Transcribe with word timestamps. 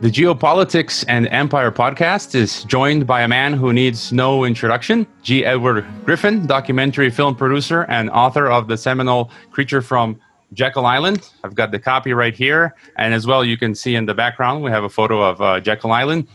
The 0.00 0.08
Geopolitics 0.08 1.04
and 1.08 1.28
Empire 1.28 1.70
podcast 1.70 2.34
is 2.34 2.64
joined 2.64 3.06
by 3.06 3.20
a 3.20 3.28
man 3.28 3.52
who 3.52 3.70
needs 3.70 4.14
no 4.14 4.44
introduction, 4.44 5.06
G. 5.22 5.44
Edward 5.44 5.84
Griffin, 6.06 6.46
documentary 6.46 7.10
film 7.10 7.36
producer 7.36 7.82
and 7.82 8.08
author 8.08 8.50
of 8.50 8.66
the 8.66 8.78
seminal 8.78 9.30
Creature 9.50 9.82
from 9.82 10.18
Jekyll 10.54 10.86
Island. 10.86 11.28
I've 11.44 11.54
got 11.54 11.70
the 11.70 11.78
copy 11.78 12.14
right 12.14 12.34
here. 12.34 12.74
And 12.96 13.12
as 13.12 13.26
well, 13.26 13.44
you 13.44 13.58
can 13.58 13.74
see 13.74 13.94
in 13.94 14.06
the 14.06 14.14
background, 14.14 14.64
we 14.64 14.70
have 14.70 14.84
a 14.84 14.88
photo 14.88 15.20
of 15.22 15.42
uh, 15.42 15.60
Jekyll 15.60 15.92
Island. 15.92 16.26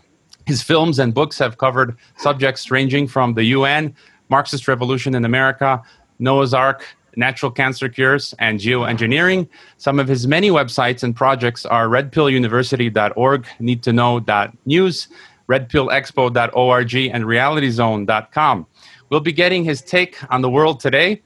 His 0.46 0.62
films 0.62 1.00
and 1.00 1.12
books 1.12 1.40
have 1.40 1.58
covered 1.58 1.98
subjects 2.18 2.70
ranging 2.70 3.08
from 3.08 3.34
the 3.34 3.46
UN, 3.46 3.96
Marxist 4.30 4.68
revolution 4.68 5.16
in 5.16 5.26
America, 5.26 5.82
Noah's 6.20 6.54
Ark, 6.54 6.86
natural 7.16 7.52
cancer 7.52 7.90
cures, 7.90 8.34
and 8.40 8.60
geoengineering. 8.60 9.48
Some 9.78 10.00
of 10.00 10.08
his 10.08 10.28
many 10.28 10.50
websites 10.50 11.04
and 11.04 11.16
projects 11.16 11.66
are 11.66 11.88
redpilluniversity.org, 11.88 13.46
needtoknow.news, 13.60 15.08
redpillexpo.org, 15.50 16.96
and 16.96 17.24
realityzone.com. 17.24 18.68
We'll 19.10 19.20
be 19.20 19.32
getting 19.32 19.64
his 19.64 19.82
take 19.82 20.18
on 20.32 20.42
the 20.42 20.50
world 20.50 20.80
today. 20.80 21.22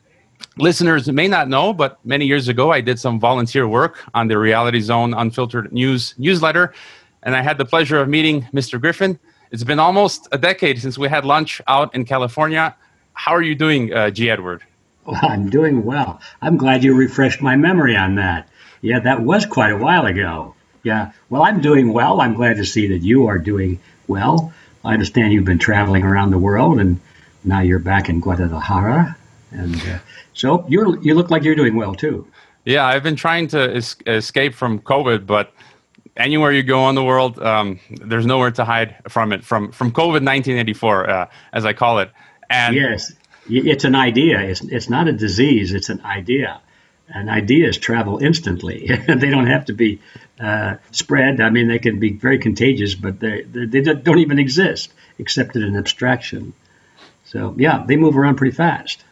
Listeners 0.58 1.10
may 1.10 1.28
not 1.28 1.48
know, 1.48 1.74
but 1.74 2.04
many 2.06 2.26
years 2.26 2.48
ago 2.48 2.72
I 2.72 2.82
did 2.82 3.00
some 3.00 3.20
volunteer 3.20 3.68
work 3.68 4.00
on 4.14 4.28
the 4.28 4.38
Reality 4.38 4.82
Zone 4.82 5.14
Unfiltered 5.14 5.72
News 5.72 6.16
newsletter, 6.18 6.74
and 7.24 7.36
I 7.36 7.42
had 7.42 7.58
the 7.58 7.66
pleasure 7.66 8.00
of 8.00 8.10
meeting 8.10 8.44
Mr. 8.54 8.80
Griffin. 8.80 9.20
It's 9.52 9.64
been 9.64 9.80
almost 9.80 10.28
a 10.32 10.38
decade 10.38 10.82
since 10.82 10.98
we 10.98 11.08
had 11.08 11.26
lunch 11.26 11.62
out 11.68 11.94
in 11.96 12.06
California. 12.06 12.76
How 13.14 13.34
are 13.34 13.42
you 13.42 13.56
doing, 13.56 13.94
uh, 13.94 14.10
G. 14.10 14.30
Edward? 14.30 14.64
I'm 15.22 15.50
doing 15.50 15.84
well. 15.86 16.22
I'm 16.42 16.58
glad 16.58 16.84
you 16.84 16.96
refreshed 16.96 17.42
my 17.42 17.56
memory 17.56 17.96
on 17.96 18.16
that. 18.16 18.50
Yeah, 18.82 19.00
that 19.00 19.22
was 19.22 19.46
quite 19.46 19.72
a 19.72 19.78
while 19.78 20.06
ago. 20.06 20.56
Yeah. 20.84 21.12
Well, 21.30 21.44
I'm 21.44 21.62
doing 21.62 21.92
well. 21.92 22.22
I'm 22.22 22.34
glad 22.34 22.58
to 22.58 22.66
see 22.66 22.88
that 22.88 23.00
you 23.00 23.28
are 23.28 23.38
doing 23.38 23.80
well. 24.08 24.54
I 24.84 24.94
understand 24.94 25.34
you've 25.34 25.46
been 25.46 25.60
traveling 25.60 26.04
around 26.04 26.32
the 26.32 26.38
world 26.38 26.80
and 26.80 27.00
now 27.44 27.60
you're 27.60 27.80
back 27.80 28.10
in 28.10 28.22
Guadalajara. 28.22 29.18
And 29.52 29.76
uh, 29.76 30.00
so 30.34 30.66
you 30.70 31.00
you 31.02 31.16
look 31.16 31.30
like 31.30 31.44
you're 31.44 31.56
doing 31.56 31.76
well 31.76 31.96
too. 31.96 32.28
Yeah, 32.66 32.86
I've 32.86 33.04
been 33.04 33.16
trying 33.16 33.48
to 33.50 33.76
es- 33.76 33.98
escape 34.06 34.54
from 34.54 34.80
COVID, 34.80 35.26
but 35.26 35.52
anywhere 36.16 36.52
you 36.52 36.64
go 36.64 36.88
in 36.90 36.96
the 36.96 37.04
world, 37.04 37.40
um, 37.40 37.80
there's 37.90 38.26
nowhere 38.26 38.52
to 38.52 38.66
hide 38.66 38.96
from 39.08 39.34
it. 39.34 39.44
From 39.44 39.72
from 39.72 39.92
COVID 39.92 40.24
1984, 40.24 41.10
uh, 41.10 41.26
as 41.52 41.66
I 41.66 41.74
call 41.74 42.00
it. 42.00 42.12
And 42.50 42.76
yes, 42.76 43.12
it's 43.50 43.84
an 43.84 43.96
idea. 43.96 44.42
It's, 44.42 44.62
it's 44.62 44.90
not 44.90 45.08
a 45.08 45.14
disease, 45.14 45.74
it's 45.74 45.90
an 45.90 46.02
idea. 46.06 46.62
And 47.12 47.30
ideas 47.30 47.78
travel 47.78 48.20
instantly. 48.20 48.88
they 49.08 49.30
don't 49.30 49.48
have 49.48 49.66
to 49.66 49.74
be 49.74 50.00
uh, 50.40 50.76
spread. 50.92 51.42
I 51.42 51.50
mean, 51.50 51.68
they 51.68 51.80
can 51.80 52.00
be 52.00 52.14
very 52.14 52.38
contagious, 52.38 52.94
but 52.94 53.20
they, 53.20 53.42
they 53.42 53.82
don't 53.82 54.20
even 54.20 54.38
exist 54.38 54.94
except 55.18 55.56
in 55.56 55.64
an 55.64 55.76
abstraction. 55.76 56.54
So, 57.26 57.56
yeah, 57.58 57.84
they 57.86 57.96
move 57.96 58.18
around 58.18 58.36
pretty 58.36 58.56
fast 58.56 59.04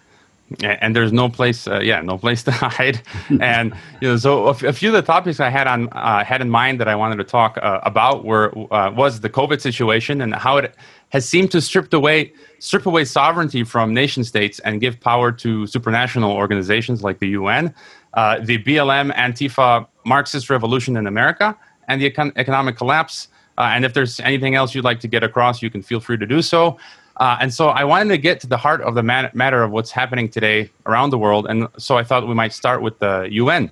and 0.64 0.96
there's 0.96 1.12
no 1.12 1.28
place 1.28 1.68
uh, 1.68 1.80
yeah 1.80 2.02
no 2.02 2.18
place 2.18 2.44
to 2.48 2.52
hide 2.52 3.02
and 3.42 3.74
you 4.02 4.08
know 4.08 4.18
so 4.18 4.48
a, 4.48 4.74
few 4.74 4.90
of 4.90 4.94
the 4.94 5.02
topics 5.02 5.40
i 5.40 5.50
had 5.50 5.68
on 5.68 5.90
uh, 5.90 6.24
had 6.24 6.42
in 6.42 6.50
mind 6.50 6.80
that 6.80 6.88
i 6.88 6.96
wanted 6.96 7.18
to 7.18 7.24
talk 7.24 7.58
uh, 7.62 7.80
about 7.84 8.24
were 8.24 8.54
uh, 8.74 8.90
was 8.92 9.20
the 9.20 9.30
covid 9.30 9.60
situation 9.60 10.22
and 10.22 10.34
how 10.34 10.58
it 10.58 10.74
has 11.10 11.28
seemed 11.28 11.52
to 11.52 11.62
strip 11.62 11.94
away 11.94 12.32
strip 12.60 12.86
away 12.86 13.06
sovereignty 13.06 13.64
from 13.64 13.94
nation 13.94 14.24
states 14.24 14.60
and 14.60 14.82
give 14.82 15.00
power 15.00 15.32
to 15.32 15.64
supranational 15.64 16.32
organizations 16.32 17.04
like 17.04 17.20
the 17.20 17.30
UN, 17.30 17.74
uh, 18.14 18.40
the 18.40 18.58
BLM 18.64 19.14
Antifa 19.14 19.88
Marxist 20.06 20.50
revolution 20.50 20.98
in 20.98 21.08
America, 21.08 21.58
and 21.88 22.02
the 22.02 22.10
econ- 22.10 22.34
economic 22.36 22.78
collapse. 22.78 23.28
Uh, 23.58 23.72
and 23.74 23.86
if 23.86 23.94
there's 23.94 24.20
anything 24.22 24.56
else 24.56 24.76
you'd 24.76 24.84
like 24.84 25.00
to 25.00 25.08
get 25.08 25.24
across, 25.24 25.62
you 25.62 25.70
can 25.70 25.82
feel 25.82 26.00
free 26.00 26.18
to 26.18 26.26
do 26.26 26.42
so. 26.42 26.78
Uh, 27.18 27.38
and 27.42 27.54
so 27.54 27.70
I 27.70 27.84
wanted 27.84 28.10
to 28.10 28.18
get 28.18 28.40
to 28.42 28.48
the 28.48 28.58
heart 28.58 28.82
of 28.82 28.94
the 28.96 29.04
matter 29.04 29.64
of 29.64 29.72
what's 29.72 29.92
happening 29.92 30.30
today 30.30 30.70
around 30.86 31.10
the 31.10 31.18
world. 31.18 31.48
And 31.50 31.68
so 31.78 31.98
I 31.98 32.04
thought 32.04 32.28
we 32.28 32.36
might 32.36 32.54
start 32.54 32.82
with 32.82 33.00
the 33.00 33.28
UN 33.32 33.72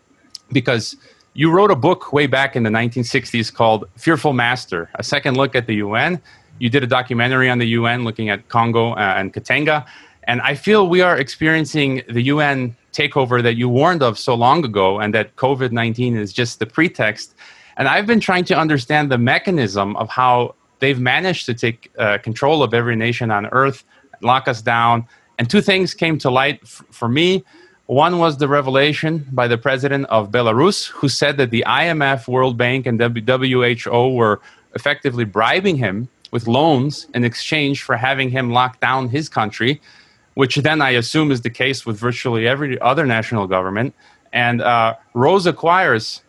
because 0.51 0.95
you 1.33 1.51
wrote 1.51 1.69
a 1.69 1.75
book 1.75 2.11
way 2.11 2.27
back 2.27 2.55
in 2.55 2.63
the 2.63 2.69
1960s 2.69 3.53
called 3.53 3.87
Fearful 3.97 4.33
Master, 4.33 4.89
a 4.95 5.03
second 5.03 5.37
look 5.37 5.55
at 5.55 5.67
the 5.67 5.75
UN 5.75 6.21
you 6.59 6.69
did 6.69 6.83
a 6.83 6.87
documentary 6.87 7.49
on 7.49 7.57
the 7.57 7.67
UN 7.67 8.03
looking 8.03 8.29
at 8.29 8.47
Congo 8.49 8.91
uh, 8.91 9.15
and 9.17 9.33
Katanga. 9.33 9.85
And 10.23 10.41
I 10.41 10.55
feel 10.55 10.87
we 10.87 11.01
are 11.01 11.17
experiencing 11.17 12.01
the 12.09 12.21
UN 12.23 12.75
takeover 12.93 13.43
that 13.43 13.55
you 13.55 13.69
warned 13.69 14.01
of 14.01 14.17
so 14.17 14.33
long 14.33 14.63
ago, 14.65 14.99
and 14.99 15.13
that 15.13 15.35
COVID 15.35 15.71
19 15.71 16.17
is 16.17 16.33
just 16.33 16.59
the 16.59 16.65
pretext. 16.65 17.35
And 17.77 17.87
I've 17.87 18.07
been 18.07 18.21
trying 18.21 18.45
to 18.45 18.57
understand 18.57 19.11
the 19.11 19.17
mechanism 19.17 19.95
of 19.97 20.09
how 20.09 20.55
they've 20.85 20.99
managed 20.99 21.47
to 21.47 21.53
take 21.55 21.91
uh, 21.97 22.19
control 22.19 22.61
of 22.61 22.71
every 22.71 22.95
nation 22.95 23.31
on 23.31 23.47
earth, 23.47 23.83
lock 24.21 24.47
us 24.47 24.61
down. 24.61 25.07
And 25.39 25.49
two 25.49 25.59
things 25.59 25.95
came 25.95 26.19
to 26.19 26.29
light 26.29 26.59
f- 26.61 26.83
for 26.91 27.09
me. 27.09 27.43
One 27.87 28.19
was 28.19 28.37
the 28.37 28.47
revelation 28.47 29.27
by 29.31 29.47
the 29.47 29.57
president 29.57 30.05
of 30.17 30.29
Belarus, 30.29 30.87
who 30.87 31.09
said 31.09 31.37
that 31.37 31.49
the 31.49 31.63
IMF, 31.65 32.27
World 32.27 32.55
Bank, 32.55 32.85
and 32.85 33.01
WHO 33.01 34.13
were 34.13 34.41
effectively 34.75 35.25
bribing 35.25 35.75
him 35.75 36.07
with 36.29 36.47
loans 36.47 37.07
in 37.15 37.23
exchange 37.23 37.81
for 37.81 37.97
having 37.97 38.29
him 38.29 38.51
lock 38.51 38.79
down 38.79 39.09
his 39.09 39.27
country, 39.27 39.81
which 40.35 40.55
then 40.57 40.83
I 40.83 40.91
assume 40.91 41.31
is 41.31 41.41
the 41.41 41.49
case 41.63 41.83
with 41.87 41.97
virtually 41.97 42.47
every 42.47 42.79
other 42.81 43.07
national 43.07 43.47
government. 43.47 43.95
And 44.33 44.61
uh, 44.61 44.95
Rosa 45.15 45.51
Koire's 45.51 46.21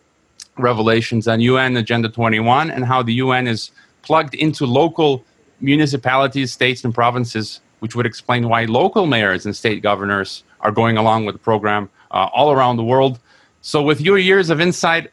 revelations 0.57 1.27
on 1.27 1.41
UN 1.41 1.77
Agenda 1.77 2.09
21 2.09 2.71
and 2.71 2.85
how 2.85 3.03
the 3.03 3.13
UN 3.25 3.45
is 3.47 3.71
plugged 4.07 4.33
into 4.33 4.65
local 4.65 5.23
municipalities, 5.59 6.51
states, 6.53 6.83
and 6.85 6.93
provinces, 6.93 7.59
which 7.79 7.93
would 7.95 8.05
explain 8.05 8.47
why 8.47 8.63
local 8.65 9.05
mayors 9.05 9.45
and 9.45 9.55
state 9.55 9.83
governors 9.83 10.43
are 10.61 10.71
going 10.71 10.97
along 10.97 11.25
with 11.25 11.35
the 11.35 11.39
program 11.39 11.89
uh, 12.11 12.29
all 12.33 12.51
around 12.51 12.77
the 12.77 12.83
world. 12.83 13.19
So, 13.61 13.81
with 13.81 13.99
your 13.99 14.17
years 14.17 14.49
of 14.49 14.61
insight, 14.61 15.11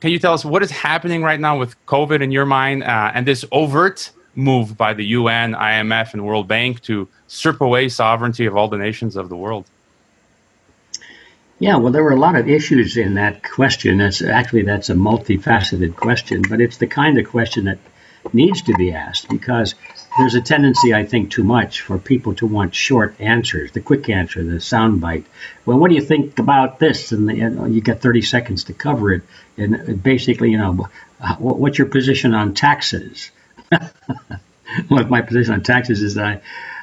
can 0.00 0.10
you 0.10 0.18
tell 0.18 0.32
us 0.32 0.44
what 0.44 0.62
is 0.62 0.70
happening 0.70 1.22
right 1.22 1.38
now 1.38 1.58
with 1.58 1.72
COVID 1.86 2.20
in 2.22 2.30
your 2.32 2.46
mind 2.46 2.82
uh, 2.82 3.12
and 3.14 3.24
this 3.24 3.44
overt 3.52 4.10
move 4.34 4.76
by 4.76 4.94
the 4.94 5.04
UN, 5.18 5.52
IMF, 5.52 6.12
and 6.12 6.26
World 6.26 6.48
Bank 6.48 6.80
to 6.82 7.08
strip 7.28 7.60
away 7.60 7.88
sovereignty 7.88 8.46
of 8.46 8.56
all 8.56 8.66
the 8.66 8.78
nations 8.78 9.14
of 9.14 9.28
the 9.28 9.36
world? 9.36 9.64
Yeah, 11.60 11.76
well, 11.76 11.92
there 11.92 12.02
were 12.02 12.10
a 12.10 12.18
lot 12.18 12.34
of 12.34 12.48
issues 12.48 12.96
in 12.96 13.14
that 13.14 13.48
question. 13.48 13.98
That's 13.98 14.20
actually 14.22 14.62
that's 14.62 14.90
a 14.90 14.94
multifaceted 14.94 15.94
question, 15.94 16.42
but 16.48 16.60
it's 16.60 16.78
the 16.78 16.88
kind 16.88 17.16
of 17.16 17.28
question 17.28 17.64
that 17.66 17.78
needs 18.32 18.62
to 18.62 18.74
be 18.74 18.92
asked 18.92 19.28
because 19.28 19.74
there's 20.16 20.34
a 20.34 20.40
tendency, 20.40 20.94
I 20.94 21.04
think, 21.04 21.30
too 21.30 21.44
much 21.44 21.80
for 21.80 21.98
people 21.98 22.34
to 22.36 22.46
want 22.46 22.74
short 22.74 23.16
answers, 23.20 23.72
the 23.72 23.80
quick 23.80 24.08
answer, 24.08 24.42
the 24.42 24.54
soundbite. 24.54 25.24
Well, 25.66 25.78
what 25.78 25.88
do 25.88 25.96
you 25.96 26.02
think 26.02 26.38
about 26.38 26.78
this? 26.78 27.12
And 27.12 27.28
you, 27.36 27.50
know, 27.50 27.66
you 27.66 27.80
get 27.80 28.00
30 28.00 28.22
seconds 28.22 28.64
to 28.64 28.72
cover 28.72 29.12
it, 29.12 29.22
and 29.56 30.02
basically, 30.02 30.50
you 30.50 30.58
know, 30.58 30.88
what's 31.38 31.78
your 31.78 31.88
position 31.88 32.34
on 32.34 32.54
taxes? 32.54 33.30
well, 34.90 35.04
my 35.06 35.22
position 35.22 35.54
on 35.54 35.62
taxes 35.62 36.02
is 36.02 36.14
that 36.14 36.42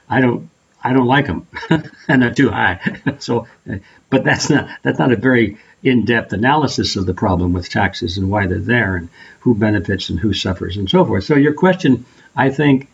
I, 0.09 0.17
I 0.17 0.21
don't 0.21 0.49
I 0.83 0.93
don't 0.93 1.07
like 1.07 1.27
them, 1.27 1.47
and 2.07 2.21
they're 2.21 2.33
too 2.33 2.49
high. 2.49 2.79
so, 3.19 3.47
uh, 3.69 3.75
but 4.09 4.23
that's 4.23 4.49
not 4.49 4.69
that's 4.81 4.99
not 4.99 5.11
a 5.11 5.15
very 5.15 5.57
in-depth 5.83 6.33
analysis 6.33 6.95
of 6.95 7.05
the 7.05 7.13
problem 7.13 7.53
with 7.53 7.69
taxes 7.69 8.17
and 8.17 8.29
why 8.29 8.47
they're 8.47 8.59
there 8.59 8.95
and 8.95 9.09
who 9.39 9.55
benefits 9.55 10.09
and 10.09 10.19
who 10.19 10.33
suffers 10.33 10.77
and 10.77 10.89
so 10.89 11.03
forth. 11.05 11.23
So 11.23 11.35
your 11.35 11.53
question, 11.53 12.05
I 12.35 12.49
think, 12.51 12.87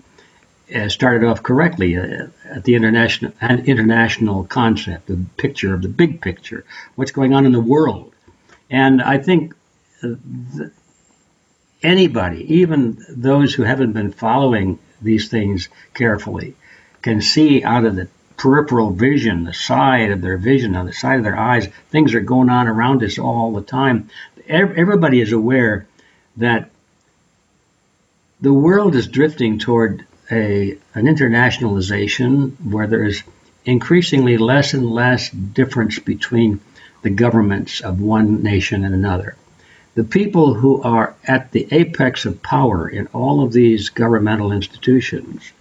uh, 0.74 0.90
started 0.90 1.26
off 1.26 1.44
correctly 1.44 1.98
uh, 1.98 2.28
at 2.46 2.64
the 2.64 2.76
international 2.76 3.32
international 3.42 4.44
concept, 4.46 5.08
the 5.08 5.20
picture 5.38 5.74
of 5.74 5.82
the 5.82 5.90
big 5.90 6.22
picture, 6.22 6.66
what's 6.96 7.12
going 7.12 7.34
on 7.34 7.46
in 7.46 7.52
the 7.52 7.60
world, 7.60 8.14
and 8.70 9.02
I 9.02 9.18
think. 9.18 9.54
Uh, 10.04 10.16
anybody, 11.84 12.56
even 12.56 12.98
those 13.10 13.54
who 13.54 13.64
haven't 13.64 13.94
been 13.94 14.12
following 14.12 14.80
these 15.02 15.30
things 15.30 15.70
carefully, 15.94 16.56
can 17.02 17.22
see 17.22 17.64
out 17.64 17.86
of 17.86 17.96
the 17.96 18.08
peripheral 18.38 18.92
vision, 18.92 19.44
the 19.44 19.54
side 19.54 20.12
of 20.12 20.22
their 20.22 20.38
vision, 20.38 20.76
on 20.76 20.86
the 20.86 20.94
side 20.94 21.18
of 21.18 21.24
their 21.24 21.38
eyes, 21.38 21.68
things 21.90 22.14
are 22.14 22.22
going 22.22 22.50
on 22.50 22.68
around 22.68 23.04
us 23.04 23.18
all 23.18 23.52
the 23.54 23.62
time. 23.62 24.10
Everybody 24.48 25.20
is 25.20 25.34
aware 25.34 25.88
that 26.38 26.70
the 28.40 28.54
world 28.54 28.96
is 28.96 29.08
drifting 29.08 29.58
toward 29.58 30.06
a 30.32 30.78
an 30.94 31.06
internationalization 31.06 32.54
where 32.64 32.88
there 32.88 33.06
is 33.06 33.24
increasingly 33.66 34.38
less 34.38 34.74
and 34.74 34.86
less 34.90 35.30
difference 35.30 36.00
between 36.00 36.60
the 37.02 37.10
governments 37.10 37.82
of 37.82 38.00
one 38.00 38.44
nation 38.44 38.84
and 38.84 38.94
another 38.94 39.36
the 39.96 40.04
people 40.04 40.54
who 40.54 40.82
are 40.84 41.16
at 41.24 41.52
the 41.52 41.68
apex 41.72 42.26
of 42.26 42.44
power 42.44 42.88
in 42.88 43.08
all 43.08 43.44
of 43.44 43.52
these 43.54 43.90
governmental 43.90 44.52
institutions 44.52 45.52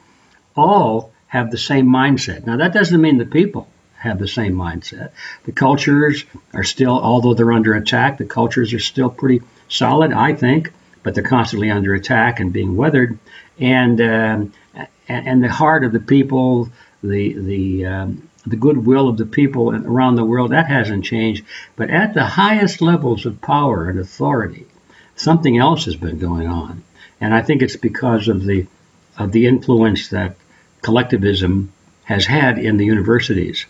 all 0.57 1.13
have 1.29 1.51
the 1.51 1.59
same 1.59 1.87
mindset. 1.87 2.47
Now, 2.47 2.57
that 2.59 2.73
doesn't 2.73 3.01
mean 3.01 3.19
the 3.19 3.27
people 3.27 3.69
have 3.99 4.19
the 4.19 4.29
same 4.29 4.55
mindset. 4.55 5.11
The 5.45 5.53
cultures 5.53 6.25
are 6.53 6.65
still, 6.65 6.99
although 6.99 7.35
they're 7.35 7.53
under 7.53 7.75
attack, 7.75 8.19
the 8.19 8.25
cultures 8.25 8.73
are 8.73 8.79
still 8.79 9.11
pretty 9.11 9.43
solid, 9.69 10.13
I 10.13 10.35
think. 10.35 10.73
but 11.07 11.15
they're 11.15 11.23
constantly 11.23 11.71
under 11.71 11.95
attack 11.95 12.41
and 12.41 12.53
being 12.53 12.75
weathered. 12.75 13.17
And 13.61 14.01
um, 14.01 14.53
and, 15.09 15.43
the 15.43 15.49
heart 15.49 15.85
of 15.85 15.93
the 15.93 16.01
people, 16.01 16.69
the 17.01 17.33
the 17.33 17.87
um, 17.87 18.29
the 18.45 18.57
goodwill 18.57 19.09
of 19.09 19.17
the 19.17 19.25
people 19.25 19.71
around 19.71 20.17
the 20.17 20.25
world, 20.25 20.51
that 20.51 20.67
hasn't 20.67 21.05
changed. 21.05 21.45
But 21.77 21.91
at 21.91 22.13
the 22.13 22.25
highest 22.25 22.83
levels 22.83 23.25
of 23.25 23.41
power 23.41 23.89
and 23.89 24.01
authority, 24.01 24.67
something 25.15 25.57
else 25.57 25.85
has 25.85 25.95
been 25.95 26.19
going 26.19 26.49
on, 26.49 26.83
and 27.21 27.33
I 27.33 27.41
think 27.41 27.63
it's 27.63 27.77
because 27.77 28.27
of 28.27 28.45
the 28.45 28.67
of 29.17 29.31
the 29.31 29.47
influence 29.47 30.09
that 30.09 30.35
collectivism 30.83 31.73
has 32.05 32.27
had 32.27 32.59
in 32.59 32.77
the 32.77 32.85
universities. 32.85 33.67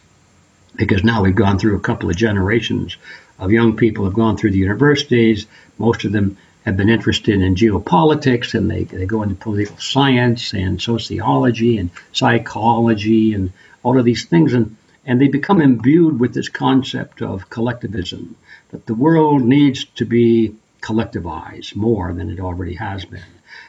Because 0.76 1.04
now 1.04 1.22
we've 1.22 1.34
gone 1.34 1.58
through 1.58 1.76
a 1.76 1.80
couple 1.80 2.10
of 2.10 2.16
generations 2.16 2.96
of 3.38 3.52
young 3.52 3.76
people 3.76 4.04
have 4.04 4.14
gone 4.14 4.36
through 4.36 4.50
the 4.50 4.58
universities. 4.58 5.46
Most 5.78 6.04
of 6.04 6.12
them 6.12 6.36
have 6.64 6.76
been 6.76 6.88
interested 6.88 7.40
in 7.40 7.54
geopolitics 7.54 8.54
and 8.54 8.70
they, 8.70 8.84
they 8.84 9.06
go 9.06 9.22
into 9.22 9.34
political 9.36 9.78
science 9.78 10.52
and 10.52 10.82
sociology 10.82 11.78
and 11.78 11.90
psychology 12.12 13.34
and 13.34 13.52
all 13.82 13.98
of 13.98 14.04
these 14.04 14.24
things. 14.24 14.52
And, 14.52 14.76
and 15.04 15.20
they 15.20 15.28
become 15.28 15.60
imbued 15.60 16.18
with 16.18 16.34
this 16.34 16.48
concept 16.48 17.22
of 17.22 17.48
collectivism, 17.48 18.36
that 18.70 18.86
the 18.86 18.94
world 18.94 19.42
needs 19.42 19.84
to 19.84 20.04
be 20.04 20.56
collectivized 20.80 21.76
more 21.76 22.12
than 22.12 22.30
it 22.30 22.40
already 22.40 22.74
has 22.74 23.04
been, 23.04 23.22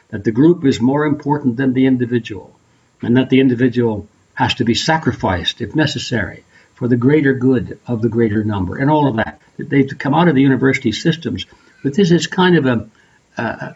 that 0.08 0.24
the 0.24 0.32
group 0.32 0.64
is 0.64 0.80
more 0.80 1.04
important 1.06 1.56
than 1.56 1.72
the 1.72 1.86
individual, 1.86 2.57
and 3.02 3.16
that 3.16 3.30
the 3.30 3.40
individual 3.40 4.08
has 4.34 4.54
to 4.54 4.64
be 4.64 4.74
sacrificed 4.74 5.60
if 5.60 5.74
necessary 5.74 6.44
for 6.74 6.88
the 6.88 6.96
greater 6.96 7.34
good 7.34 7.78
of 7.86 8.02
the 8.02 8.08
greater 8.08 8.44
number, 8.44 8.76
and 8.76 8.90
all 8.90 9.08
of 9.08 9.16
that. 9.16 9.40
They've 9.58 9.98
come 9.98 10.14
out 10.14 10.28
of 10.28 10.36
the 10.36 10.42
university 10.42 10.92
systems 10.92 11.44
but 11.82 11.94
this 11.94 12.10
is 12.10 12.26
kind 12.26 12.56
of 12.56 12.66
a, 12.66 12.88
a, 13.36 13.74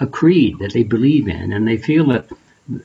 a 0.00 0.06
creed 0.06 0.58
that 0.60 0.72
they 0.72 0.82
believe 0.82 1.28
in, 1.28 1.52
and 1.52 1.66
they 1.66 1.76
feel 1.76 2.06
that 2.08 2.30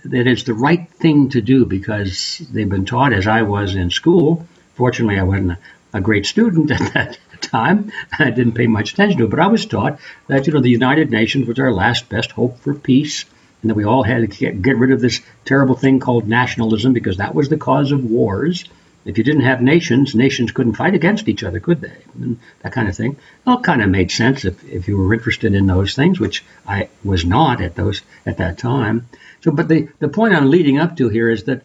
that 0.06 0.26
it's 0.26 0.44
the 0.44 0.56
right 0.56 0.90
thing 0.90 1.30
to 1.30 1.40
do 1.40 1.64
because 1.64 2.40
they've 2.52 2.68
been 2.68 2.86
taught, 2.86 3.14
as 3.14 3.28
I 3.28 3.44
was 3.44 3.76
in 3.76 3.92
school. 3.92 4.48
Fortunately, 4.74 5.20
I 5.20 5.24
wasn't 5.24 5.52
a, 5.52 5.58
a 5.94 6.02
great 6.02 6.26
student 6.26 6.72
at 6.82 6.94
that 6.94 7.20
time. 7.42 7.92
I 8.18 8.32
didn't 8.32 8.54
pay 8.54 8.68
much 8.68 8.94
attention 8.94 9.20
to 9.20 9.26
it, 9.26 9.30
but 9.30 9.40
I 9.40 9.48
was 9.48 9.66
taught 9.66 10.00
that 10.28 10.48
you 10.48 10.54
know 10.54 10.62
the 10.62 10.70
United 10.70 11.12
Nations 11.12 11.48
was 11.48 11.60
our 11.60 11.72
last 11.72 12.10
best 12.10 12.32
hope 12.32 12.60
for 12.60 12.74
peace, 12.74 13.26
and 13.62 13.70
that 13.70 13.76
we 13.76 13.86
all 13.86 14.04
had 14.04 14.22
to 14.22 14.28
get, 14.28 14.62
get 14.62 14.78
rid 14.78 14.92
of 14.92 15.02
this 15.02 15.22
terrible 15.46 15.76
thing 15.76 16.00
called 16.00 16.28
nationalism 16.28 16.94
because 16.94 17.18
that 17.18 17.36
was 17.36 17.50
the 17.50 17.58
cause 17.58 17.92
of 17.92 18.04
wars. 18.04 18.66
If 19.06 19.18
you 19.18 19.24
didn't 19.24 19.44
have 19.44 19.62
nations, 19.62 20.14
nations 20.14 20.52
couldn't 20.52 20.74
fight 20.74 20.94
against 20.94 21.30
each 21.30 21.44
other, 21.44 21.60
could 21.60 21.80
they? 21.80 21.98
And 22.16 22.40
that 22.62 22.74
kind 22.74 22.90
of 22.90 22.96
thing. 22.96 23.16
All 23.46 23.62
kind 23.62 23.82
of 23.82 23.90
made 23.90 24.12
sense 24.12 24.44
if, 24.44 24.64
if 24.66 24.88
you 24.88 24.98
were 24.98 25.14
interested 25.14 25.54
in 25.56 25.66
those 25.66 25.96
things, 25.96 26.20
which 26.20 26.44
I 26.68 26.90
was 27.04 27.24
not 27.24 27.62
at 27.62 27.76
those 27.76 28.02
at 28.26 28.38
that 28.38 28.58
time. 28.58 29.08
So, 29.42 29.52
but 29.52 29.70
the, 29.70 29.88
the 30.00 30.10
point 30.10 30.36
I'm 30.36 30.50
leading 30.50 30.78
up 30.78 30.98
to 30.98 31.10
here 31.10 31.30
is 31.30 31.46
that 31.46 31.64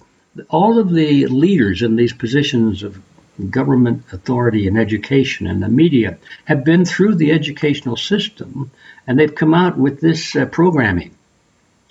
all 0.49 0.79
of 0.79 0.93
the 0.93 1.27
leaders 1.27 1.83
in 1.83 1.97
these 1.97 2.13
positions 2.13 2.83
of 2.83 3.03
government 3.51 4.05
authority 4.13 4.67
and 4.69 4.79
education 4.79 5.47
and 5.47 5.63
the 5.63 5.69
media 5.69 6.19
have 6.45 6.65
been 6.65 6.85
through 6.85 7.17
the 7.17 7.33
educational 7.33 7.97
system 7.97 8.71
and 9.07 9.19
they've 9.19 9.35
come 9.35 9.55
out 9.55 9.77
with 9.77 10.01
this 10.01 10.37
uh, 10.37 10.47
programming. 10.47 11.15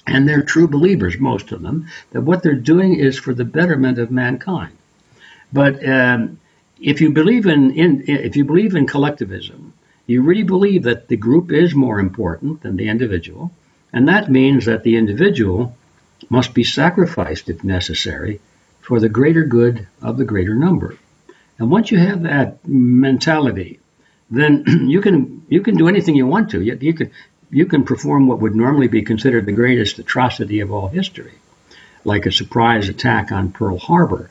And 0.07 0.27
they're 0.27 0.41
true 0.41 0.67
believers, 0.67 1.17
most 1.19 1.51
of 1.51 1.61
them, 1.61 1.87
that 2.11 2.21
what 2.21 2.41
they're 2.43 2.55
doing 2.55 2.95
is 2.95 3.19
for 3.19 3.33
the 3.33 3.45
betterment 3.45 3.99
of 3.99 4.11
mankind. 4.11 4.75
But 5.53 5.87
um, 5.87 6.39
if 6.79 7.01
you 7.01 7.11
believe 7.11 7.45
in, 7.45 7.71
in 7.71 8.03
if 8.07 8.35
you 8.35 8.45
believe 8.45 8.75
in 8.75 8.87
collectivism, 8.87 9.73
you 10.07 10.23
really 10.23 10.43
believe 10.43 10.83
that 10.83 11.07
the 11.07 11.17
group 11.17 11.51
is 11.51 11.75
more 11.75 11.99
important 11.99 12.61
than 12.61 12.75
the 12.75 12.89
individual, 12.89 13.51
and 13.93 14.07
that 14.07 14.31
means 14.31 14.65
that 14.65 14.83
the 14.83 14.97
individual 14.97 15.75
must 16.29 16.53
be 16.53 16.63
sacrificed 16.63 17.49
if 17.49 17.63
necessary 17.63 18.39
for 18.81 18.99
the 18.99 19.09
greater 19.09 19.43
good 19.43 19.87
of 20.01 20.17
the 20.17 20.25
greater 20.25 20.55
number. 20.55 20.97
And 21.59 21.69
once 21.69 21.91
you 21.91 21.99
have 21.99 22.23
that 22.23 22.67
mentality, 22.67 23.79
then 24.29 24.63
you 24.89 25.01
can 25.01 25.45
you 25.49 25.61
can 25.61 25.77
do 25.77 25.87
anything 25.87 26.15
you 26.15 26.25
want 26.25 26.49
to. 26.51 26.61
You, 26.61 26.77
you 26.81 26.93
can 26.93 27.11
you 27.51 27.65
can 27.65 27.83
perform 27.83 28.27
what 28.27 28.39
would 28.39 28.55
normally 28.55 28.87
be 28.87 29.01
considered 29.01 29.45
the 29.45 29.51
greatest 29.51 29.99
atrocity 29.99 30.61
of 30.61 30.71
all 30.71 30.87
history, 30.87 31.33
like 32.05 32.25
a 32.25 32.31
surprise 32.31 32.89
attack 32.89 33.31
on 33.31 33.51
Pearl 33.51 33.77
Harbor 33.77 34.29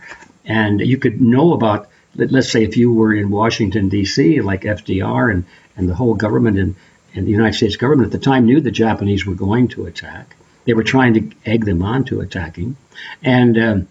and 0.50 0.80
you 0.80 0.98
could 0.98 1.20
know 1.20 1.52
about 1.52 1.88
let's 2.16 2.50
say 2.50 2.64
if 2.64 2.76
you 2.76 2.92
were 2.92 3.14
in 3.14 3.30
Washington 3.30 3.88
D.C. 3.88 4.40
like 4.40 4.62
FDR 4.62 5.32
and 5.32 5.44
and 5.76 5.88
the 5.88 5.94
whole 5.94 6.14
government 6.14 6.58
and, 6.58 6.74
and 7.14 7.26
the 7.26 7.30
United 7.30 7.56
States 7.56 7.76
government 7.76 8.06
at 8.06 8.12
the 8.12 8.24
time 8.24 8.46
knew 8.46 8.60
the 8.60 8.70
Japanese 8.70 9.24
were 9.24 9.34
going 9.34 9.68
to 9.68 9.86
attack. 9.86 10.34
They 10.64 10.74
were 10.74 10.82
trying 10.82 11.14
to 11.14 11.30
egg 11.46 11.64
them 11.64 11.82
on 11.82 12.04
to 12.06 12.20
attacking, 12.20 12.76
and 13.22 13.58
um, 13.58 13.88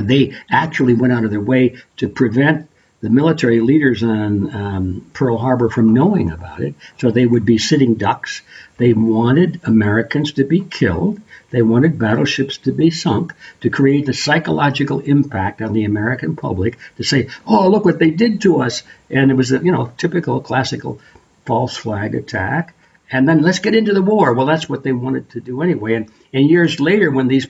they 0.00 0.34
actually 0.50 0.94
went 0.94 1.12
out 1.12 1.24
of 1.24 1.30
their 1.30 1.40
way 1.40 1.76
to 1.98 2.08
prevent 2.08 2.68
the 3.00 3.10
military 3.10 3.60
leaders 3.60 4.02
on 4.02 4.54
um, 4.54 5.06
Pearl 5.12 5.38
Harbor 5.38 5.68
from 5.68 5.94
knowing 5.94 6.30
about 6.30 6.60
it. 6.60 6.74
So 6.98 7.10
they 7.10 7.26
would 7.26 7.44
be 7.44 7.58
sitting 7.58 7.94
ducks. 7.94 8.42
They 8.76 8.92
wanted 8.92 9.60
Americans 9.64 10.32
to 10.32 10.44
be 10.44 10.60
killed. 10.60 11.20
They 11.50 11.62
wanted 11.62 11.98
battleships 11.98 12.58
to 12.58 12.72
be 12.72 12.90
sunk 12.90 13.34
to 13.60 13.70
create 13.70 14.06
the 14.06 14.12
psychological 14.12 15.00
impact 15.00 15.62
on 15.62 15.72
the 15.72 15.84
American 15.84 16.36
public 16.36 16.78
to 16.96 17.04
say, 17.04 17.28
"Oh, 17.46 17.68
look 17.68 17.84
what 17.84 17.98
they 17.98 18.10
did 18.10 18.40
to 18.42 18.62
us," 18.62 18.82
and 19.10 19.30
it 19.30 19.34
was 19.34 19.52
a 19.52 19.58
you 19.58 19.72
know 19.72 19.92
typical 19.96 20.40
classical 20.40 21.00
false 21.46 21.76
flag 21.76 22.14
attack. 22.14 22.74
And 23.10 23.26
then 23.26 23.40
let's 23.40 23.60
get 23.60 23.74
into 23.74 23.94
the 23.94 24.02
war. 24.02 24.34
Well, 24.34 24.44
that's 24.44 24.68
what 24.68 24.82
they 24.82 24.92
wanted 24.92 25.30
to 25.30 25.40
do 25.40 25.62
anyway. 25.62 25.94
And, 25.94 26.10
and 26.34 26.46
years 26.46 26.78
later, 26.78 27.10
when 27.10 27.26
these 27.26 27.46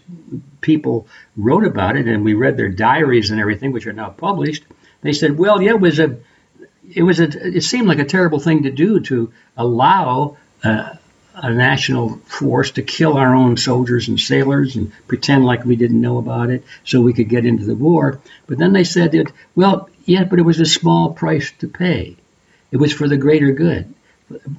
people 0.61 1.09
wrote 1.37 1.65
about 1.65 1.97
it 1.97 2.07
and 2.07 2.25
we 2.25 2.35
read 2.35 2.57
their 2.57 2.69
diaries 2.69 3.33
and 3.33 3.41
everything, 3.41 3.73
which 3.73 3.89
are 3.89 3.93
now 3.93 4.11
published, 4.11 4.65
they 5.03 5.13
said, 5.13 5.39
"Well, 5.39 5.63
yeah, 5.63 5.71
it 5.71 5.81
was 5.81 5.99
a, 5.99 6.19
it 6.93 7.03
was 7.03 7.21
a, 7.21 7.57
it 7.57 7.63
seemed 7.63 7.89
like 7.89 7.99
a 7.99 8.05
terrible 8.05 8.39
thing 8.39 8.65
to 8.65 8.71
do 8.71 9.01
to 9.01 9.33
allow." 9.57 10.37
Uh, 10.63 10.95
a 11.41 11.53
national 11.53 12.17
force 12.27 12.73
to 12.73 12.83
kill 12.83 13.17
our 13.17 13.35
own 13.35 13.57
soldiers 13.57 14.09
and 14.09 14.19
sailors 14.19 14.75
and 14.75 14.91
pretend 15.07 15.45
like 15.45 15.65
we 15.65 15.77
didn't 15.77 16.01
know 16.01 16.19
about 16.19 16.51
it 16.51 16.65
so 16.85 17.01
we 17.01 17.13
could 17.13 17.29
get 17.29 17.47
into 17.47 17.65
the 17.65 17.77
war. 17.77 18.21
But 18.47 18.59
then 18.59 18.73
they 18.73 18.85
said 18.85 19.13
that, 19.13 19.31
well, 19.55 19.89
yeah, 20.05 20.25
but 20.25 20.39
it 20.39 20.45
was 20.45 20.59
a 20.59 20.67
small 20.67 21.13
price 21.13 21.53
to 21.61 21.69
pay. 21.69 22.17
It 22.73 22.79
was 22.79 22.93
for 22.93 23.09
the 23.09 23.17
greater 23.17 23.53
good, 23.53 23.95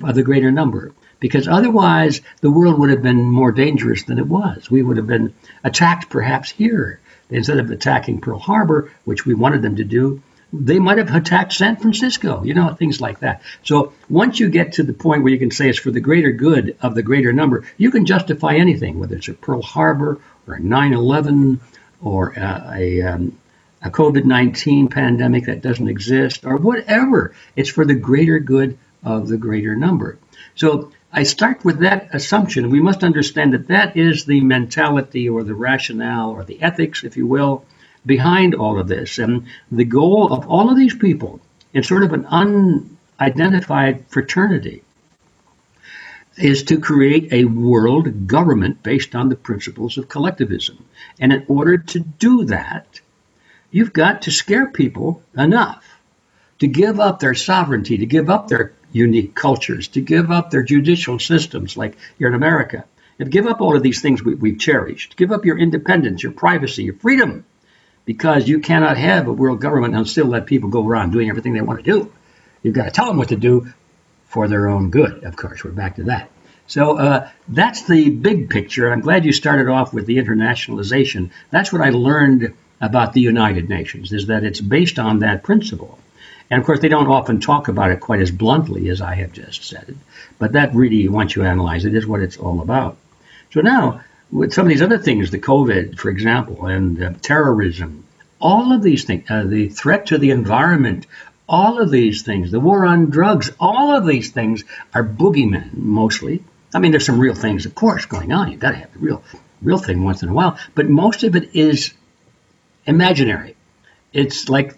of 0.03 0.15
the 0.15 0.23
greater 0.23 0.51
number. 0.51 0.93
Because 1.19 1.49
otherwise, 1.49 2.21
the 2.39 2.51
world 2.51 2.79
would 2.79 2.91
have 2.91 3.03
been 3.03 3.23
more 3.23 3.51
dangerous 3.51 4.03
than 4.03 4.17
it 4.17 4.27
was. 4.27 4.71
We 4.71 4.81
would 4.81 4.95
have 4.95 5.07
been 5.07 5.33
attacked 5.63 6.09
perhaps 6.09 6.49
here. 6.49 6.99
Instead 7.29 7.59
of 7.59 7.69
attacking 7.69 8.21
Pearl 8.21 8.39
Harbor, 8.39 8.91
which 9.03 9.25
we 9.25 9.35
wanted 9.35 9.61
them 9.61 9.75
to 9.75 9.83
do, 9.83 10.21
they 10.51 10.79
might 10.79 10.97
have 10.97 11.13
attacked 11.13 11.53
San 11.53 11.75
Francisco, 11.77 12.43
you 12.43 12.53
know, 12.53 12.73
things 12.73 12.99
like 12.99 13.19
that. 13.19 13.41
So 13.63 13.93
once 14.09 14.39
you 14.39 14.49
get 14.49 14.73
to 14.73 14.83
the 14.83 14.93
point 14.93 15.23
where 15.23 15.31
you 15.31 15.39
can 15.39 15.51
say 15.51 15.69
it's 15.69 15.79
for 15.79 15.91
the 15.91 15.99
greater 15.99 16.31
good 16.31 16.75
of 16.81 16.95
the 16.95 17.03
greater 17.03 17.31
number, 17.31 17.65
you 17.77 17.91
can 17.91 18.05
justify 18.05 18.55
anything, 18.55 18.99
whether 18.99 19.15
it's 19.15 19.27
a 19.27 19.33
Pearl 19.33 19.61
Harbor 19.61 20.19
or 20.47 20.55
a 20.55 20.59
9 20.59 20.93
11 20.93 21.59
or 22.01 22.31
a, 22.31 22.71
a, 22.75 23.01
um, 23.03 23.37
a 23.83 23.89
COVID 23.91 24.25
19 24.25 24.87
pandemic 24.87 25.45
that 25.45 25.61
doesn't 25.61 25.87
exist 25.87 26.45
or 26.45 26.57
whatever. 26.57 27.33
It's 27.55 27.69
for 27.69 27.85
the 27.85 27.95
greater 27.95 28.39
good 28.39 28.77
of 29.03 29.27
the 29.27 29.37
greater 29.37 29.75
number. 29.75 30.17
So 30.55 30.91
I 31.13 31.23
start 31.23 31.63
with 31.63 31.79
that 31.79 32.09
assumption. 32.13 32.69
We 32.69 32.81
must 32.81 33.03
understand 33.03 33.53
that 33.53 33.67
that 33.67 33.95
is 33.97 34.25
the 34.25 34.41
mentality 34.41 35.29
or 35.29 35.43
the 35.43 35.55
rationale 35.55 36.31
or 36.31 36.43
the 36.43 36.61
ethics, 36.61 37.03
if 37.03 37.17
you 37.17 37.27
will, 37.27 37.65
behind 38.05 38.55
all 38.55 38.79
of 38.79 38.87
this. 38.87 39.19
And 39.19 39.47
the 39.71 39.85
goal 39.85 40.33
of 40.33 40.47
all 40.47 40.69
of 40.69 40.77
these 40.77 40.95
people 40.95 41.39
in 41.73 41.83
sort 41.83 42.03
of 42.03 42.13
an 42.13 42.25
unidentified 42.25 44.05
fraternity 44.07 44.83
is 46.37 46.63
to 46.63 46.79
create 46.79 47.33
a 47.33 47.45
world 47.45 48.27
government 48.27 48.81
based 48.81 49.13
on 49.13 49.29
the 49.29 49.35
principles 49.35 49.97
of 49.97 50.07
collectivism. 50.07 50.85
And 51.19 51.33
in 51.33 51.45
order 51.47 51.77
to 51.77 51.99
do 51.99 52.45
that, 52.45 53.01
you've 53.71 53.93
got 53.93 54.23
to 54.23 54.31
scare 54.31 54.67
people 54.67 55.21
enough 55.37 55.83
to 56.59 56.67
give 56.67 56.99
up 56.99 57.19
their 57.19 57.35
sovereignty, 57.35 57.97
to 57.97 58.05
give 58.05 58.29
up 58.29 58.47
their 58.47 58.73
unique 58.91 59.35
cultures, 59.35 59.89
to 59.89 60.01
give 60.01 60.31
up 60.31 60.49
their 60.49 60.63
judicial 60.63 61.19
systems 61.19 61.77
like 61.77 61.97
here 62.17 62.27
in 62.27 62.33
America, 62.33 62.85
and 63.19 63.31
give 63.31 63.45
up 63.45 63.61
all 63.61 63.75
of 63.75 63.83
these 63.83 64.01
things 64.01 64.23
we, 64.23 64.51
have 64.51 64.59
cherished, 64.59 65.17
give 65.17 65.31
up 65.31 65.45
your 65.45 65.57
independence, 65.57 66.23
your 66.23 66.31
privacy, 66.31 66.83
your 66.83 66.95
freedom, 66.95 67.45
because 68.09 68.47
you 68.47 68.59
cannot 68.59 68.97
have 68.97 69.27
a 69.27 69.31
world 69.31 69.61
government 69.61 69.93
and 69.95 70.09
still 70.09 70.25
let 70.25 70.47
people 70.47 70.67
go 70.67 70.83
around 70.83 71.11
doing 71.11 71.29
everything 71.29 71.53
they 71.53 71.61
want 71.61 71.77
to 71.77 71.91
do. 71.91 72.11
You've 72.63 72.73
got 72.73 72.85
to 72.85 72.89
tell 72.89 73.05
them 73.05 73.17
what 73.17 73.29
to 73.29 73.35
do 73.35 73.71
for 74.25 74.47
their 74.47 74.67
own 74.67 74.89
good. 74.89 75.23
Of 75.25 75.35
course, 75.35 75.63
we're 75.63 75.69
back 75.69 75.97
to 75.97 76.05
that. 76.05 76.27
So 76.65 76.97
uh, 76.97 77.29
that's 77.47 77.83
the 77.83 78.09
big 78.09 78.49
picture. 78.49 78.91
I'm 78.91 79.01
glad 79.01 79.25
you 79.25 79.31
started 79.31 79.67
off 79.67 79.93
with 79.93 80.07
the 80.07 80.17
internationalization. 80.17 81.29
That's 81.51 81.71
what 81.71 81.83
I 81.83 81.91
learned 81.91 82.55
about 82.81 83.13
the 83.13 83.21
United 83.21 83.69
Nations 83.69 84.11
is 84.11 84.25
that 84.25 84.43
it's 84.43 84.59
based 84.59 84.97
on 84.97 85.19
that 85.19 85.43
principle. 85.43 85.99
And 86.49 86.59
of 86.59 86.65
course, 86.65 86.79
they 86.79 86.89
don't 86.89 87.11
often 87.11 87.39
talk 87.39 87.67
about 87.67 87.91
it 87.91 87.99
quite 87.99 88.21
as 88.21 88.31
bluntly 88.31 88.89
as 88.89 89.01
I 89.01 89.13
have 89.13 89.33
just 89.33 89.65
said 89.65 89.85
it. 89.87 89.97
But 90.39 90.53
that 90.53 90.73
really, 90.73 91.07
once 91.07 91.35
you 91.35 91.43
analyze 91.43 91.85
it, 91.85 91.93
is 91.93 92.07
what 92.07 92.21
it's 92.21 92.37
all 92.37 92.61
about. 92.61 92.97
So 93.53 93.61
now, 93.61 94.01
with 94.31 94.53
some 94.53 94.65
of 94.65 94.69
these 94.69 94.81
other 94.81 94.97
things, 94.97 95.31
the 95.31 95.39
COVID, 95.39 95.97
for 95.97 96.09
example, 96.09 96.65
and 96.65 97.01
uh, 97.01 97.13
terrorism, 97.21 98.05
all 98.39 98.71
of 98.71 98.81
these 98.81 99.03
things, 99.03 99.29
uh, 99.29 99.43
the 99.43 99.69
threat 99.69 100.07
to 100.07 100.17
the 100.17 100.31
environment, 100.31 101.07
all 101.47 101.81
of 101.81 101.89
these 101.89 102.21
things, 102.21 102.51
the 102.51 102.59
war 102.59 102.85
on 102.85 103.09
drugs, 103.09 103.51
all 103.59 103.95
of 103.95 104.05
these 104.05 104.31
things 104.31 104.63
are 104.93 105.03
boogeymen 105.03 105.73
mostly. 105.73 106.43
I 106.73 106.79
mean, 106.79 106.91
there's 106.91 107.05
some 107.05 107.19
real 107.19 107.33
things, 107.33 107.65
of 107.65 107.73
course, 107.73 108.05
going 108.05 108.31
on. 108.31 108.51
You've 108.51 108.59
got 108.59 108.71
to 108.71 108.77
have 108.77 108.95
a 108.95 108.99
real, 108.99 109.23
real 109.61 109.79
thing 109.79 110.03
once 110.03 110.21
in 110.21 110.29
a 110.29 110.33
while. 110.33 110.59
But 110.75 110.87
most 110.87 111.23
of 111.23 111.35
it 111.35 111.55
is 111.55 111.93
imaginary. 112.85 113.55
It's 114.13 114.47
like 114.47 114.75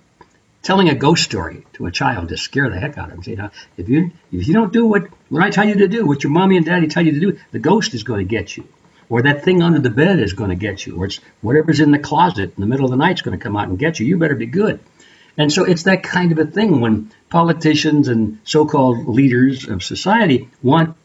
telling 0.61 0.89
a 0.89 0.95
ghost 0.95 1.23
story 1.23 1.65
to 1.73 1.87
a 1.87 1.91
child 1.91 2.29
to 2.29 2.37
scare 2.37 2.69
the 2.69 2.79
heck 2.79 2.97
out 2.97 3.11
of 3.11 3.23
them. 3.23 3.31
You 3.31 3.35
know, 3.35 3.49
if 3.75 3.89
you 3.89 4.11
if 4.31 4.47
you 4.47 4.53
don't 4.53 4.71
do 4.71 4.85
what, 4.85 5.07
what 5.29 5.43
I 5.43 5.49
tell 5.49 5.67
you 5.67 5.75
to 5.75 5.87
do, 5.87 6.05
what 6.05 6.23
your 6.23 6.31
mommy 6.31 6.55
and 6.55 6.65
daddy 6.65 6.87
tell 6.87 7.05
you 7.05 7.11
to 7.13 7.19
do, 7.19 7.39
the 7.51 7.59
ghost 7.59 7.93
is 7.93 8.03
going 8.03 8.25
to 8.25 8.29
get 8.29 8.55
you, 8.55 8.67
or 9.11 9.21
that 9.21 9.43
thing 9.43 9.61
under 9.61 9.79
the 9.79 9.89
bed 9.89 10.19
is 10.19 10.31
going 10.31 10.49
to 10.51 10.55
get 10.55 10.87
you, 10.87 10.95
or 10.95 11.05
it's 11.05 11.19
whatever's 11.41 11.81
in 11.81 11.91
the 11.91 11.99
closet 11.99 12.53
in 12.55 12.61
the 12.61 12.65
middle 12.65 12.85
of 12.85 12.91
the 12.91 12.97
night 12.97 13.15
is 13.15 13.21
going 13.21 13.37
to 13.37 13.43
come 13.43 13.57
out 13.57 13.67
and 13.67 13.77
get 13.77 13.99
you. 13.99 14.05
You 14.05 14.17
better 14.17 14.35
be 14.35 14.45
good. 14.45 14.79
And 15.37 15.51
so 15.51 15.65
it's 15.65 15.83
that 15.83 16.01
kind 16.01 16.31
of 16.31 16.39
a 16.39 16.45
thing 16.45 16.79
when 16.79 17.11
politicians 17.29 18.07
and 18.07 18.39
so-called 18.45 19.09
leaders 19.09 19.67
of 19.67 19.83
society 19.83 20.49
want 20.63 20.95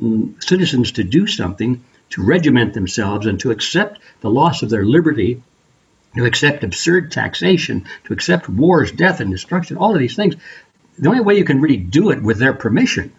mm, 0.00 0.40
citizens 0.42 0.92
to 0.92 1.04
do 1.04 1.26
something 1.26 1.84
to 2.10 2.22
regiment 2.22 2.74
themselves 2.74 3.26
and 3.26 3.40
to 3.40 3.50
accept 3.50 3.98
the 4.20 4.30
loss 4.30 4.62
of 4.62 4.70
their 4.70 4.84
liberty 4.84 5.42
to 6.16 6.24
accept 6.24 6.62
absurd 6.62 7.10
taxation, 7.10 7.86
to 8.04 8.12
accept 8.12 8.48
wars, 8.48 8.92
death, 8.92 9.20
and 9.20 9.32
destruction, 9.32 9.76
all 9.76 9.92
of 9.92 9.98
these 9.98 10.16
things. 10.16 10.36
The 10.96 11.08
only 11.08 11.20
way 11.20 11.36
you 11.36 11.44
can 11.44 11.60
really 11.60 11.76
do 11.76 12.10
it 12.10 12.22
with 12.22 12.38
their 12.38 12.54
permission, 12.54 13.12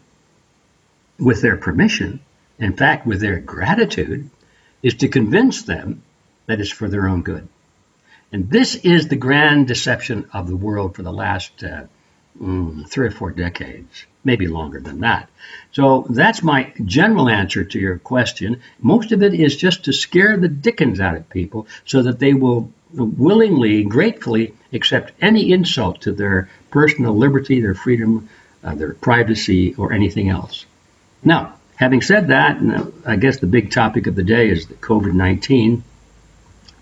with 1.17 1.41
their 1.41 1.57
permission, 1.57 2.21
in 2.59 2.73
fact, 2.73 3.05
with 3.05 3.21
their 3.21 3.39
gratitude, 3.39 4.29
is 4.83 4.95
to 4.95 5.07
convince 5.07 5.63
them 5.63 6.03
that 6.45 6.59
it's 6.59 6.71
for 6.71 6.89
their 6.89 7.07
own 7.07 7.21
good. 7.21 7.47
And 8.31 8.49
this 8.49 8.75
is 8.75 9.07
the 9.07 9.15
grand 9.15 9.67
deception 9.67 10.29
of 10.33 10.47
the 10.47 10.55
world 10.55 10.95
for 10.95 11.01
the 11.01 11.11
last 11.11 11.63
uh, 11.63 11.83
mm, 12.39 12.87
three 12.87 13.07
or 13.07 13.11
four 13.11 13.31
decades, 13.31 14.05
maybe 14.23 14.47
longer 14.47 14.79
than 14.79 14.99
that. 15.01 15.29
So 15.71 16.05
that's 16.09 16.43
my 16.43 16.71
general 16.85 17.29
answer 17.29 17.63
to 17.63 17.79
your 17.79 17.97
question. 17.97 18.61
Most 18.79 19.11
of 19.11 19.23
it 19.23 19.33
is 19.33 19.55
just 19.55 19.85
to 19.85 19.93
scare 19.93 20.37
the 20.37 20.47
dickens 20.47 20.99
out 20.99 21.15
of 21.15 21.29
people 21.29 21.67
so 21.85 22.03
that 22.03 22.19
they 22.19 22.33
will 22.33 22.71
willingly, 22.93 23.83
gratefully 23.83 24.53
accept 24.73 25.11
any 25.21 25.51
insult 25.51 26.01
to 26.01 26.11
their 26.11 26.49
personal 26.71 27.15
liberty, 27.15 27.61
their 27.61 27.75
freedom, 27.75 28.29
uh, 28.63 28.75
their 28.75 28.93
privacy, 28.93 29.73
or 29.75 29.93
anything 29.93 30.29
else. 30.29 30.65
Now, 31.23 31.58
having 31.79 32.01
said 32.01 32.27
that, 32.27 32.59
I 33.05 33.15
guess 33.15 33.39
the 33.39 33.47
big 33.47 33.71
topic 33.71 34.05
of 34.07 34.15
the 34.15 34.23
day 34.23 34.49
is 34.49 34.67
the 34.67 34.73
COVID 34.75 35.13
19 35.13 35.83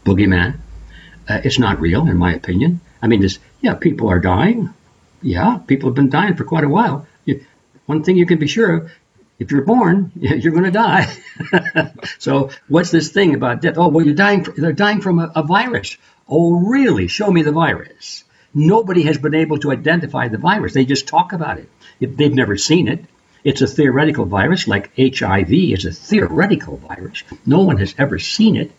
boogeyman. 0.04 0.58
Uh, 1.30 1.42
it's 1.44 1.60
not 1.60 1.80
real, 1.80 2.08
in 2.08 2.18
my 2.18 2.34
opinion. 2.34 2.82
I 3.02 3.08
mean, 3.08 3.22
this, 3.22 3.38
yeah, 3.62 3.76
people 3.76 4.10
are 4.10 4.20
dying. 4.20 4.74
Yeah, 5.22 5.60
people 5.68 5.90
have 5.90 5.96
been 5.96 6.10
dying 6.10 6.36
for 6.36 6.46
quite 6.46 6.64
a 6.64 6.70
while. 6.70 7.06
You, 7.26 7.46
one 7.86 8.04
thing 8.04 8.18
you 8.18 8.26
can 8.26 8.40
be 8.40 8.48
sure 8.48 8.74
of 8.74 8.92
if 9.38 9.52
you're 9.52 9.66
born, 9.66 10.12
you're 10.16 10.52
going 10.54 10.64
to 10.64 10.72
die. 10.72 11.14
so 12.18 12.50
what's 12.68 12.90
this 12.90 13.12
thing 13.12 13.36
about 13.36 13.62
death? 13.62 13.78
Oh, 13.78 13.90
well, 13.90 14.04
you're 14.04 14.16
dying. 14.16 14.48
They're 14.58 14.74
dying 14.74 15.02
from 15.02 15.20
a, 15.20 15.32
a, 15.36 15.44
virus. 15.44 15.98
Oh, 16.28 16.60
really? 16.60 17.08
Show 17.08 17.30
me 17.30 17.44
the 17.44 17.52
virus. 17.52 18.24
Nobody 18.54 19.04
has 19.04 19.20
been 19.20 19.36
able 19.36 19.60
to 19.60 19.72
identify 19.72 20.28
the 20.28 20.40
virus. 20.40 20.74
They 20.74 20.86
just 20.86 21.08
talk 21.08 21.34
about 21.34 21.60
it. 21.60 21.70
If 22.00 22.18
they've 22.18 22.34
never 22.34 22.58
seen 22.58 22.88
it. 22.88 23.06
It's 23.48 23.62
a 23.62 23.66
theoretical 23.68 24.26
virus, 24.26 24.68
like 24.68 24.92
HIV 24.98 25.54
is 25.54 25.86
a 25.86 25.94
theoretical 25.94 26.76
virus. 26.76 27.24
No 27.46 27.62
one 27.62 27.78
has 27.78 27.96
ever 27.98 28.20
seen 28.20 28.58
it. 28.58 28.74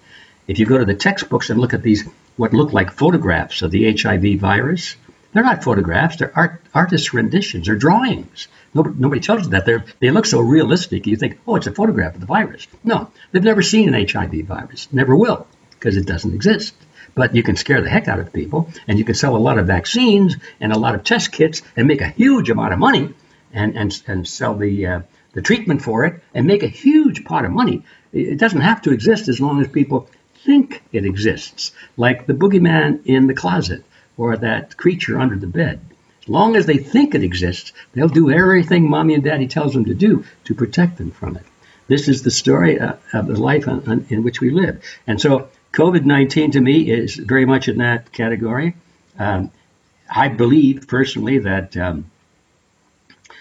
If 0.47 0.59
you 0.59 0.67
go 0.67 0.77
to 0.77 0.85
the 0.85 0.95
textbooks 0.95 1.49
and 1.49 1.59
look 1.59 1.73
at 1.73 1.83
these, 1.83 2.05
what 2.37 2.53
look 2.53 2.75
like 2.75 2.91
photographs 2.91 3.63
of 3.63 3.71
the 3.71 3.91
HIV 3.97 4.39
virus, 4.39 4.97
they're 5.33 5.43
not 5.43 5.65
photographs. 5.65 6.17
They're 6.17 6.37
art, 6.37 6.61
artists' 6.75 7.15
renditions. 7.15 7.65
They're 7.65 7.77
drawings. 7.77 8.49
Nobody, 8.75 8.97
nobody 8.99 9.23
tells 9.23 9.45
you 9.45 9.51
that. 9.53 9.65
They 9.65 9.79
they 10.01 10.11
look 10.11 10.27
so 10.27 10.41
realistic. 10.41 11.07
You 11.07 11.17
think, 11.17 11.41
oh, 11.47 11.57
it's 11.57 11.67
a 11.67 11.73
photograph 11.73 12.17
of 12.17 12.21
the 12.21 12.27
virus. 12.27 12.67
No, 12.85 13.11
they've 13.33 13.43
never 13.43 13.63
seen 13.63 13.95
an 13.95 14.07
HIV 14.07 14.35
virus. 14.45 14.93
Never 14.93 15.17
will, 15.17 15.47
because 15.71 15.97
it 15.97 16.05
doesn't 16.05 16.35
exist. 16.35 16.75
But 17.15 17.35
you 17.35 17.43
can 17.43 17.57
scare 17.57 17.81
the 17.81 17.89
heck 17.89 18.07
out 18.07 18.21
of 18.21 18.35
people, 18.35 18.71
and 18.87 18.99
you 18.99 19.07
can 19.07 19.15
sell 19.15 19.35
a 19.35 19.39
lot 19.49 19.57
of 19.57 19.67
vaccines 19.67 20.37
and 20.61 20.75
a 20.75 20.79
lot 20.79 20.95
of 20.95 21.05
test 21.05 21.33
kits 21.33 21.63
and 21.75 21.89
make 21.89 22.03
a 22.03 22.09
huge 22.09 22.51
amount 22.51 22.75
of 22.75 22.79
money, 22.79 23.15
and 23.53 23.77
and 23.77 24.03
and 24.07 24.27
sell 24.27 24.55
the 24.55 24.87
uh, 24.87 25.01
the 25.33 25.43
treatment 25.43 25.83
for 25.83 26.05
it 26.05 26.23
and 26.35 26.47
make 26.47 26.63
a 26.63 26.69
huge 26.69 27.25
pot 27.25 27.45
of 27.45 27.53
money. 27.53 27.83
It 28.13 28.39
doesn't 28.39 28.61
have 28.61 28.83
to 28.83 28.93
exist 28.93 29.29
as 29.29 29.41
long 29.41 29.61
as 29.61 29.69
people 29.69 30.09
think 30.45 30.83
it 30.93 31.05
exists, 31.05 31.73
like 31.97 32.27
the 32.27 32.35
boogeyman 32.35 33.05
in 33.05 33.27
the 33.27 33.35
closet 33.35 33.85
or 34.17 34.37
that 34.37 34.77
creature 34.77 35.19
under 35.19 35.37
the 35.37 35.47
bed. 35.47 35.81
As 36.23 36.29
long 36.29 36.57
as 36.57 36.67
they 36.67 36.79
think 36.79 37.15
it 37.15 37.23
exists, 37.23 37.73
they'll 37.93 38.09
do 38.09 38.31
everything 38.31 38.89
mommy 38.89 39.15
and 39.15 39.23
daddy 39.23 39.47
tells 39.47 39.75
them 39.75 39.85
to 39.87 39.95
do 39.95 40.25
to 40.45 40.55
protect 40.55 40.99
them 40.99 41.11
from 41.11 41.37
it. 41.37 41.45
This 41.87 42.09
is 42.09 42.23
the 42.23 42.31
story 42.31 42.79
uh, 42.79 42.95
of 43.13 43.29
the 43.29 43.41
life 43.41 43.67
in 43.67 44.23
which 44.23 44.41
we 44.41 44.51
live. 44.51 44.83
And 45.07 45.21
so 45.21 45.49
COVID 45.73 46.05
19 46.05 46.53
to 46.53 46.61
me 46.61 46.91
is 46.91 47.17
very 47.17 47.47
much 47.47 47.69
in 47.69 47.79
that 47.79 48.13
category. 48.13 48.75
Um, 49.19 49.51
I 50.11 50.29
believe 50.29 50.87
personally 50.89 51.39
that 51.41 51.77
um, 51.77 52.11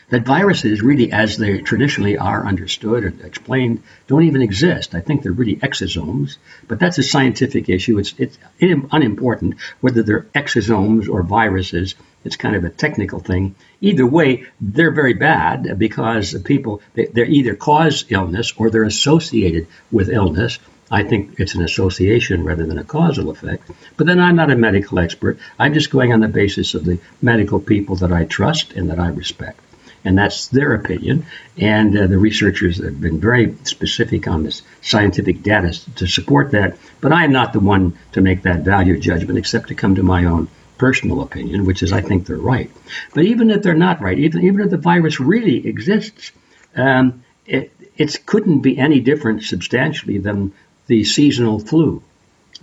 that 0.09 0.25
viruses 0.25 0.81
really, 0.81 1.11
as 1.11 1.35
they 1.35 1.59
traditionally 1.59 2.17
are 2.17 2.45
understood 2.45 3.03
or 3.03 3.13
explained, 3.25 3.83
don't 4.07 4.23
even 4.23 4.41
exist. 4.41 4.95
I 4.95 5.01
think 5.01 5.21
they're 5.21 5.33
really 5.33 5.57
exosomes, 5.57 6.37
but 6.67 6.79
that's 6.79 6.97
a 6.97 7.03
scientific 7.03 7.67
issue. 7.67 7.99
It's, 7.99 8.13
it's 8.17 8.37
unimportant 8.61 9.55
whether 9.81 10.03
they're 10.03 10.27
exosomes 10.33 11.09
or 11.09 11.23
viruses. 11.23 11.95
It's 12.23 12.37
kind 12.37 12.55
of 12.55 12.63
a 12.63 12.69
technical 12.69 13.19
thing. 13.19 13.55
Either 13.81 14.05
way, 14.05 14.45
they're 14.61 14.91
very 14.91 15.13
bad 15.13 15.77
because 15.77 16.33
people, 16.41 16.81
they, 16.93 17.07
they 17.07 17.25
either 17.25 17.55
cause 17.55 18.05
illness 18.07 18.53
or 18.55 18.69
they're 18.69 18.83
associated 18.83 19.67
with 19.91 20.09
illness. 20.09 20.57
I 20.89 21.03
think 21.03 21.37
it's 21.37 21.55
an 21.55 21.63
association 21.63 22.45
rather 22.45 22.65
than 22.65 22.77
a 22.77 22.83
causal 22.85 23.29
effect. 23.29 23.69
But 23.97 24.07
then 24.07 24.21
I'm 24.21 24.37
not 24.37 24.51
a 24.51 24.55
medical 24.55 24.99
expert. 24.99 25.37
I'm 25.59 25.73
just 25.73 25.91
going 25.91 26.13
on 26.13 26.21
the 26.21 26.29
basis 26.29 26.75
of 26.75 26.85
the 26.85 26.99
medical 27.21 27.59
people 27.59 27.97
that 27.97 28.13
I 28.13 28.23
trust 28.23 28.71
and 28.71 28.89
that 28.89 28.99
I 28.99 29.09
respect 29.09 29.59
and 30.07 30.17
that's 30.17 30.47
their 30.47 30.73
opinion. 30.73 31.25
And 31.57 31.97
uh, 31.97 32.07
the 32.07 32.17
researchers 32.17 32.83
have 32.83 33.01
been 33.01 33.19
very 33.19 33.55
specific 33.63 34.27
on 34.27 34.43
this 34.43 34.61
scientific 34.81 35.43
data 35.43 35.77
to 35.95 36.07
support 36.07 36.51
that. 36.51 36.77
But 37.01 37.11
I 37.11 37.25
am 37.25 37.31
not 37.31 37.51
the 37.53 37.59
one 37.59 37.97
to 38.13 38.21
make 38.21 38.43
that 38.43 38.61
value 38.61 38.97
judgment, 38.99 39.37
except 39.37 39.67
to 39.67 39.75
come 39.75 39.95
to 39.95 40.03
my 40.03 40.25
own 40.25 40.47
personal 40.77 41.21
opinion, 41.21 41.65
which 41.65 41.83
is 41.83 41.91
I 41.91 42.01
think 42.01 42.25
they're 42.25 42.37
right. 42.37 42.71
But 43.13 43.25
even 43.25 43.49
if 43.49 43.63
they're 43.63 43.73
not 43.73 44.01
right, 44.01 44.17
even 44.17 44.43
even 44.43 44.61
if 44.61 44.69
the 44.69 44.77
virus 44.77 45.19
really 45.19 45.67
exists, 45.67 46.31
um, 46.75 47.23
it 47.45 47.71
it 47.97 48.25
couldn't 48.25 48.59
be 48.59 48.77
any 48.77 49.01
different 49.01 49.43
substantially 49.43 50.19
than 50.19 50.53
the 50.87 51.03
seasonal 51.03 51.59
flu 51.59 52.01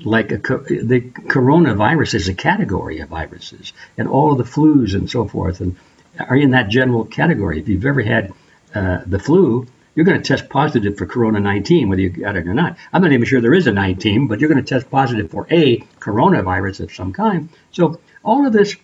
like 0.03 0.33
a, 0.33 0.39
the 0.39 1.01
coronavirus 1.29 2.15
is 2.15 2.29
a 2.29 2.35
category 2.35 2.99
of 2.99 3.09
viruses 3.09 3.73
and 3.97 4.09
all 4.09 4.33
of 4.33 4.39
the 4.39 4.45
flus 4.45 4.95
and 4.95 5.09
so 5.09 5.29
forth 5.29 5.61
and 5.61 5.77
are 6.19 6.37
in 6.37 6.51
that 6.51 6.69
general 6.69 7.05
category. 7.05 7.61
If 7.61 7.69
you've 7.69 7.85
ever 7.87 8.03
had 8.03 8.33
uh, 8.75 9.01
the 9.07 9.19
flu, 9.19 9.67
you're 9.95 10.05
going 10.05 10.21
to 10.21 10.27
test 10.27 10.49
positive 10.49 10.97
for 10.97 11.07
Corona 11.07 11.41
19, 11.41 11.89
whether 11.89 12.01
you 12.01 12.11
got 12.11 12.37
it 12.37 12.47
or 12.47 12.55
not. 12.55 12.77
I'm 12.93 13.03
not 13.03 13.13
even 13.13 13.27
sure 13.27 13.41
there 13.41 13.55
is 13.55 13.67
a 13.67 13.73
19, 13.73 14.27
but 14.27 14.41
you're 14.41 14.51
going 14.51 14.63
to 14.63 14.69
test 14.69 14.91
positive 14.91 15.31
for 15.31 15.47
a 15.51 15.79
coronavirus 16.01 16.81
of 16.81 16.95
some 16.95 17.13
kind. 17.13 17.49
So 17.71 18.01
all 18.25 18.47
of 18.47 18.53
this, 18.53 18.77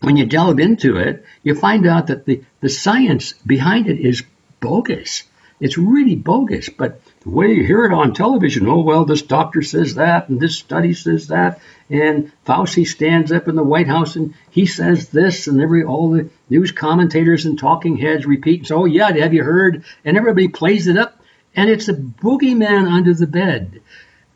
when 0.00 0.16
you 0.16 0.26
delve 0.26 0.58
into 0.58 0.96
it, 0.96 1.24
you 1.42 1.54
find 1.54 1.86
out 1.86 2.06
that 2.08 2.24
the, 2.24 2.42
the 2.60 2.68
science 2.68 3.34
behind 3.44 3.88
it 3.88 4.00
is 4.00 4.22
bogus. 4.60 5.24
It's 5.58 5.78
really 5.78 6.16
bogus, 6.16 6.68
but 6.68 7.00
the 7.20 7.30
way 7.30 7.54
you 7.54 7.64
hear 7.64 7.86
it 7.86 7.92
on 7.92 8.12
television, 8.12 8.68
oh, 8.68 8.80
well, 8.80 9.06
this 9.06 9.22
doctor 9.22 9.62
says 9.62 9.94
that, 9.94 10.28
and 10.28 10.38
this 10.38 10.56
study 10.56 10.92
says 10.92 11.28
that, 11.28 11.60
and 11.88 12.30
Fauci 12.44 12.86
stands 12.86 13.32
up 13.32 13.48
in 13.48 13.54
the 13.54 13.62
White 13.62 13.86
House 13.86 14.16
and 14.16 14.34
he 14.50 14.66
says 14.66 15.08
this, 15.08 15.46
and 15.46 15.60
every 15.62 15.82
all 15.82 16.10
the 16.10 16.28
news 16.50 16.72
commentators 16.72 17.46
and 17.46 17.58
talking 17.58 17.96
heads 17.96 18.26
repeat, 18.26 18.70
oh, 18.70 18.84
yeah, 18.84 19.10
have 19.12 19.32
you 19.32 19.44
heard? 19.44 19.84
And 20.04 20.18
everybody 20.18 20.48
plays 20.48 20.88
it 20.88 20.98
up, 20.98 21.22
and 21.54 21.70
it's 21.70 21.88
a 21.88 21.94
boogeyman 21.94 22.86
under 22.86 23.14
the 23.14 23.26
bed. 23.26 23.80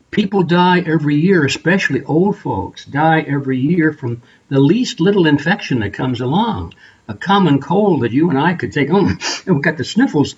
People 0.09 0.41
die 0.41 0.79
every 0.79 1.15
year, 1.17 1.45
especially 1.45 2.03
old 2.03 2.37
folks, 2.37 2.83
die 2.83 3.21
every 3.21 3.59
year 3.59 3.93
from 3.93 4.23
the 4.49 4.59
least 4.59 4.99
little 4.99 5.27
infection 5.27 5.81
that 5.81 5.93
comes 5.93 6.19
along. 6.19 6.73
A 7.07 7.13
common 7.13 7.61
cold 7.61 8.01
that 8.01 8.11
you 8.11 8.29
and 8.29 8.39
I 8.39 8.55
could 8.55 8.73
take. 8.73 8.89
Oh, 8.89 9.05
and 9.05 9.21
we've 9.45 9.61
got 9.61 9.77
the 9.77 9.83
sniffles 9.83 10.35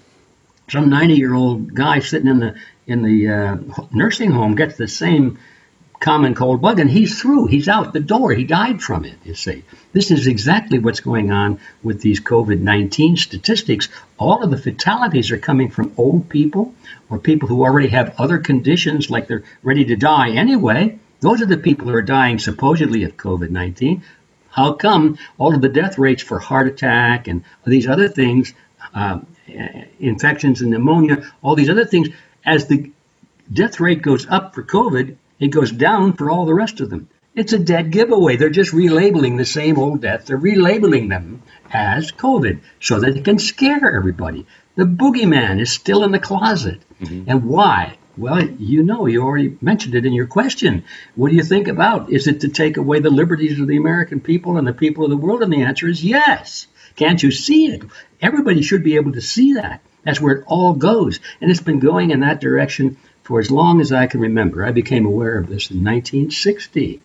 some 0.70 0.90
90 0.90 1.16
year 1.16 1.34
old 1.34 1.74
guy 1.74 2.00
sitting 2.00 2.28
in 2.28 2.40
the 2.40 2.56
in 2.86 3.02
the 3.02 3.30
uh, 3.30 3.58
nursing 3.92 4.32
home 4.32 4.56
gets 4.56 4.78
the 4.78 4.88
same 4.88 5.40
common 6.04 6.36
cold 6.36 6.62
bug, 6.62 6.80
and 6.80 6.92
he's 6.92 7.22
through. 7.22 7.48
He's 7.48 7.70
out 7.70 7.94
the 7.94 8.00
door. 8.02 8.34
He 8.34 8.44
died 8.44 8.82
from 8.82 9.06
it, 9.06 9.16
you 9.24 9.36
see. 9.36 9.64
This 9.94 10.12
is 10.12 10.28
exactly 10.28 10.78
what's 10.78 11.00
going 11.00 11.32
on 11.32 11.62
with 11.82 12.02
these 12.02 12.20
COVID 12.20 12.60
19 12.60 13.16
statistics. 13.16 13.88
All 14.18 14.44
of 14.44 14.52
the 14.52 14.58
fatalities 14.58 15.32
are 15.32 15.38
coming 15.38 15.70
from 15.70 15.94
old 15.98 16.28
people 16.28 16.74
or 17.10 17.20
people 17.20 17.48
who 17.48 17.64
already 17.64 17.88
have 17.88 18.20
other 18.20 18.38
conditions, 18.38 19.10
like 19.10 19.28
they're 19.28 19.44
ready 19.64 19.86
to 19.86 19.96
die 19.96 20.32
anyway. 20.32 21.00
Those 21.22 21.42
are 21.42 21.46
the 21.46 21.58
people 21.58 21.88
who 21.88 21.96
are 21.96 22.02
dying 22.02 22.38
supposedly 22.38 23.04
of 23.04 23.16
COVID 23.16 23.50
19. 23.50 24.04
How 24.50 24.74
come 24.74 25.18
all 25.38 25.56
of 25.56 25.62
the 25.62 25.70
death 25.70 25.98
rates 25.98 26.22
for 26.22 26.38
heart 26.38 26.68
attack 26.68 27.30
and 27.30 27.46
these 27.66 27.88
other 27.88 28.10
things, 28.10 28.54
uh, 28.94 29.22
infections 30.00 30.62
and 30.62 30.72
pneumonia, 30.72 31.30
all 31.42 31.56
these 31.56 31.70
other 31.70 31.86
things, 31.86 32.10
as 32.46 32.68
the 32.68 32.92
death 33.52 33.80
rate 33.80 34.02
goes 34.02 34.28
up 34.28 34.56
for 34.56 34.64
COVID, 34.64 35.16
it 35.40 35.48
goes 35.50 35.72
down 35.72 36.14
for 36.14 36.30
all 36.30 36.46
the 36.46 36.54
rest 36.54 36.80
of 36.80 36.90
them. 36.90 37.10
It's 37.36 37.54
a 37.54 37.60
dead 37.60 37.92
giveaway. 37.92 38.36
They're 38.36 38.50
just 38.50 38.74
relabeling 38.74 39.38
the 39.38 39.46
same 39.46 39.80
old 39.80 40.02
death. 40.02 40.26
They're 40.26 40.38
relabeling 40.38 41.10
them 41.10 41.42
as 41.72 42.12
COVID 42.12 42.62
so 42.80 43.00
that 43.00 43.18
it 43.18 43.26
can 43.26 43.40
scare 43.40 43.96
everybody. 43.96 44.46
The 44.76 44.84
boogeyman 44.84 45.60
is 45.60 45.72
still 45.72 46.04
in 46.04 46.12
the 46.12 46.20
closet. 46.20 46.82
Mm-hmm. 47.02 47.30
And 47.30 47.46
why? 47.46 47.98
Well, 48.16 48.48
you 48.48 48.84
know, 48.84 49.08
you 49.08 49.24
already 49.24 49.58
mentioned 49.60 49.96
it 49.96 50.06
in 50.06 50.14
your 50.14 50.28
question. 50.28 50.84
What 51.16 51.30
do 51.30 51.36
you 51.36 51.44
think 51.44 51.68
about? 51.68 52.12
Is 52.12 52.28
it 52.28 52.42
to 52.42 52.50
take 52.50 52.78
away 52.78 53.00
the 53.00 53.10
liberties 53.10 53.60
of 53.60 53.68
the 53.68 53.78
American 53.78 54.20
people 54.20 54.58
and 54.58 54.68
the 54.68 54.74
people 54.74 55.04
of 55.04 55.10
the 55.10 55.18
world? 55.18 55.42
And 55.42 55.52
the 55.52 55.64
answer 55.64 55.88
is 55.88 56.04
yes. 56.04 56.68
Can't 56.96 57.22
you 57.22 57.32
see 57.32 57.68
it? 57.68 57.84
Everybody 58.22 58.62
should 58.62 58.84
be 58.84 58.96
able 58.96 59.14
to 59.14 59.22
see 59.22 59.54
that. 59.54 59.82
That's 60.04 60.22
where 60.22 60.36
it 60.36 60.44
all 60.48 60.74
goes. 60.74 61.20
And 61.42 61.50
it's 61.50 61.62
been 61.62 61.80
going 61.80 62.12
in 62.12 62.22
that 62.22 62.42
direction 62.42 62.98
for 63.24 63.40
as 63.40 63.50
long 63.50 63.82
as 63.82 63.92
I 63.92 64.08
can 64.08 64.20
remember. 64.20 64.66
I 64.66 64.72
became 64.72 65.06
aware 65.06 65.38
of 65.38 65.48
this 65.48 65.72
in 65.72 65.78
1960. 65.78 67.02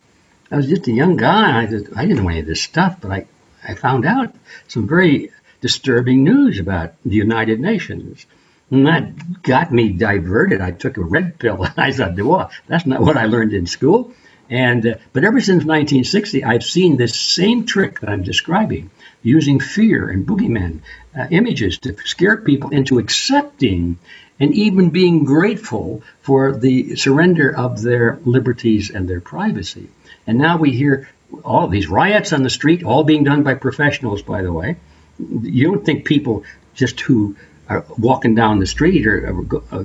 I 0.51 0.57
was 0.57 0.69
just 0.69 0.89
a 0.89 0.93
young 0.93 1.17
guy. 1.17 1.63
I, 1.63 1.67
just, 1.67 1.87
I 1.97 2.07
didn't 2.07 2.23
know 2.23 2.29
any 2.29 2.41
of 2.41 2.47
this 2.47 2.63
stuff, 2.63 3.01
but 3.01 3.11
I, 3.11 3.27
I 3.67 3.75
found 3.75 4.05
out 4.05 4.35
some 4.67 4.89
very 4.89 5.31
disturbing 5.61 6.25
news 6.25 6.59
about 6.59 6.95
the 7.05 7.17
United 7.17 7.61
Nations. 7.61 8.27
And 8.71 8.87
that 8.87 9.43
got 9.43 9.73
me 9.73 9.91
diverted. 9.91 10.61
I 10.61 10.73
took 10.73 10.97
a 10.97 11.03
red 11.03 11.39
pill 11.39 11.63
and 11.63 11.75
I 11.79 11.93
thought, 11.93 12.21
well, 12.21 12.51
that's 12.67 12.87
not 12.87 13.01
what 13.01 13.17
I 13.17 13.27
learned 13.27 13.55
in 13.55 13.67
school. 13.67 14.13
And 14.51 14.87
uh, 14.87 14.95
but 15.13 15.25
ever 15.25 15.41
since 15.41 15.65
1960, 15.65 16.43
I've 16.45 16.65
seen 16.65 16.97
this 16.97 17.19
same 17.19 17.67
trick 17.67 18.01
that 18.01 18.09
I'm 18.09 18.23
describing, 18.23 18.91
using 19.23 19.61
fear 19.61 20.09
and 20.09 20.27
boogeyman 20.27 20.81
uh, 21.19 21.27
images 21.31 21.79
to 21.79 21.97
scare 22.05 22.37
people 22.37 22.71
into 22.71 22.99
accepting 22.99 23.99
and 24.41 24.55
even 24.55 24.91
being 24.91 25.25
grateful 25.25 26.03
for 26.23 26.57
the 26.57 26.97
surrender 26.97 27.55
of 27.55 27.83
their 27.83 28.19
liberties 28.25 28.91
and 28.91 29.09
their 29.09 29.21
privacy. 29.21 29.89
And 30.27 30.39
now 30.39 30.59
we 30.59 30.71
hear 30.71 31.09
all 31.45 31.67
these 31.69 31.89
riots 31.89 32.33
on 32.33 32.43
the 32.43 32.51
street, 32.51 32.85
all 32.85 33.05
being 33.05 33.25
done 33.25 33.43
by 33.43 33.55
professionals, 33.55 34.23
by 34.23 34.43
the 34.43 34.53
way. 34.53 34.77
You 35.19 35.65
don't 35.65 35.85
think 35.85 36.05
people 36.05 36.45
just 36.75 37.01
who 37.01 37.37
are 37.69 37.85
walking 37.99 38.35
down 38.35 38.61
the 38.61 38.67
street 38.67 39.07
or, 39.07 39.45
uh, 39.71 39.85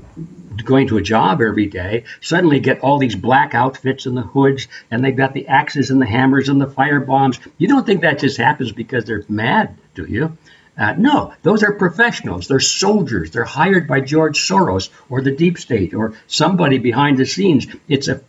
going 0.62 0.88
to 0.88 0.98
a 0.98 1.02
job 1.02 1.42
every 1.42 1.66
day 1.66 2.04
suddenly 2.22 2.60
get 2.60 2.82
all 2.82 2.98
these 2.98 3.16
black 3.16 3.54
outfits 3.54 4.06
and 4.06 4.16
the 4.16 4.22
hoods 4.22 4.68
and 4.92 5.04
they've 5.04 5.16
got 5.16 5.34
the 5.34 5.48
axes 5.48 5.90
and 5.90 6.02
the 6.02 6.06
hammers 6.06 6.50
and 6.50 6.62
the 6.62 6.70
fire 6.70 7.00
bombs. 7.00 7.40
You 7.58 7.68
don't 7.68 7.86
think 7.86 8.02
that 8.02 8.20
just 8.20 8.38
happens 8.38 8.72
because 8.72 9.06
they're 9.06 9.24
mad, 9.28 9.78
do 9.96 10.06
you? 10.06 10.38
Uh, 10.78 10.94
no, 10.98 11.34
those 11.44 11.64
are 11.64 11.74
professionals. 11.74 12.48
They're 12.48 12.60
soldiers. 12.60 13.32
They're 13.32 13.44
hired 13.44 13.88
by 13.88 14.02
George 14.02 14.40
Soros 14.40 14.90
or 15.10 15.22
the 15.22 15.36
deep 15.36 15.60
state 15.60 15.94
or 15.94 16.14
somebody 16.28 16.80
behind 16.80 17.18
the 17.18 17.26
scenes. 17.26 17.68
It's 17.88 18.08
a, 18.08 18.22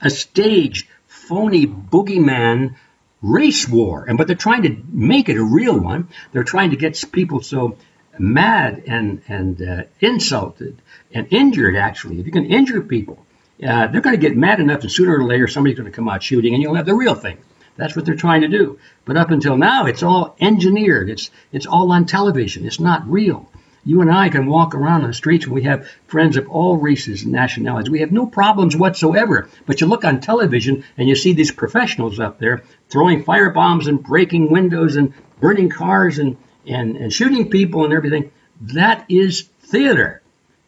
a 0.00 0.08
staged, 0.08 0.88
phony 1.06 1.66
boogeyman 1.66 2.76
race 3.22 3.68
war. 3.68 4.06
And 4.08 4.16
but 4.16 4.26
they're 4.26 4.36
trying 4.36 4.62
to 4.62 4.76
make 4.90 5.28
it 5.28 5.36
a 5.36 5.44
real 5.44 5.78
one. 5.78 6.08
They're 6.32 6.44
trying 6.44 6.70
to 6.70 6.76
get 6.76 7.02
people 7.12 7.42
so 7.42 7.76
mad 8.20 8.84
and 8.86 9.22
and 9.28 9.62
uh, 9.62 9.82
insulted 10.00 10.80
and 11.12 11.26
injured. 11.30 11.76
Actually, 11.76 12.20
if 12.20 12.26
you 12.26 12.32
can 12.32 12.44
injure 12.44 12.82
people, 12.82 13.24
uh, 13.66 13.86
they're 13.88 14.00
going 14.00 14.14
to 14.14 14.20
get 14.20 14.36
mad 14.36 14.60
enough, 14.60 14.82
and 14.82 14.92
sooner 14.92 15.16
or 15.16 15.24
later 15.24 15.48
somebody's 15.48 15.78
going 15.78 15.90
to 15.90 15.96
come 15.96 16.08
out 16.08 16.22
shooting, 16.22 16.54
and 16.54 16.62
you'll 16.62 16.74
have 16.74 16.86
the 16.86 16.94
real 16.94 17.14
thing. 17.14 17.38
That's 17.76 17.96
what 17.96 18.04
they're 18.04 18.14
trying 18.14 18.42
to 18.42 18.48
do. 18.48 18.78
But 19.06 19.16
up 19.16 19.30
until 19.30 19.56
now, 19.56 19.86
it's 19.86 20.02
all 20.02 20.36
engineered. 20.40 21.08
It's 21.08 21.30
it's 21.52 21.66
all 21.66 21.90
on 21.92 22.04
television. 22.04 22.66
It's 22.66 22.80
not 22.80 23.10
real. 23.10 23.50
You 23.82 24.02
and 24.02 24.12
I 24.12 24.28
can 24.28 24.46
walk 24.46 24.74
around 24.74 25.02
on 25.02 25.08
the 25.08 25.14
streets 25.14 25.46
and 25.46 25.54
we 25.54 25.62
have 25.62 25.88
friends 26.06 26.36
of 26.36 26.50
all 26.50 26.76
races 26.76 27.22
and 27.22 27.32
nationalities. 27.32 27.88
We 27.88 28.00
have 28.00 28.12
no 28.12 28.26
problems 28.26 28.76
whatsoever. 28.76 29.48
But 29.64 29.80
you 29.80 29.86
look 29.86 30.04
on 30.04 30.20
television 30.20 30.84
and 30.98 31.08
you 31.08 31.16
see 31.16 31.32
these 31.32 31.50
professionals 31.50 32.20
up 32.20 32.38
there 32.38 32.62
throwing 32.90 33.24
fire 33.24 33.48
bombs 33.48 33.86
and 33.86 34.02
breaking 34.02 34.50
windows 34.50 34.96
and 34.96 35.14
burning 35.40 35.70
cars 35.70 36.18
and, 36.18 36.36
and, 36.66 36.96
and 36.96 37.12
shooting 37.12 37.50
people 37.50 37.84
and 37.84 37.92
everything. 37.92 38.30
That 38.60 39.06
is 39.08 39.48
theater. 39.62 40.22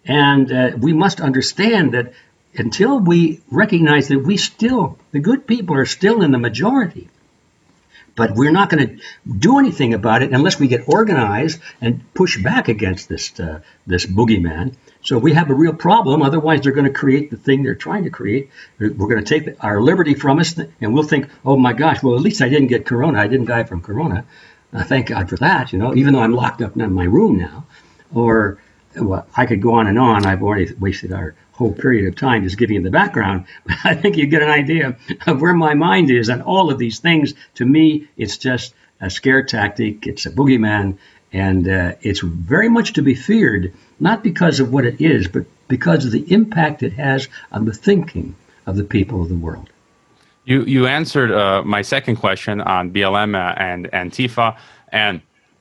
And 0.04 0.52
uh, 0.52 0.70
we 0.78 0.92
must 0.92 1.20
understand 1.20 1.92
that 1.94 2.12
until 2.54 2.98
we 2.98 3.40
recognize 3.50 4.08
that 4.08 4.18
we 4.18 4.36
still, 4.36 4.98
the 5.12 5.20
good 5.20 5.46
people 5.46 5.76
are 5.76 5.86
still 5.86 6.22
in 6.22 6.32
the 6.32 6.38
majority, 6.38 7.08
but 8.14 8.34
we're 8.34 8.52
not 8.52 8.68
going 8.68 8.86
to 8.86 9.04
do 9.38 9.58
anything 9.58 9.94
about 9.94 10.22
it 10.22 10.32
unless 10.32 10.58
we 10.58 10.68
get 10.68 10.86
organized 10.86 11.60
and 11.80 12.02
push 12.12 12.42
back 12.42 12.68
against 12.68 13.08
this 13.08 13.38
uh, 13.40 13.60
this 13.86 14.04
boogeyman. 14.04 14.74
So 15.02 15.18
we 15.18 15.32
have 15.32 15.50
a 15.50 15.54
real 15.54 15.72
problem. 15.72 16.22
Otherwise, 16.22 16.60
they're 16.60 16.72
going 16.72 16.86
to 16.86 16.92
create 16.92 17.30
the 17.30 17.36
thing 17.36 17.62
they're 17.62 17.74
trying 17.74 18.04
to 18.04 18.10
create. 18.10 18.50
We're 18.78 18.90
going 18.90 19.24
to 19.24 19.40
take 19.40 19.56
our 19.64 19.80
liberty 19.80 20.14
from 20.14 20.38
us, 20.38 20.58
and 20.80 20.92
we'll 20.92 21.04
think, 21.04 21.28
"Oh 21.44 21.56
my 21.56 21.72
gosh! 21.72 22.02
Well, 22.02 22.14
at 22.14 22.20
least 22.20 22.42
I 22.42 22.50
didn't 22.50 22.68
get 22.68 22.84
corona. 22.84 23.18
I 23.18 23.28
didn't 23.28 23.46
die 23.46 23.64
from 23.64 23.80
corona. 23.80 24.26
Uh, 24.72 24.84
thank 24.84 25.08
God 25.08 25.28
for 25.28 25.36
that." 25.36 25.72
You 25.72 25.78
know, 25.78 25.94
even 25.94 26.14
though 26.14 26.20
I'm 26.20 26.34
locked 26.34 26.62
up 26.62 26.76
in 26.76 26.92
my 26.92 27.04
room 27.04 27.38
now, 27.38 27.66
or 28.14 28.58
well, 28.96 29.26
I 29.36 29.46
could 29.46 29.62
go 29.62 29.74
on 29.74 29.86
and 29.86 29.98
on. 29.98 30.26
I've 30.26 30.42
already 30.42 30.72
wasted 30.74 31.12
our 31.12 31.34
whole 31.52 31.72
period 31.72 32.08
of 32.08 32.16
time 32.16 32.44
just 32.44 32.58
giving 32.58 32.76
you 32.76 32.82
the 32.82 32.90
background. 32.90 33.46
But 33.66 33.76
I 33.84 33.94
think 33.94 34.16
you 34.16 34.26
get 34.26 34.42
an 34.42 34.50
idea 34.50 34.96
of 35.26 35.40
where 35.40 35.54
my 35.54 35.74
mind 35.74 36.10
is 36.10 36.28
on 36.30 36.42
all 36.42 36.70
of 36.70 36.78
these 36.78 36.98
things. 36.98 37.34
To 37.54 37.64
me, 37.64 38.08
it's 38.16 38.36
just 38.36 38.74
a 39.00 39.10
scare 39.10 39.42
tactic. 39.42 40.06
It's 40.06 40.26
a 40.26 40.30
boogeyman, 40.30 40.98
and 41.32 41.68
uh, 41.68 41.92
it's 42.02 42.20
very 42.20 42.68
much 42.68 42.94
to 42.94 43.02
be 43.02 43.14
feared, 43.14 43.72
not 44.00 44.22
because 44.22 44.60
of 44.60 44.72
what 44.72 44.84
it 44.84 45.00
is, 45.00 45.28
but 45.28 45.44
because 45.68 46.04
of 46.04 46.12
the 46.12 46.32
impact 46.32 46.82
it 46.82 46.92
has 46.94 47.28
on 47.50 47.64
the 47.64 47.72
thinking 47.72 48.34
of 48.66 48.76
the 48.76 48.84
people 48.84 49.22
of 49.22 49.28
the 49.28 49.34
world. 49.34 49.68
You 50.44 50.64
you 50.64 50.86
answered 50.86 51.30
uh, 51.30 51.62
my 51.62 51.82
second 51.82 52.16
question 52.16 52.60
on 52.60 52.90
BLM 52.90 53.36
and 53.58 53.90
Antifa, 53.92 54.56
and 54.90 55.20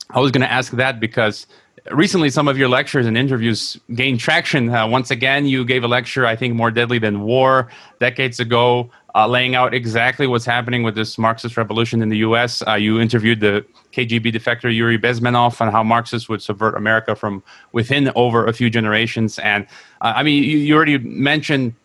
I 0.10 0.20
was 0.20 0.32
going 0.32 0.42
to 0.42 0.52
ask 0.52 0.72
that 0.74 1.00
because 1.00 1.46
recently 1.92 2.30
some 2.30 2.48
of 2.48 2.58
your 2.58 2.70
lectures 2.70 3.06
and 3.06 3.18
interviews 3.18 3.80
gained 3.96 4.20
traction. 4.20 4.70
Uh, 4.70 4.88
once 4.88 5.12
again, 5.12 5.46
you 5.46 5.66
gave 5.66 5.84
a 5.84 5.88
lecture, 5.88 6.26
I 6.26 6.36
think, 6.36 6.56
more 6.56 6.72
deadly 6.72 7.00
than 7.00 7.22
war 7.22 7.70
decades 8.00 8.40
ago, 8.40 8.90
uh, 9.16 9.28
laying 9.28 9.56
out 9.56 9.74
exactly 9.74 10.28
what's 10.28 10.46
happening 10.46 10.84
with 10.84 10.96
this 10.96 11.18
Marxist 11.18 11.58
revolution 11.58 12.02
in 12.02 12.10
the 12.10 12.18
U.S. 12.18 12.64
Uh, 12.68 12.76
you 12.76 13.00
interviewed 13.00 13.40
the 13.40 13.66
KGB 13.94 14.34
defector 14.34 14.74
Yuri 14.74 14.98
Bezmenov 14.98 15.60
on 15.60 15.72
how 15.72 15.84
Marxists 15.84 16.30
would 16.30 16.42
subvert 16.42 16.76
America 16.76 17.16
from 17.16 17.44
within 17.72 18.12
over 18.16 18.46
a 18.46 18.54
few 18.54 18.70
generations. 18.70 19.40
And 19.40 19.66
uh, 20.02 20.14
I 20.16 20.24
mean, 20.24 20.44
you, 20.44 20.58
you 20.58 20.76
already 20.76 20.98
mentioned 20.98 21.74
uh, 21.74 21.76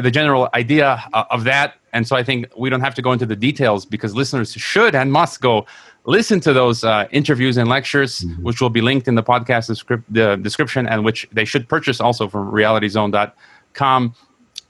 the 0.00 0.10
general 0.10 0.48
idea 0.54 1.02
uh, 1.12 1.24
of 1.30 1.44
that. 1.44 1.74
And 1.92 2.06
so 2.06 2.16
I 2.16 2.22
think 2.22 2.46
we 2.56 2.70
don't 2.70 2.80
have 2.80 2.94
to 2.94 3.02
go 3.02 3.12
into 3.12 3.26
the 3.26 3.36
details 3.36 3.84
because 3.84 4.14
listeners 4.14 4.52
should 4.52 4.94
and 4.94 5.12
must 5.12 5.40
go 5.40 5.66
listen 6.04 6.40
to 6.40 6.52
those 6.52 6.84
uh, 6.84 7.06
interviews 7.10 7.56
and 7.56 7.68
lectures, 7.68 8.20
mm-hmm. 8.20 8.42
which 8.42 8.60
will 8.60 8.70
be 8.70 8.80
linked 8.80 9.08
in 9.08 9.14
the 9.14 9.22
podcast 9.22 9.70
descrip- 9.70 10.04
the 10.08 10.36
description 10.36 10.86
and 10.86 11.04
which 11.04 11.28
they 11.32 11.44
should 11.44 11.68
purchase 11.68 12.00
also 12.00 12.28
from 12.28 12.50
realityzone.com. 12.50 14.14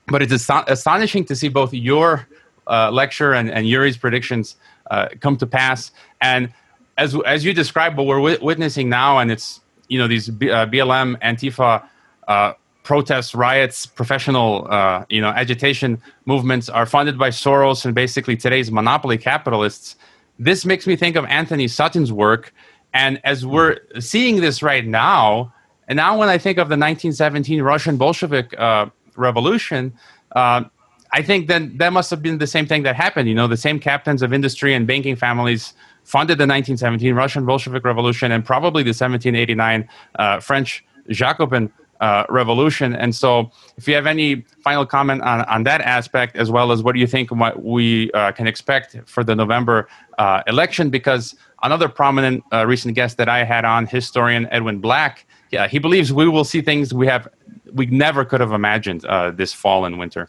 But 0.09 0.23
it's 0.23 0.33
ast- 0.33 0.69
astonishing 0.69 1.25
to 1.27 1.37
see 1.37 1.49
both 1.49 1.73
your 1.73 2.27
uh, 2.67 2.91
lecture 2.91 3.33
and, 3.33 3.51
and 3.51 3.67
Yuri's 3.67 3.97
predictions 3.97 4.57
uh, 4.91 5.09
come 5.21 5.37
to 5.37 5.47
pass. 5.47 5.93
And 6.21 6.53
as, 6.99 7.17
as 7.25 7.45
you 7.45 7.55
described, 7.55 7.97
what 7.97 8.07
we're 8.07 8.17
w- 8.17 8.38
witnessing 8.45 8.88
now, 8.88 9.19
and 9.19 9.31
it's 9.31 9.61
you 9.88 9.99
know 9.99 10.09
these 10.09 10.29
B- 10.29 10.47
BLM, 10.49 11.17
uh, 11.17 11.19
Antifa 11.19 11.85
uh, 12.29 12.53
protests, 12.83 13.35
riots, 13.35 13.87
professional, 13.87 14.66
uh, 14.71 15.05
you 15.09 15.21
know, 15.21 15.29
agitation 15.29 16.01
movements 16.27 16.68
are 16.68 16.87
funded 16.87 17.18
by 17.18 17.31
Soros 17.31 17.85
and 17.85 17.95
basically 17.95 18.37
today's 18.37 18.71
monopoly 18.71 19.16
capitalists 19.16 19.97
this 20.38 20.64
makes 20.64 20.87
me 20.87 20.97
think 20.97 21.16
of 21.16 21.25
Antony 21.27 21.68
Sutton's 21.68 22.12
work. 22.12 22.53
And 22.95 23.21
as 23.25 23.47
we're 23.47 23.79
seeing 24.01 24.40
this 24.40 24.62
right 24.62 24.87
now, 24.87 25.53
and 25.88 25.97
now 25.97 26.18
when 26.18 26.29
I 26.29 26.38
think 26.38 26.59
of 26.59 26.68
the 26.68 26.77
1917 26.77 27.62
Russian 27.62 27.97
Bolshevik 27.97 28.59
uh, 28.59 28.87
Revolution, 29.16 29.92
uh, 30.33 30.64
I 31.12 31.23
think 31.23 31.47
then 31.49 31.77
that 31.79 31.92
must 31.92 32.11
have 32.11 32.23
been 32.23 32.38
the 32.38 32.47
same 32.47 32.66
thing 32.66 32.83
that 32.85 32.97
happened. 32.97 33.29
You 33.29 33.35
know, 33.35 33.47
the 33.47 33.57
same 33.57 33.79
captains 33.79 34.23
of 34.23 34.33
industry 34.33 34.75
and 34.75 34.87
banking 34.87 35.16
families 35.16 35.75
funded 36.05 36.38
the 36.38 36.47
1917 36.47 37.14
Russian 37.14 37.45
Bolshevik 37.45 37.85
Revolution 37.85 38.33
and 38.33 38.45
probably 38.45 38.83
the 38.83 38.88
1789 38.88 39.88
uh, 40.18 40.40
French 40.40 40.85
Jacobin 41.11 41.71
uh, 42.03 42.27
revolution. 42.29 42.95
And 42.97 43.15
so, 43.15 43.51
if 43.77 43.87
you 43.87 43.95
have 43.95 44.07
any 44.07 44.43
final 44.65 44.85
comment 44.85 45.23
on, 45.23 45.43
on 45.43 45.62
that 45.62 45.81
aspect, 45.81 46.37
as 46.37 46.51
well 46.51 46.73
as 46.73 46.83
what 46.83 46.95
do 46.95 47.01
you 47.01 47.07
think 47.07 47.31
what 47.31 47.62
we 47.62 48.11
uh, 48.11 48.33
can 48.33 48.49
expect 48.49 48.97
for 49.07 49.23
the 49.23 49.37
November 49.37 49.88
uh, 50.19 50.43
election, 50.49 50.91
because 50.91 51.37
another 51.62 51.88
prominent 51.88 52.43
uh, 52.53 52.67
recent 52.67 52.97
guest 52.97 53.19
that 53.19 53.29
I 53.29 53.45
had 53.45 53.65
on, 53.65 53.87
historian 53.87 54.49
Edwin 54.51 54.81
Black, 54.81 55.25
yeah, 55.53 55.69
he 55.69 55.79
believes 55.79 56.12
we 56.12 56.29
will 56.29 56.45
see 56.45 56.61
things 56.61 56.93
we 56.93 57.07
have 57.07 57.29
we 57.73 57.87
never 57.87 58.25
could 58.25 58.41
have 58.41 58.53
imagined 58.53 59.05
uh, 59.05 59.31
this 59.31 59.53
fall 59.53 59.85
and 59.85 59.97
winter. 59.97 60.29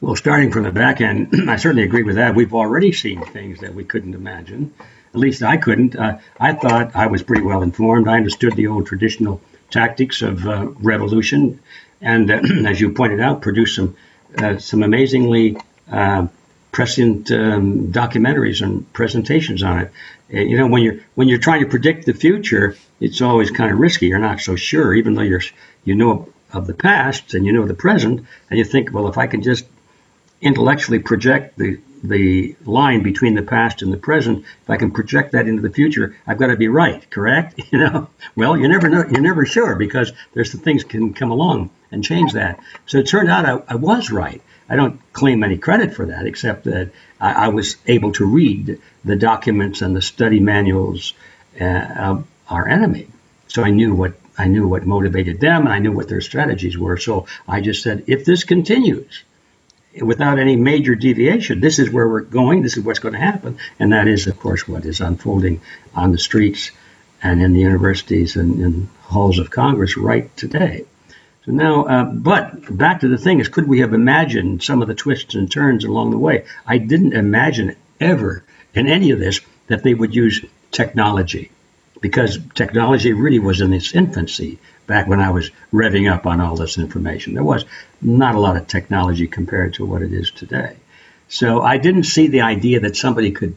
Well, 0.00 0.16
starting 0.16 0.50
from 0.50 0.62
the 0.64 0.72
back 0.72 1.02
end, 1.02 1.34
I 1.50 1.56
certainly 1.56 1.82
agree 1.82 2.02
with 2.02 2.16
that. 2.16 2.34
We've 2.34 2.54
already 2.54 2.92
seen 2.92 3.22
things 3.26 3.60
that 3.60 3.74
we 3.74 3.84
couldn't 3.84 4.14
imagine. 4.14 4.72
At 5.12 5.20
least 5.20 5.42
I 5.42 5.58
couldn't. 5.58 5.94
I 5.98 6.54
thought 6.54 6.96
I 6.96 7.06
was 7.06 7.22
pretty 7.22 7.42
well 7.42 7.60
informed. 7.60 8.08
I 8.08 8.16
understood 8.16 8.56
the 8.56 8.68
old 8.68 8.86
traditional 8.86 9.42
tactics 9.72 10.22
of 10.22 10.46
uh, 10.46 10.68
revolution, 10.78 11.60
and 12.00 12.30
uh, 12.30 12.40
as 12.68 12.80
you 12.80 12.92
pointed 12.92 13.20
out, 13.20 13.42
produced 13.42 13.76
some 13.76 13.96
uh, 14.38 14.58
some 14.58 14.82
amazingly 14.82 15.56
uh, 15.90 16.26
prescient 16.70 17.30
um, 17.30 17.92
documentaries 17.92 18.62
and 18.62 18.90
presentations 18.92 19.62
on 19.62 19.80
it. 19.80 19.92
Uh, 20.32 20.40
you 20.40 20.56
know, 20.56 20.66
when 20.66 20.82
you're 20.82 21.00
when 21.14 21.28
you're 21.28 21.38
trying 21.38 21.62
to 21.62 21.68
predict 21.68 22.06
the 22.06 22.14
future, 22.14 22.76
it's 23.00 23.20
always 23.20 23.50
kind 23.50 23.72
of 23.72 23.78
risky. 23.78 24.06
You're 24.06 24.18
not 24.18 24.40
so 24.40 24.56
sure, 24.56 24.94
even 24.94 25.14
though 25.14 25.22
you're 25.22 25.42
you 25.84 25.94
know 25.94 26.28
of 26.52 26.66
the 26.66 26.74
past 26.74 27.34
and 27.34 27.46
you 27.46 27.52
know 27.52 27.66
the 27.66 27.74
present, 27.74 28.26
and 28.50 28.58
you 28.58 28.64
think, 28.64 28.92
well, 28.92 29.08
if 29.08 29.18
I 29.18 29.26
can 29.26 29.42
just 29.42 29.66
intellectually 30.40 30.98
project 30.98 31.56
the 31.58 31.78
the 32.02 32.56
line 32.64 33.02
between 33.02 33.34
the 33.34 33.42
past 33.42 33.82
and 33.82 33.92
the 33.92 33.96
present, 33.96 34.44
if 34.62 34.70
I 34.70 34.76
can 34.76 34.90
project 34.90 35.32
that 35.32 35.46
into 35.46 35.62
the 35.62 35.70
future, 35.70 36.16
I've 36.26 36.38
got 36.38 36.48
to 36.48 36.56
be 36.56 36.68
right, 36.68 37.08
correct? 37.10 37.60
You 37.72 37.78
know, 37.78 38.08
well, 38.36 38.56
you 38.56 38.68
never 38.68 38.90
know, 38.90 39.04
you're 39.10 39.22
never 39.22 39.46
sure 39.46 39.76
because 39.76 40.12
there's 40.34 40.52
the 40.52 40.58
things 40.58 40.84
can 40.84 41.14
come 41.14 41.30
along 41.30 41.70
and 41.90 42.04
change 42.04 42.32
that. 42.32 42.60
So 42.86 42.98
it 42.98 43.06
turned 43.06 43.30
out 43.30 43.46
I, 43.46 43.62
I 43.72 43.76
was 43.76 44.10
right. 44.10 44.42
I 44.68 44.76
don't 44.76 45.00
claim 45.12 45.42
any 45.42 45.56
credit 45.56 45.94
for 45.94 46.06
that, 46.06 46.26
except 46.26 46.64
that 46.64 46.90
I, 47.20 47.46
I 47.46 47.48
was 47.48 47.76
able 47.86 48.12
to 48.12 48.26
read 48.26 48.78
the 49.04 49.16
documents 49.16 49.80
and 49.80 49.96
the 49.96 50.02
study 50.02 50.40
manuals 50.40 51.14
uh, 51.60 51.64
of 51.64 52.26
our 52.48 52.68
enemy. 52.68 53.08
So 53.48 53.62
I 53.62 53.70
knew 53.70 53.94
what 53.94 54.14
I 54.38 54.46
knew 54.48 54.66
what 54.66 54.86
motivated 54.86 55.40
them, 55.40 55.66
and 55.66 55.72
I 55.72 55.78
knew 55.78 55.92
what 55.92 56.08
their 56.08 56.22
strategies 56.22 56.76
were. 56.78 56.96
So 56.96 57.26
I 57.46 57.60
just 57.60 57.82
said, 57.82 58.04
if 58.06 58.24
this 58.24 58.44
continues, 58.44 59.22
without 60.00 60.38
any 60.38 60.56
major 60.56 60.94
deviation. 60.94 61.60
This 61.60 61.78
is 61.78 61.90
where 61.90 62.08
we're 62.08 62.22
going. 62.22 62.62
This 62.62 62.76
is 62.76 62.84
what's 62.84 62.98
going 62.98 63.14
to 63.14 63.20
happen. 63.20 63.58
And 63.78 63.92
that 63.92 64.08
is, 64.08 64.26
of 64.26 64.38
course, 64.38 64.66
what 64.66 64.84
is 64.84 65.00
unfolding 65.00 65.60
on 65.94 66.12
the 66.12 66.18
streets 66.18 66.70
and 67.22 67.42
in 67.42 67.52
the 67.52 67.60
universities 67.60 68.36
and 68.36 68.60
in 68.60 68.88
halls 69.02 69.38
of 69.38 69.50
Congress 69.50 69.96
right 69.96 70.34
today. 70.36 70.86
So 71.44 71.52
now, 71.52 71.84
uh, 71.84 72.04
but 72.04 72.76
back 72.76 73.00
to 73.00 73.08
the 73.08 73.18
thing 73.18 73.40
is, 73.40 73.48
could 73.48 73.66
we 73.66 73.80
have 73.80 73.94
imagined 73.94 74.62
some 74.62 74.80
of 74.80 74.88
the 74.88 74.94
twists 74.94 75.34
and 75.34 75.50
turns 75.50 75.84
along 75.84 76.10
the 76.10 76.18
way? 76.18 76.46
I 76.66 76.78
didn't 76.78 77.14
imagine 77.14 77.76
ever 78.00 78.44
in 78.74 78.86
any 78.86 79.10
of 79.10 79.18
this 79.18 79.40
that 79.66 79.82
they 79.82 79.94
would 79.94 80.14
use 80.14 80.44
technology 80.70 81.50
because 82.00 82.38
technology 82.54 83.12
really 83.12 83.38
was 83.38 83.60
in 83.60 83.72
its 83.72 83.94
infancy 83.94 84.58
back 84.86 85.06
when 85.06 85.20
I 85.20 85.30
was 85.30 85.50
revving 85.72 86.12
up 86.12 86.26
on 86.26 86.40
all 86.40 86.56
this 86.56 86.78
information. 86.78 87.34
There 87.34 87.44
was 87.44 87.64
not 88.00 88.34
a 88.34 88.40
lot 88.40 88.56
of 88.56 88.66
technology 88.66 89.26
compared 89.26 89.74
to 89.74 89.86
what 89.86 90.02
it 90.02 90.12
is 90.12 90.30
today. 90.30 90.76
So 91.28 91.62
I 91.62 91.78
didn't 91.78 92.04
see 92.04 92.26
the 92.28 92.42
idea 92.42 92.80
that 92.80 92.96
somebody 92.96 93.32
could 93.32 93.56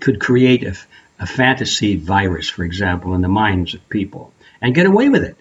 could 0.00 0.20
create 0.20 0.64
a, 0.64 0.76
a 1.18 1.26
fantasy 1.26 1.96
virus, 1.96 2.48
for 2.48 2.64
example, 2.64 3.14
in 3.14 3.20
the 3.20 3.28
minds 3.28 3.74
of 3.74 3.88
people 3.88 4.32
and 4.60 4.74
get 4.74 4.86
away 4.86 5.08
with 5.08 5.24
it. 5.24 5.36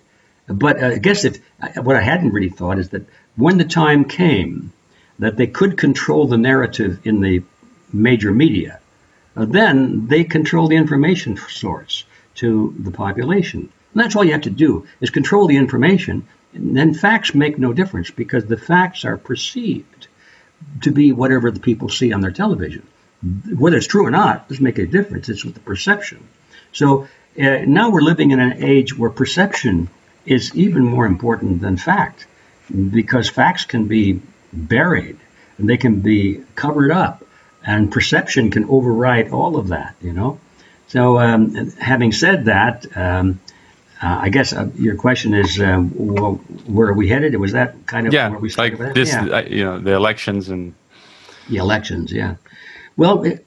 But 0.47 0.81
uh, 0.81 0.87
I 0.87 0.97
guess 0.97 1.25
if 1.25 1.39
what 1.75 1.95
I 1.95 2.01
hadn't 2.01 2.33
really 2.33 2.49
thought 2.49 2.79
is 2.79 2.89
that 2.89 3.05
when 3.35 3.57
the 3.57 3.65
time 3.65 4.05
came 4.05 4.73
that 5.19 5.37
they 5.37 5.47
could 5.47 5.77
control 5.77 6.27
the 6.27 6.37
narrative 6.37 7.05
in 7.05 7.21
the 7.21 7.43
major 7.93 8.31
media, 8.31 8.79
uh, 9.35 9.45
then 9.45 10.07
they 10.07 10.23
control 10.23 10.67
the 10.67 10.75
information 10.75 11.37
source 11.37 12.03
to 12.35 12.75
the 12.79 12.91
population. 12.91 13.69
And 13.93 14.01
that's 14.01 14.15
all 14.15 14.23
you 14.23 14.31
have 14.33 14.41
to 14.41 14.49
do 14.49 14.87
is 14.99 15.09
control 15.09 15.47
the 15.47 15.57
information. 15.57 16.27
And 16.53 16.75
then 16.75 16.93
facts 16.93 17.33
make 17.33 17.57
no 17.57 17.73
difference 17.73 18.11
because 18.11 18.45
the 18.45 18.57
facts 18.57 19.05
are 19.05 19.17
perceived 19.17 20.07
to 20.81 20.91
be 20.91 21.11
whatever 21.11 21.51
the 21.51 21.59
people 21.59 21.89
see 21.89 22.13
on 22.13 22.21
their 22.21 22.31
television. 22.31 22.85
Whether 23.55 23.77
it's 23.77 23.87
true 23.87 24.05
or 24.05 24.11
not 24.11 24.49
doesn't 24.49 24.63
make 24.63 24.79
a 24.79 24.85
difference. 24.85 25.29
It's 25.29 25.45
with 25.45 25.53
the 25.53 25.59
perception. 25.59 26.27
So 26.73 27.07
uh, 27.39 27.59
now 27.65 27.89
we're 27.89 28.01
living 28.01 28.31
in 28.31 28.39
an 28.39 28.63
age 28.63 28.97
where 28.97 29.09
perception 29.09 29.89
is 30.25 30.55
even 30.55 30.85
more 30.85 31.05
important 31.05 31.61
than 31.61 31.77
fact 31.77 32.27
because 32.91 33.29
facts 33.29 33.65
can 33.65 33.87
be 33.87 34.21
buried 34.53 35.17
and 35.57 35.69
they 35.69 35.77
can 35.77 36.01
be 36.01 36.43
covered 36.55 36.91
up 36.91 37.23
and 37.63 37.91
perception 37.91 38.51
can 38.51 38.65
override 38.65 39.31
all 39.31 39.57
of 39.57 39.69
that, 39.69 39.95
you 40.01 40.13
know. 40.13 40.39
So 40.87 41.19
um, 41.19 41.71
having 41.71 42.11
said 42.11 42.45
that, 42.45 42.85
um, 42.97 43.39
uh, 44.01 44.17
I 44.21 44.29
guess 44.29 44.51
uh, 44.51 44.69
your 44.75 44.95
question 44.95 45.33
is, 45.33 45.59
um, 45.61 45.91
well, 45.95 46.33
where 46.65 46.87
are 46.87 46.93
we 46.93 47.07
headed? 47.07 47.35
Was 47.35 47.51
that 47.51 47.85
kind 47.85 48.07
of 48.07 48.13
yeah, 48.13 48.29
where 48.29 48.39
we 48.39 48.49
started? 48.49 48.79
Like 48.79 48.95
this, 48.95 49.09
yeah. 49.09 49.25
uh, 49.25 49.41
you 49.43 49.63
know, 49.63 49.79
the 49.79 49.93
elections 49.93 50.49
and 50.49 50.73
the 51.49 51.57
elections. 51.57 52.11
Yeah. 52.11 52.35
Well, 52.97 53.23
it, 53.23 53.45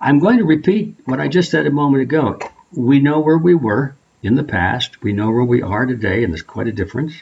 I'm 0.00 0.18
going 0.18 0.38
to 0.38 0.44
repeat 0.44 0.96
what 1.04 1.20
I 1.20 1.28
just 1.28 1.50
said 1.50 1.66
a 1.66 1.70
moment 1.70 2.02
ago. 2.02 2.38
We 2.72 3.00
know 3.00 3.20
where 3.20 3.36
we 3.38 3.54
were 3.54 3.94
in 4.22 4.34
the 4.34 4.44
past. 4.44 5.02
We 5.02 5.12
know 5.12 5.30
where 5.30 5.44
we 5.44 5.60
are 5.60 5.84
today, 5.84 6.24
and 6.24 6.32
there's 6.32 6.42
quite 6.42 6.68
a 6.68 6.72
difference. 6.72 7.14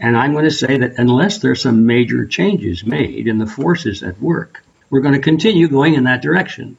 And 0.00 0.16
I'm 0.16 0.32
going 0.32 0.44
to 0.44 0.50
say 0.50 0.78
that 0.78 0.94
unless 0.98 1.38
there's 1.38 1.62
some 1.62 1.86
major 1.86 2.26
changes 2.26 2.84
made 2.84 3.28
in 3.28 3.38
the 3.38 3.46
forces 3.46 4.02
at 4.02 4.20
work, 4.20 4.64
we're 4.88 5.00
going 5.00 5.14
to 5.14 5.20
continue 5.20 5.68
going 5.68 5.94
in 5.94 6.04
that 6.04 6.22
direction. 6.22 6.76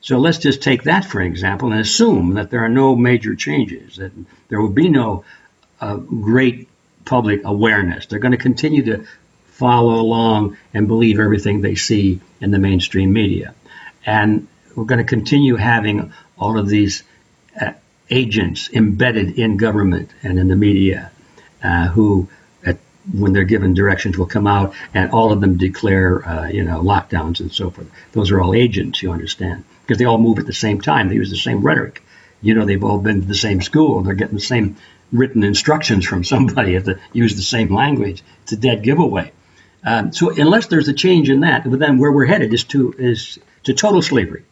So 0.00 0.18
let's 0.18 0.38
just 0.38 0.62
take 0.62 0.84
that 0.84 1.04
for 1.04 1.20
example 1.20 1.72
and 1.72 1.80
assume 1.80 2.34
that 2.34 2.50
there 2.50 2.64
are 2.64 2.68
no 2.68 2.96
major 2.96 3.34
changes, 3.34 3.96
that 3.96 4.12
there 4.48 4.60
will 4.60 4.70
be 4.70 4.88
no 4.88 5.24
uh, 5.80 5.96
great 5.96 6.68
public 7.04 7.42
awareness. 7.44 8.06
They're 8.06 8.18
going 8.18 8.32
to 8.32 8.38
continue 8.38 8.84
to 8.84 9.04
follow 9.52 10.00
along 10.00 10.56
and 10.72 10.88
believe 10.88 11.20
everything 11.20 11.60
they 11.60 11.74
see 11.74 12.20
in 12.40 12.50
the 12.50 12.58
mainstream 12.58 13.12
media. 13.12 13.54
And 14.06 14.48
we're 14.74 14.84
going 14.84 15.04
to 15.04 15.04
continue 15.04 15.56
having 15.56 16.12
all 16.38 16.58
of 16.58 16.68
these 16.68 17.02
uh, 17.60 17.72
agents 18.08 18.70
embedded 18.72 19.38
in 19.38 19.58
government 19.58 20.10
and 20.22 20.38
in 20.38 20.48
the 20.48 20.56
media 20.56 21.10
uh, 21.62 21.88
who 21.88 22.28
when 23.12 23.32
they're 23.32 23.44
given 23.44 23.74
directions 23.74 24.18
will 24.18 24.26
come 24.26 24.46
out 24.46 24.74
and 24.92 25.10
all 25.10 25.32
of 25.32 25.40
them 25.40 25.56
declare 25.56 26.26
uh, 26.26 26.48
you 26.48 26.62
know 26.62 26.80
lockdowns 26.80 27.40
and 27.40 27.52
so 27.52 27.70
forth 27.70 27.90
those 28.12 28.30
are 28.30 28.40
all 28.40 28.54
agents 28.54 29.02
you 29.02 29.10
understand 29.10 29.64
because 29.90 29.98
they 29.98 30.04
all 30.04 30.18
move 30.18 30.38
at 30.38 30.46
the 30.46 30.52
same 30.52 30.80
time 30.80 31.08
they 31.08 31.16
use 31.16 31.30
the 31.30 31.36
same 31.36 31.62
rhetoric 31.62 32.00
you 32.40 32.54
know 32.54 32.64
they've 32.64 32.84
all 32.84 32.98
been 32.98 33.22
to 33.22 33.26
the 33.26 33.34
same 33.34 33.60
school 33.60 34.02
they're 34.02 34.14
getting 34.14 34.36
the 34.36 34.40
same 34.40 34.76
written 35.10 35.42
instructions 35.42 36.06
from 36.06 36.22
somebody 36.22 36.74
have 36.74 36.84
to 36.84 36.96
use 37.12 37.34
the 37.34 37.42
same 37.42 37.74
language 37.74 38.22
it's 38.44 38.52
a 38.52 38.56
dead 38.56 38.84
giveaway 38.84 39.32
um, 39.82 40.12
so 40.12 40.30
unless 40.30 40.68
there's 40.68 40.86
a 40.86 40.92
change 40.92 41.28
in 41.28 41.40
that 41.40 41.64
then 41.66 41.98
where 41.98 42.12
we're 42.12 42.24
headed 42.24 42.54
is 42.54 42.62
to 42.62 42.94
is 42.98 43.40
to 43.64 43.74
total 43.74 44.00
slavery 44.00 44.44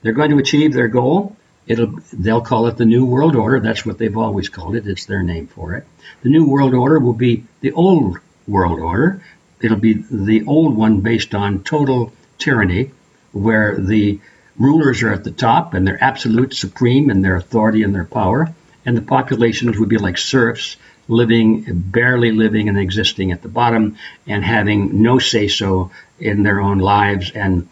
they're 0.00 0.14
going 0.14 0.30
to 0.30 0.38
achieve 0.38 0.72
their 0.72 0.88
goal 0.88 1.36
It'll, 1.66 2.00
they'll 2.12 2.40
call 2.40 2.66
it 2.66 2.78
the 2.78 2.84
New 2.84 3.04
World 3.04 3.36
Order. 3.36 3.60
That's 3.60 3.86
what 3.86 3.96
they've 3.96 4.16
always 4.16 4.48
called 4.48 4.74
it. 4.74 4.88
It's 4.88 5.04
their 5.04 5.22
name 5.22 5.46
for 5.46 5.74
it. 5.74 5.86
The 6.22 6.28
New 6.28 6.48
World 6.48 6.74
Order 6.74 6.98
will 6.98 7.12
be 7.12 7.44
the 7.60 7.70
old 7.70 8.18
world 8.48 8.80
order. 8.80 9.22
It'll 9.60 9.76
be 9.76 9.92
the 9.92 10.46
old 10.46 10.74
one 10.76 11.00
based 11.00 11.32
on 11.32 11.62
total 11.62 12.12
tyranny, 12.38 12.90
where 13.30 13.76
the 13.76 14.18
rulers 14.60 15.02
are 15.02 15.12
at 15.12 15.24
the 15.24 15.32
top 15.32 15.74
and 15.74 15.86
they're 15.86 16.04
absolute, 16.04 16.54
supreme 16.54 17.10
in 17.10 17.22
their 17.22 17.34
authority 17.34 17.82
and 17.82 17.94
their 17.94 18.04
power, 18.04 18.54
and 18.84 18.96
the 18.96 19.02
populations 19.02 19.78
would 19.78 19.88
be 19.88 19.98
like 19.98 20.18
serfs, 20.18 20.76
living, 21.08 21.64
barely 21.68 22.30
living 22.30 22.68
and 22.68 22.78
existing 22.78 23.32
at 23.32 23.42
the 23.42 23.48
bottom, 23.48 23.96
and 24.26 24.44
having 24.44 25.02
no 25.02 25.18
say 25.18 25.48
so 25.48 25.90
in 26.20 26.42
their 26.42 26.60
own 26.60 26.78
lives 26.78 27.32
and 27.32 27.68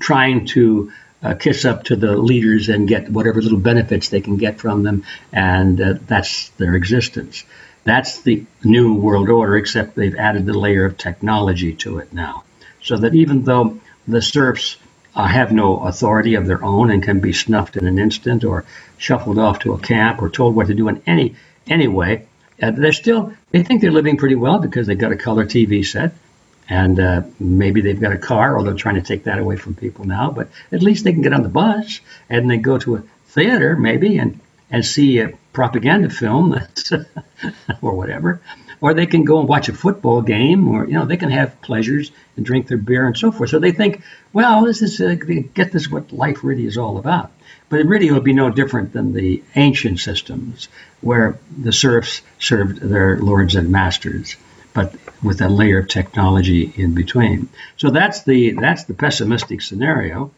trying 0.00 0.46
to 0.46 0.90
uh, 1.22 1.34
kiss 1.34 1.64
up 1.64 1.84
to 1.84 1.96
the 1.96 2.16
leaders 2.16 2.68
and 2.68 2.88
get 2.88 3.10
whatever 3.10 3.42
little 3.42 3.58
benefits 3.58 4.08
they 4.08 4.20
can 4.20 4.36
get 4.36 4.58
from 4.58 4.82
them, 4.82 5.04
and 5.32 5.80
uh, 5.80 5.94
that's 6.06 6.48
their 6.50 6.74
existence. 6.74 7.44
That's 7.84 8.22
the 8.22 8.44
new 8.64 8.94
world 8.94 9.28
order, 9.28 9.56
except 9.56 9.94
they've 9.94 10.14
added 10.14 10.46
the 10.46 10.58
layer 10.58 10.84
of 10.84 10.96
technology 10.96 11.74
to 11.76 11.98
it 11.98 12.12
now. 12.12 12.44
So 12.82 12.96
that 12.96 13.14
even 13.14 13.44
though 13.44 13.80
the 14.06 14.22
serfs 14.22 14.76
have 15.26 15.52
no 15.52 15.78
authority 15.78 16.34
of 16.34 16.46
their 16.46 16.62
own 16.62 16.90
and 16.90 17.02
can 17.02 17.20
be 17.20 17.32
snuffed 17.32 17.76
in 17.76 17.86
an 17.86 17.98
instant 17.98 18.44
or 18.44 18.64
shuffled 18.98 19.38
off 19.38 19.60
to 19.60 19.72
a 19.72 19.78
camp 19.78 20.22
or 20.22 20.28
told 20.28 20.54
what 20.54 20.68
to 20.68 20.74
do 20.74 20.88
in 20.88 21.02
any 21.06 21.34
any 21.66 21.88
way, 21.88 22.26
uh, 22.62 22.70
they're 22.70 22.92
still 22.92 23.32
they 23.50 23.62
think 23.62 23.80
they're 23.80 23.90
living 23.92 24.16
pretty 24.16 24.34
well 24.34 24.58
because 24.58 24.86
they've 24.86 24.98
got 24.98 25.12
a 25.12 25.16
color 25.16 25.44
TV 25.44 25.84
set 25.84 26.12
and 26.68 27.00
uh, 27.00 27.22
maybe 27.40 27.80
they've 27.80 28.00
got 28.00 28.12
a 28.12 28.18
car, 28.18 28.58
although 28.58 28.74
trying 28.74 28.96
to 28.96 29.02
take 29.02 29.24
that 29.24 29.38
away 29.38 29.56
from 29.56 29.74
people 29.74 30.04
now. 30.04 30.30
But 30.30 30.48
at 30.70 30.82
least 30.82 31.04
they 31.04 31.12
can 31.12 31.22
get 31.22 31.32
on 31.32 31.42
the 31.42 31.48
bus 31.48 32.00
and 32.28 32.50
they 32.50 32.58
go 32.58 32.78
to 32.78 32.96
a 32.96 33.02
theater, 33.28 33.76
maybe, 33.76 34.18
and 34.18 34.38
and 34.70 34.84
see 34.84 35.18
a 35.18 35.32
propaganda 35.52 36.10
film 36.10 36.54
or 37.82 37.92
whatever, 37.94 38.40
or 38.80 38.94
they 38.94 39.06
can 39.06 39.24
go 39.24 39.40
and 39.40 39.48
watch 39.48 39.68
a 39.68 39.72
football 39.72 40.22
game, 40.22 40.68
or 40.68 40.86
you 40.86 40.94
know 40.94 41.06
they 41.06 41.16
can 41.16 41.30
have 41.30 41.60
pleasures 41.62 42.10
and 42.36 42.46
drink 42.46 42.68
their 42.68 42.78
beer 42.78 43.06
and 43.06 43.16
so 43.16 43.32
forth. 43.32 43.50
So 43.50 43.58
they 43.58 43.72
think, 43.72 44.02
well, 44.32 44.64
this 44.64 44.82
is 44.82 45.00
uh, 45.00 45.14
get 45.54 45.72
this 45.72 45.90
what 45.90 46.12
life 46.12 46.44
really 46.44 46.66
is 46.66 46.78
all 46.78 46.98
about. 46.98 47.32
But 47.68 47.80
it 47.80 47.86
really 47.86 48.10
would 48.10 48.24
be 48.24 48.32
no 48.32 48.50
different 48.50 48.92
than 48.92 49.12
the 49.12 49.42
ancient 49.54 50.00
systems 50.00 50.68
where 51.00 51.38
the 51.56 51.72
serfs 51.72 52.22
served 52.38 52.80
their 52.80 53.18
lords 53.18 53.56
and 53.56 53.70
masters, 53.70 54.36
but 54.72 54.94
with 55.22 55.40
a 55.42 55.48
layer 55.48 55.78
of 55.78 55.88
technology 55.88 56.72
in 56.76 56.94
between. 56.94 57.48
So 57.76 57.90
that's 57.90 58.22
the 58.22 58.52
that's 58.52 58.84
the 58.84 58.94
pessimistic 58.94 59.60
scenario. 59.60 60.30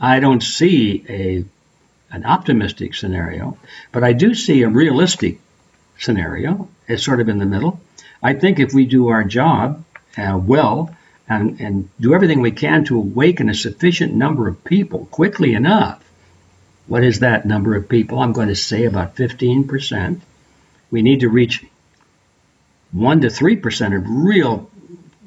I 0.00 0.20
don't 0.20 0.42
see 0.42 1.04
a 1.08 1.44
an 2.10 2.24
optimistic 2.24 2.94
scenario, 2.94 3.56
but 3.90 4.04
I 4.04 4.12
do 4.12 4.34
see 4.34 4.62
a 4.62 4.68
realistic 4.68 5.38
scenario. 6.04 6.68
It's 6.86 7.04
sort 7.04 7.20
of 7.20 7.28
in 7.28 7.38
the 7.38 7.46
middle. 7.46 7.80
I 8.22 8.34
think 8.34 8.58
if 8.58 8.72
we 8.72 8.86
do 8.86 9.08
our 9.08 9.24
job 9.24 9.84
uh, 10.16 10.38
well 10.42 10.94
and, 11.28 11.60
and 11.60 11.88
do 12.00 12.14
everything 12.14 12.40
we 12.40 12.52
can 12.52 12.84
to 12.84 12.98
awaken 12.98 13.48
a 13.48 13.54
sufficient 13.54 14.14
number 14.14 14.48
of 14.48 14.64
people 14.64 15.06
quickly 15.06 15.54
enough, 15.54 16.02
what 16.86 17.02
is 17.02 17.20
that 17.20 17.46
number 17.46 17.74
of 17.74 17.88
people? 17.88 18.18
I'm 18.18 18.32
going 18.32 18.48
to 18.48 18.56
say 18.56 18.84
about 18.84 19.16
15%. 19.16 20.20
We 20.90 21.02
need 21.02 21.20
to 21.20 21.28
reach 21.28 21.64
1 22.92 23.20
to 23.22 23.28
3% 23.28 23.96
of 23.96 24.04
real 24.06 24.70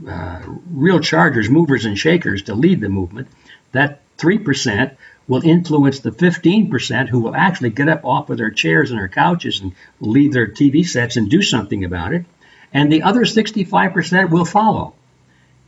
uh, 0.07 0.43
real 0.71 0.99
chargers, 0.99 1.49
movers, 1.49 1.85
and 1.85 1.97
shakers 1.97 2.43
to 2.43 2.53
lead 2.53 2.81
the 2.81 2.89
movement. 2.89 3.27
That 3.71 4.01
3% 4.17 4.95
will 5.27 5.43
influence 5.43 5.99
the 5.99 6.11
15% 6.11 7.09
who 7.09 7.19
will 7.19 7.35
actually 7.35 7.69
get 7.69 7.89
up 7.89 8.05
off 8.05 8.29
of 8.29 8.37
their 8.37 8.49
chairs 8.49 8.91
and 8.91 8.99
their 8.99 9.09
couches 9.09 9.59
and 9.59 9.73
leave 9.99 10.31
their 10.31 10.47
TV 10.47 10.87
sets 10.87 11.17
and 11.17 11.29
do 11.29 11.41
something 11.41 11.83
about 11.83 12.13
it. 12.13 12.25
And 12.73 12.91
the 12.91 13.03
other 13.03 13.21
65% 13.21 14.29
will 14.29 14.45
follow. 14.45 14.93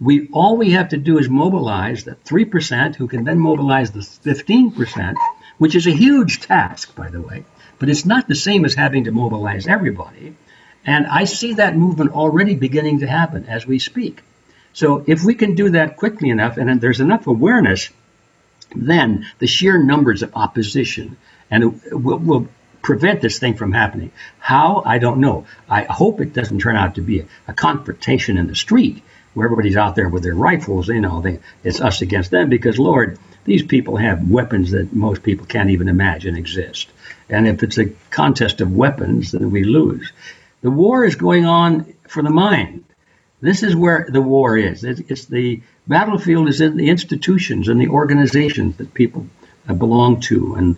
We 0.02 0.30
all 0.32 0.56
we 0.56 0.72
have 0.72 0.89
to 0.89 0.98
do 0.98 1.17
is 1.17 1.28
mobilize 1.28 2.06
the 2.06 2.15
3% 2.15 2.95
who 2.95 3.08
can 3.08 3.26
then 3.26 3.38
mobilize 3.38 3.91
the 3.91 4.00
15%, 4.00 5.15
which 5.58 5.76
is 5.76 5.88
a 5.88 5.91
huge 5.91 6.39
task, 6.39 6.95
by 6.95 7.10
the 7.10 7.22
way. 7.22 7.43
But 7.80 7.89
it's 7.89 8.06
not 8.06 8.28
the 8.28 8.36
same 8.36 8.63
as 8.63 8.76
having 8.76 9.06
to 9.06 9.12
mobilize 9.12 9.67
everybody. 9.67 10.36
And 10.86 11.06
I 11.06 11.26
see 11.26 11.56
that 11.56 11.76
movement 11.76 12.12
already 12.12 12.56
beginning 12.56 13.00
to 13.00 13.08
happen 13.08 13.45
as 13.45 13.67
we 13.67 13.80
speak. 13.80 14.22
So 14.72 15.04
if 15.06 15.24
we 15.24 15.36
can 15.36 15.56
do 15.56 15.72
that 15.72 15.98
quickly 15.98 16.30
enough, 16.30 16.58
and 16.58 16.80
there's 16.80 17.02
enough 17.02 17.28
awareness 17.28 17.89
then 18.76 19.26
the 19.40 19.48
sheer 19.48 19.82
numbers 19.82 20.24
of 20.24 20.36
opposition 20.36 21.18
and 21.50 21.82
will, 21.92 22.18
will 22.18 22.48
prevent 22.82 23.22
this 23.22 23.40
thing 23.40 23.56
from 23.56 23.72
happening. 23.72 24.12
How? 24.40 24.84
I 24.86 25.00
don't 25.00 25.20
know. 25.20 25.46
I 25.70 25.84
hope 25.84 26.22
it 26.22 26.34
doesn't 26.34 26.60
turn 26.60 26.76
out 26.76 26.96
to 26.96 27.02
be 27.02 27.22
a, 27.22 27.26
a 27.48 27.54
confrontation 27.54 28.38
in 28.38 28.48
the 28.48 28.56
street 28.56 29.04
where 29.34 29.46
everybody's 29.46 29.78
out 29.78 29.96
there 29.96 30.10
with 30.10 30.24
their 30.24 30.36
rifles. 30.36 30.88
You 30.88 31.02
know, 31.02 31.22
they, 31.22 31.40
it's 31.64 31.82
us 31.82 32.02
against 32.02 32.32
them 32.32 32.50
because, 32.50 32.80
Lord, 32.80 33.20
these 33.46 33.64
people 33.64 33.98
have 33.98 34.30
weapons 34.30 34.72
that 34.72 34.94
most 34.94 35.24
people 35.24 35.46
can't 35.46 35.70
even 35.70 35.90
imagine 35.90 36.36
exist. 36.36 36.90
And 37.30 37.48
if 37.48 37.64
it's 37.64 37.78
a 37.78 37.90
contest 38.10 38.62
of 38.62 38.76
weapons, 38.76 39.32
then 39.32 39.52
we 39.52 39.64
lose. 39.64 40.12
The 40.62 40.72
war 40.72 41.06
is 41.06 41.16
going 41.16 41.46
on 41.46 41.94
for 42.08 42.22
the 42.22 42.30
mind. 42.30 42.84
This 43.41 43.63
is 43.63 43.75
where 43.75 44.06
the 44.10 44.21
war 44.21 44.58
is. 44.58 44.84
It's, 44.84 44.99
it's 45.08 45.25
the 45.25 45.62
battlefield 45.88 46.49
is 46.49 46.62
in 46.62 46.78
the 46.78 46.89
institutions 46.89 47.67
and 47.67 47.80
the 47.80 47.88
organizations 47.88 48.78
that 48.78 48.93
people 48.93 49.28
uh, 49.67 49.73
belong 49.73 50.19
to 50.21 50.56
and 50.56 50.78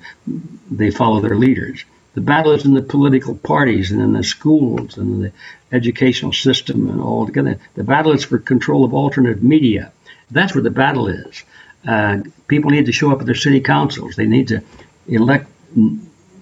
they 0.69 0.91
follow 0.91 1.21
their 1.21 1.35
leaders. 1.35 1.83
The 2.13 2.21
battle 2.21 2.51
is 2.51 2.65
in 2.65 2.73
the 2.73 2.81
political 2.81 3.35
parties 3.35 3.91
and 3.91 4.01
in 4.01 4.13
the 4.13 4.23
schools 4.23 4.97
and 4.97 5.23
the 5.23 5.31
educational 5.71 6.33
system 6.33 6.89
and 6.89 7.01
all 7.01 7.25
together. 7.25 7.57
The 7.75 7.83
battle 7.83 8.11
is 8.11 8.25
for 8.25 8.37
control 8.37 8.83
of 8.83 8.93
alternate 8.93 9.41
media. 9.41 9.91
That's 10.29 10.53
where 10.53 10.63
the 10.63 10.71
battle 10.71 11.07
is. 11.07 11.43
Uh, 11.87 12.19
people 12.47 12.71
need 12.71 12.85
to 12.85 12.91
show 12.91 13.11
up 13.11 13.21
at 13.21 13.25
their 13.25 13.35
city 13.35 13.61
councils. 13.61 14.15
They 14.15 14.27
need 14.27 14.49
to 14.49 14.61
elect 15.07 15.47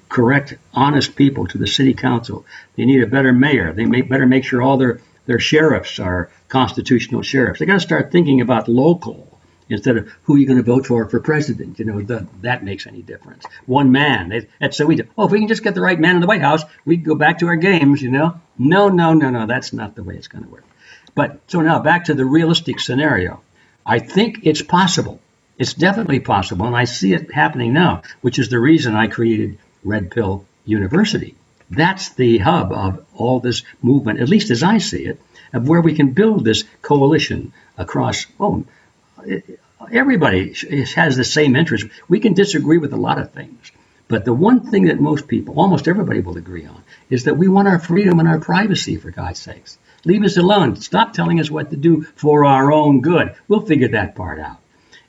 correct, 0.10 0.56
honest 0.74 1.16
people 1.16 1.48
to 1.48 1.58
the 1.58 1.68
city 1.68 1.94
council. 1.94 2.46
They 2.76 2.86
need 2.86 3.04
a 3.04 3.08
better 3.08 3.32
mayor. 3.32 3.72
They 3.74 3.86
may 3.86 4.02
better 4.02 4.26
make 4.26 4.44
sure 4.44 4.62
all 4.62 4.78
their 4.78 5.00
their 5.30 5.38
sheriffs 5.38 6.00
are 6.00 6.32
constitutional 6.48 7.22
sheriffs. 7.22 7.60
They 7.60 7.68
got 7.68 7.74
to 7.74 7.80
start 7.80 8.12
thinking 8.12 8.42
about 8.42 8.68
local 8.68 9.40
instead 9.70 9.96
of 9.96 10.12
who 10.24 10.36
you're 10.36 10.48
going 10.48 10.58
to 10.58 10.64
vote 10.64 10.88
for 10.88 11.08
for 11.08 11.20
president. 11.20 11.78
You 11.78 11.86
know, 11.86 12.02
the, 12.02 12.26
that 12.42 12.64
makes 12.64 12.88
any 12.88 13.04
difference. 13.04 13.46
One 13.68 13.92
man. 13.92 14.48
That's 14.60 14.76
so 14.76 14.88
we 14.88 14.96
do. 14.96 15.04
Oh, 15.16 15.26
if 15.26 15.32
we 15.32 15.38
can 15.38 15.48
just 15.48 15.62
get 15.62 15.76
the 15.76 15.82
right 15.82 16.00
man 16.00 16.16
in 16.16 16.22
the 16.22 16.26
White 16.26 16.42
House, 16.42 16.64
we 16.84 16.98
can 16.98 17.04
go 17.04 17.14
back 17.14 17.38
to 17.40 17.48
our 17.48 17.58
games. 17.58 18.02
You 18.02 18.10
know, 18.10 18.42
no, 18.58 18.90
no, 18.90 19.14
no, 19.14 19.30
no. 19.30 19.46
That's 19.46 19.72
not 19.72 19.94
the 19.94 20.02
way 20.04 20.16
it's 20.16 20.28
going 20.28 20.46
to 20.46 20.50
work. 20.50 20.66
But 21.14 21.40
so 21.46 21.62
now 21.62 21.78
back 21.78 22.06
to 22.06 22.16
the 22.16 22.26
realistic 22.26 22.80
scenario. 22.80 23.44
I 23.86 24.00
think 24.00 24.40
it's 24.48 24.64
possible. 24.64 25.20
It's 25.60 25.76
definitely 25.76 26.22
possible, 26.22 26.66
and 26.66 26.76
I 26.76 26.86
see 26.86 27.14
it 27.14 27.32
happening 27.32 27.72
now, 27.72 28.02
which 28.22 28.40
is 28.40 28.50
the 28.50 28.60
reason 28.60 28.96
I 28.96 29.06
created 29.06 29.60
Red 29.84 30.10
Pill 30.10 30.48
University 30.66 31.36
that's 31.70 32.10
the 32.10 32.40
hub 32.40 32.72
of 32.72 33.06
all 33.16 33.40
this 33.40 33.64
movement, 33.82 34.20
at 34.20 34.30
least 34.30 34.50
as 34.50 34.64
I 34.64 34.80
see 34.80 35.06
it, 35.06 35.22
of 35.54 35.68
where 35.68 35.82
we 35.82 35.96
can 35.96 36.14
build 36.14 36.44
this 36.44 36.64
coalition 36.82 37.54
across. 37.78 38.26
Oh, 38.40 38.66
everybody 39.92 40.54
has 40.96 41.16
the 41.16 41.24
same 41.24 41.56
interest. 41.56 41.88
We 42.08 42.20
can 42.20 42.34
disagree 42.34 42.78
with 42.78 42.94
a 42.94 42.98
lot 42.98 43.20
of 43.20 43.32
things, 43.32 43.72
but 44.08 44.26
the 44.26 44.34
one 44.34 44.70
thing 44.70 44.86
that 44.86 45.00
most 45.00 45.28
people, 45.28 45.60
almost 45.60 45.88
everybody, 45.88 46.22
will 46.22 46.38
agree 46.38 46.66
on 46.66 46.84
is 47.10 47.26
that 47.26 47.38
we 47.38 47.48
want 47.48 47.68
our 47.68 47.80
freedom 47.80 48.20
and 48.20 48.28
our 48.28 48.40
privacy. 48.40 48.96
For 48.98 49.12
God's 49.12 49.40
sakes, 49.40 49.78
leave 50.06 50.24
us 50.24 50.38
alone. 50.38 50.76
Stop 50.78 51.14
telling 51.14 51.40
us 51.40 51.52
what 51.52 51.72
to 51.72 51.78
do 51.78 52.04
for 52.16 52.46
our 52.46 52.72
own 52.72 53.02
good. 53.02 53.36
We'll 53.48 53.62
figure 53.62 53.90
that 53.90 54.16
part 54.16 54.40
out. 54.40 54.59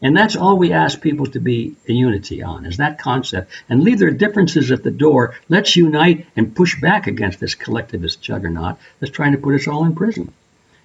And 0.02 0.16
that's 0.16 0.36
all 0.36 0.56
we 0.56 0.72
ask 0.72 0.98
people 1.00 1.26
to 1.26 1.40
be 1.40 1.76
in 1.84 1.96
unity 1.96 2.42
on, 2.42 2.64
is 2.64 2.78
that 2.78 2.98
concept. 2.98 3.52
And 3.68 3.82
leave 3.82 3.98
their 3.98 4.10
differences 4.10 4.70
at 4.70 4.82
the 4.82 4.90
door. 4.90 5.34
Let's 5.48 5.76
unite 5.76 6.26
and 6.36 6.56
push 6.56 6.80
back 6.80 7.06
against 7.06 7.38
this 7.38 7.54
collectivist 7.54 8.22
juggernaut 8.22 8.78
that's 8.98 9.12
trying 9.12 9.32
to 9.32 9.38
put 9.38 9.54
us 9.54 9.68
all 9.68 9.84
in 9.84 9.94
prison. 9.94 10.32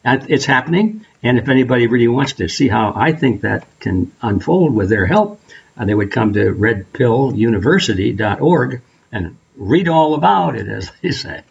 And 0.03 0.29
it's 0.29 0.43
happening. 0.45 1.05
And 1.23 1.39
if 1.39 1.47
anybody 1.47 1.87
really 1.87 2.09
wants 2.09 2.33
to 2.33 2.49
see 2.49 2.67
how 2.67 2.91
I 2.95 3.13
think 3.13 3.41
that 3.41 3.65
can 3.79 4.11
unfold 4.21 4.75
with 4.75 4.89
their 4.89 5.05
help, 5.05 5.39
uh, 5.77 5.85
they 5.85 5.93
would 5.93 6.11
come 6.11 6.33
to 6.33 6.53
redpilluniversity.org 6.53 8.81
and 9.11 9.37
read 9.55 9.87
all 9.87 10.15
about 10.15 10.57
it, 10.57 10.67
as 10.67 10.91
they 11.01 11.11
say. 11.11 11.43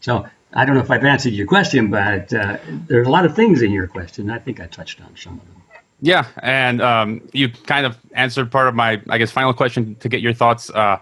So 0.00 0.26
I 0.52 0.66
don't 0.66 0.74
know 0.74 0.82
if 0.82 0.90
I've 0.90 1.04
answered 1.04 1.32
your 1.32 1.46
question, 1.46 1.90
but 1.90 2.34
uh, 2.34 2.58
there's 2.68 3.06
a 3.06 3.10
lot 3.10 3.24
of 3.24 3.34
things 3.34 3.62
in 3.62 3.72
your 3.72 3.86
question. 3.86 4.28
I 4.30 4.38
think 4.38 4.60
I 4.60 4.66
touched 4.66 5.00
on 5.00 5.16
some 5.16 5.32
of 5.34 5.40
them. 5.40 5.61
Yeah, 6.04 6.26
and 6.42 6.82
um, 6.82 7.20
you 7.32 7.48
kind 7.48 7.86
of 7.86 7.96
answered 8.14 8.50
part 8.50 8.66
of 8.66 8.74
my, 8.74 9.00
I 9.08 9.18
guess, 9.18 9.30
final 9.30 9.54
question 9.54 9.94
to 10.00 10.08
get 10.08 10.20
your 10.20 10.32
thoughts 10.32 10.68
uh, 10.70 10.98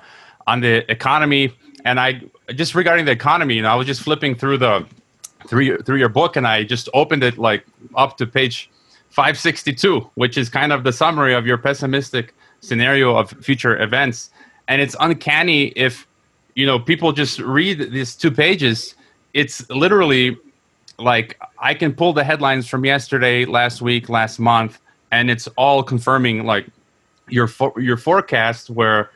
on 0.46 0.60
the 0.60 0.88
economy. 0.92 1.54
And 1.86 1.98
I 1.98 2.20
just 2.54 2.74
regarding 2.74 3.06
the 3.06 3.10
economy, 3.10 3.54
you 3.54 3.62
know, 3.62 3.70
I 3.70 3.76
was 3.76 3.86
just 3.86 4.02
flipping 4.02 4.34
through 4.34 4.58
the 4.58 4.86
through 5.48 5.78
through 5.78 5.96
your 5.96 6.10
book, 6.10 6.36
and 6.36 6.46
I 6.46 6.64
just 6.64 6.90
opened 6.92 7.24
it 7.24 7.38
like 7.38 7.64
up 7.94 8.18
to 8.18 8.26
page 8.26 8.68
562, 9.08 10.10
which 10.16 10.36
is 10.36 10.50
kind 10.50 10.70
of 10.70 10.84
the 10.84 10.92
summary 10.92 11.32
of 11.32 11.46
your 11.46 11.56
pessimistic 11.56 12.34
scenario 12.60 13.16
of 13.16 13.30
future 13.42 13.80
events. 13.80 14.28
And 14.68 14.82
it's 14.82 14.94
uncanny 15.00 15.68
if 15.76 16.06
you 16.56 16.66
know 16.66 16.78
people 16.78 17.12
just 17.12 17.38
read 17.38 17.90
these 17.90 18.14
two 18.14 18.30
pages. 18.30 18.94
It's 19.32 19.66
literally 19.70 20.36
like 20.98 21.40
I 21.58 21.72
can 21.72 21.94
pull 21.94 22.12
the 22.12 22.22
headlines 22.22 22.68
from 22.68 22.84
yesterday, 22.84 23.46
last 23.46 23.80
week, 23.80 24.10
last 24.10 24.38
month 24.38 24.78
and 25.10 25.30
it's 25.30 25.48
all 25.56 25.82
confirming 25.82 26.44
like 26.44 26.66
your 27.28 27.46
for, 27.46 27.72
your 27.80 27.96
forecast 27.96 28.70
where 28.70 29.10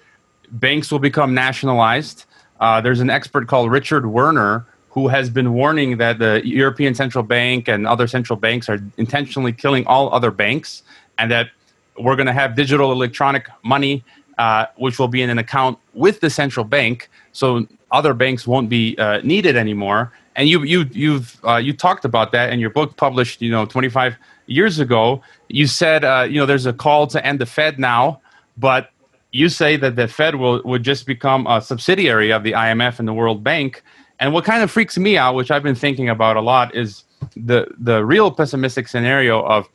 banks 0.51 0.91
will 0.91 0.99
become 0.99 1.35
nationalized. 1.35 2.25
Uh, 2.61 2.81
there's 2.81 3.01
an 3.01 3.11
expert 3.11 3.49
called 3.49 3.71
Richard 3.71 4.07
Werner 4.07 4.67
who 4.95 5.09
has 5.09 5.29
been 5.29 5.53
warning 5.55 5.97
that 5.97 6.21
the 6.21 6.41
European 6.45 6.95
Central 6.95 7.25
Bank 7.25 7.67
and 7.67 7.85
other 7.85 8.07
central 8.07 8.39
banks 8.39 8.69
are 8.69 8.79
intentionally 8.97 9.53
killing 9.53 9.85
all 9.89 10.13
other 10.15 10.31
banks, 10.31 10.85
and 11.19 11.33
that 11.33 11.51
we're 11.99 12.15
going 12.15 12.27
to 12.29 12.33
have 12.33 12.55
digital 12.55 12.93
electronic 12.93 13.49
money, 13.65 14.05
uh, 14.39 14.67
which 14.77 15.01
will 15.01 15.09
be 15.09 15.21
in 15.21 15.31
an 15.31 15.39
account 15.39 15.79
with 15.95 16.21
the 16.21 16.31
central 16.31 16.65
bank, 16.65 17.11
so 17.33 17.67
other 17.95 18.13
banks 18.13 18.47
won't 18.47 18.69
be 18.69 18.97
uh, 18.99 19.21
needed 19.23 19.57
anymore. 19.57 20.13
And 20.37 20.49
you 20.49 20.63
you 20.65 20.87
you've 20.93 21.39
uh, 21.47 21.57
you 21.57 21.73
talked 21.73 22.05
about 22.05 22.33
that 22.33 22.53
in 22.53 22.59
your 22.61 22.71
book 22.71 22.97
published 22.97 23.41
you 23.41 23.51
know 23.51 23.65
25 23.65 24.17
years 24.47 24.79
ago, 24.79 25.23
you 25.49 25.67
said, 25.67 26.05
uh, 26.05 26.27
you 26.29 26.39
know, 26.39 26.47
there's 26.47 26.67
a 26.67 26.73
call 26.73 27.07
to 27.09 27.25
end 27.25 27.39
the 27.41 27.47
Fed 27.47 27.79
now, 27.79 28.21
but 28.57 28.91
you 29.33 29.49
say 29.49 29.77
that 29.77 29.97
the 29.97 30.09
Fed 30.09 30.37
will 30.37 30.63
would 30.65 30.83
just 30.83 31.07
become 31.07 31.47
a 31.47 31.61
subsidiary 31.61 32.33
of 32.33 32.43
the 32.43 32.53
IMF 32.53 32.99
and 32.99 33.09
the 33.09 33.15
World 33.15 33.43
Bank. 33.43 33.83
And 34.21 34.33
what 34.33 34.45
kind 34.45 34.63
of 34.63 34.71
freaks 34.71 34.97
me 34.97 35.17
out, 35.17 35.35
which 35.35 35.51
I've 35.51 35.63
been 35.63 35.75
thinking 35.75 36.09
about 36.09 36.37
a 36.37 36.41
lot, 36.41 36.75
is 36.75 37.05
the 37.37 37.67
the 37.79 38.05
real 38.05 38.31
pessimistic 38.31 38.89
scenario 38.89 39.43
of, 39.45 39.69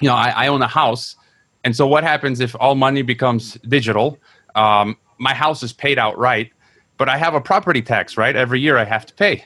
you 0.00 0.08
know, 0.08 0.14
I, 0.14 0.44
I 0.44 0.48
own 0.48 0.62
a 0.62 0.68
house, 0.68 1.16
and 1.64 1.76
so 1.76 1.86
what 1.86 2.04
happens 2.04 2.40
if 2.40 2.56
all 2.58 2.74
money 2.74 3.02
becomes 3.02 3.54
digital? 3.68 4.18
Um, 4.54 4.96
my 5.18 5.34
house 5.34 5.62
is 5.62 5.72
paid 5.72 5.98
outright, 5.98 6.52
but 6.98 7.08
I 7.08 7.16
have 7.16 7.34
a 7.34 7.40
property 7.40 7.80
tax, 7.80 8.16
right? 8.16 8.36
Every 8.36 8.60
year 8.60 8.76
I 8.76 8.84
have 8.84 9.06
to 9.06 9.14
pay. 9.14 9.44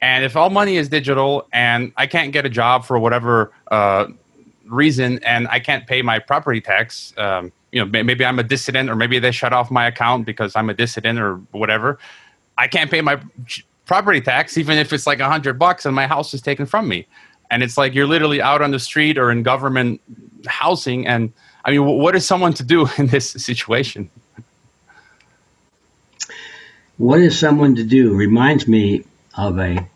And 0.00 0.24
if 0.24 0.36
all 0.36 0.50
money 0.50 0.76
is 0.76 0.88
digital 0.88 1.46
and 1.52 1.92
I 1.96 2.06
can't 2.06 2.32
get 2.32 2.46
a 2.46 2.48
job 2.48 2.84
for 2.84 2.98
whatever 2.98 3.52
uh, 3.70 4.06
reason 4.66 5.22
and 5.24 5.46
I 5.48 5.60
can't 5.60 5.86
pay 5.86 6.02
my 6.02 6.18
property 6.18 6.60
tax, 6.60 7.12
um, 7.18 7.52
you 7.70 7.84
know, 7.84 8.02
maybe 8.02 8.24
I'm 8.24 8.38
a 8.38 8.42
dissident 8.42 8.90
or 8.90 8.96
maybe 8.96 9.18
they 9.18 9.30
shut 9.30 9.52
off 9.52 9.70
my 9.70 9.86
account 9.86 10.26
because 10.26 10.56
I'm 10.56 10.70
a 10.70 10.74
dissident 10.74 11.18
or 11.18 11.36
whatever. 11.52 11.98
I 12.58 12.68
can't 12.68 12.90
pay 12.90 13.00
my 13.00 13.20
property 13.86 14.20
tax 14.20 14.56
even 14.56 14.78
if 14.78 14.92
it's 14.92 15.06
like 15.06 15.20
a 15.20 15.28
hundred 15.28 15.58
bucks 15.58 15.86
and 15.86 15.94
my 15.94 16.06
house 16.06 16.34
is 16.34 16.42
taken 16.42 16.66
from 16.66 16.88
me. 16.88 17.06
And 17.50 17.62
it's 17.62 17.76
like 17.76 17.94
you're 17.94 18.06
literally 18.06 18.40
out 18.40 18.62
on 18.62 18.70
the 18.70 18.78
street 18.78 19.18
or 19.18 19.30
in 19.30 19.42
government 19.42 20.00
housing. 20.46 21.06
And 21.06 21.32
I 21.64 21.70
mean, 21.70 21.84
what 21.84 22.16
is 22.16 22.26
someone 22.26 22.54
to 22.54 22.64
do 22.64 22.88
in 22.98 23.06
this 23.06 23.30
situation? 23.30 24.10
What 26.98 27.20
is 27.20 27.38
someone 27.38 27.76
to 27.76 27.84
do 27.84 28.14
reminds 28.14 28.68
me 28.68 29.04
of 29.34 29.58
a 29.58 29.88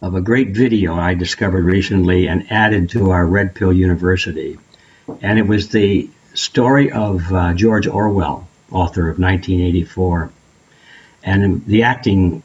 of 0.00 0.14
a 0.14 0.22
great 0.22 0.50
video 0.50 0.94
I 0.94 1.12
discovered 1.12 1.64
recently 1.64 2.28
and 2.28 2.50
added 2.50 2.90
to 2.90 3.10
our 3.10 3.26
Red 3.26 3.54
Pill 3.54 3.72
University. 3.72 4.58
And 5.20 5.38
it 5.38 5.46
was 5.46 5.68
the 5.68 6.08
story 6.32 6.90
of 6.90 7.30
uh, 7.32 7.52
George 7.52 7.86
Orwell, 7.86 8.48
author 8.70 9.08
of 9.10 9.18
1984. 9.18 10.30
And 11.22 11.64
the 11.66 11.82
acting 11.82 12.42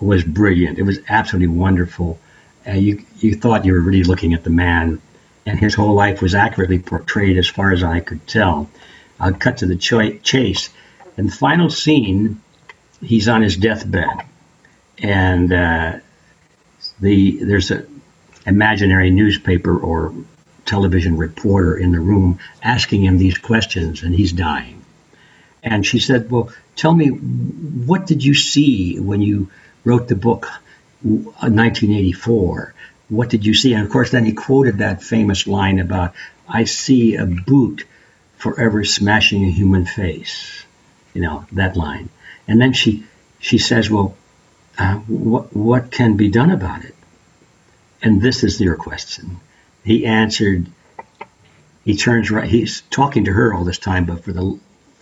was 0.00 0.24
brilliant. 0.24 0.78
It 0.78 0.84
was 0.84 1.00
absolutely 1.08 1.54
wonderful. 1.54 2.18
Uh, 2.66 2.72
you, 2.72 3.04
you 3.18 3.34
thought 3.34 3.66
you 3.66 3.74
were 3.74 3.80
really 3.80 4.04
looking 4.04 4.32
at 4.32 4.44
the 4.44 4.50
man, 4.50 5.00
and 5.44 5.58
his 5.58 5.74
whole 5.74 5.94
life 5.94 6.22
was 6.22 6.34
accurately 6.34 6.78
portrayed 6.78 7.36
as 7.36 7.46
far 7.46 7.72
as 7.72 7.82
I 7.82 8.00
could 8.00 8.26
tell. 8.26 8.70
I'll 9.20 9.34
cut 9.34 9.58
to 9.58 9.66
the 9.66 9.76
ch- 9.76 10.22
chase. 10.22 10.70
In 11.16 11.26
the 11.26 11.32
final 11.32 11.70
scene, 11.70 12.40
he's 13.02 13.28
on 13.28 13.42
his 13.42 13.56
deathbed, 13.56 14.24
and 14.98 15.52
uh, 15.52 15.98
the 17.00 17.44
there's 17.44 17.70
a 17.70 17.86
imaginary 18.46 19.10
newspaper 19.10 19.76
or 19.78 20.14
television 20.64 21.16
reporter 21.16 21.76
in 21.76 21.92
the 21.92 22.00
room 22.00 22.38
asking 22.62 23.04
him 23.04 23.18
these 23.18 23.38
questions, 23.38 24.02
and 24.02 24.14
he's 24.14 24.32
dying. 24.32 24.82
And 25.62 25.84
she 25.84 25.98
said, 25.98 26.30
"Well, 26.30 26.50
tell 26.76 26.94
me, 26.94 27.08
what 27.08 28.06
did 28.06 28.24
you 28.24 28.34
see 28.34 28.98
when 28.98 29.22
you 29.22 29.50
wrote 29.84 30.08
the 30.08 30.16
book, 30.16 30.48
1984? 31.02 32.74
What 33.08 33.30
did 33.30 33.46
you 33.46 33.54
see?" 33.54 33.74
And 33.74 33.84
of 33.84 33.90
course, 33.90 34.10
then 34.10 34.24
he 34.24 34.32
quoted 34.32 34.78
that 34.78 35.02
famous 35.02 35.46
line 35.46 35.78
about, 35.78 36.14
"I 36.48 36.64
see 36.64 37.16
a 37.16 37.26
boot 37.26 37.84
forever 38.36 38.84
smashing 38.84 39.44
a 39.44 39.50
human 39.50 39.84
face." 39.84 40.64
You 41.14 41.22
know 41.22 41.46
that 41.52 41.76
line. 41.76 42.08
And 42.48 42.60
then 42.60 42.72
she 42.72 43.04
she 43.38 43.58
says, 43.58 43.88
"Well, 43.88 44.16
uh, 44.78 44.94
what, 44.94 45.54
what 45.54 45.90
can 45.90 46.16
be 46.16 46.28
done 46.28 46.50
about 46.50 46.84
it? 46.84 46.94
And 48.02 48.22
this 48.22 48.44
is 48.44 48.60
your 48.60 48.76
question. 48.76 49.40
He 49.84 50.06
answered, 50.06 50.66
he 51.84 51.96
turns 51.96 52.30
right, 52.30 52.48
he's 52.48 52.82
talking 52.82 53.24
to 53.24 53.32
her 53.32 53.52
all 53.52 53.64
this 53.64 53.78
time, 53.78 54.04
but 54.04 54.22
for 54.22 54.32
the 54.32 54.58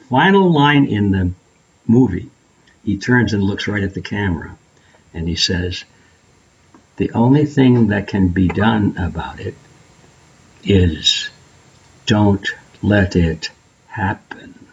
final 0.08 0.52
line 0.52 0.86
in 0.86 1.10
the 1.10 1.32
movie, 1.86 2.30
he 2.84 2.96
turns 2.96 3.34
and 3.34 3.42
looks 3.42 3.68
right 3.68 3.82
at 3.82 3.92
the 3.92 4.00
camera 4.00 4.56
and 5.12 5.28
he 5.28 5.34
says, 5.36 5.84
The 6.96 7.10
only 7.12 7.44
thing 7.44 7.88
that 7.88 8.06
can 8.06 8.28
be 8.28 8.48
done 8.48 8.96
about 8.96 9.40
it 9.40 9.56
is 10.62 11.28
don't 12.06 12.48
let 12.82 13.16
it 13.16 13.50
happen. 13.88 14.65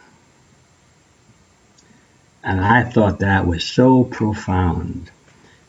And 2.43 2.59
I 2.59 2.83
thought 2.83 3.19
that 3.19 3.47
was 3.47 3.63
so 3.63 4.03
profound. 4.03 5.09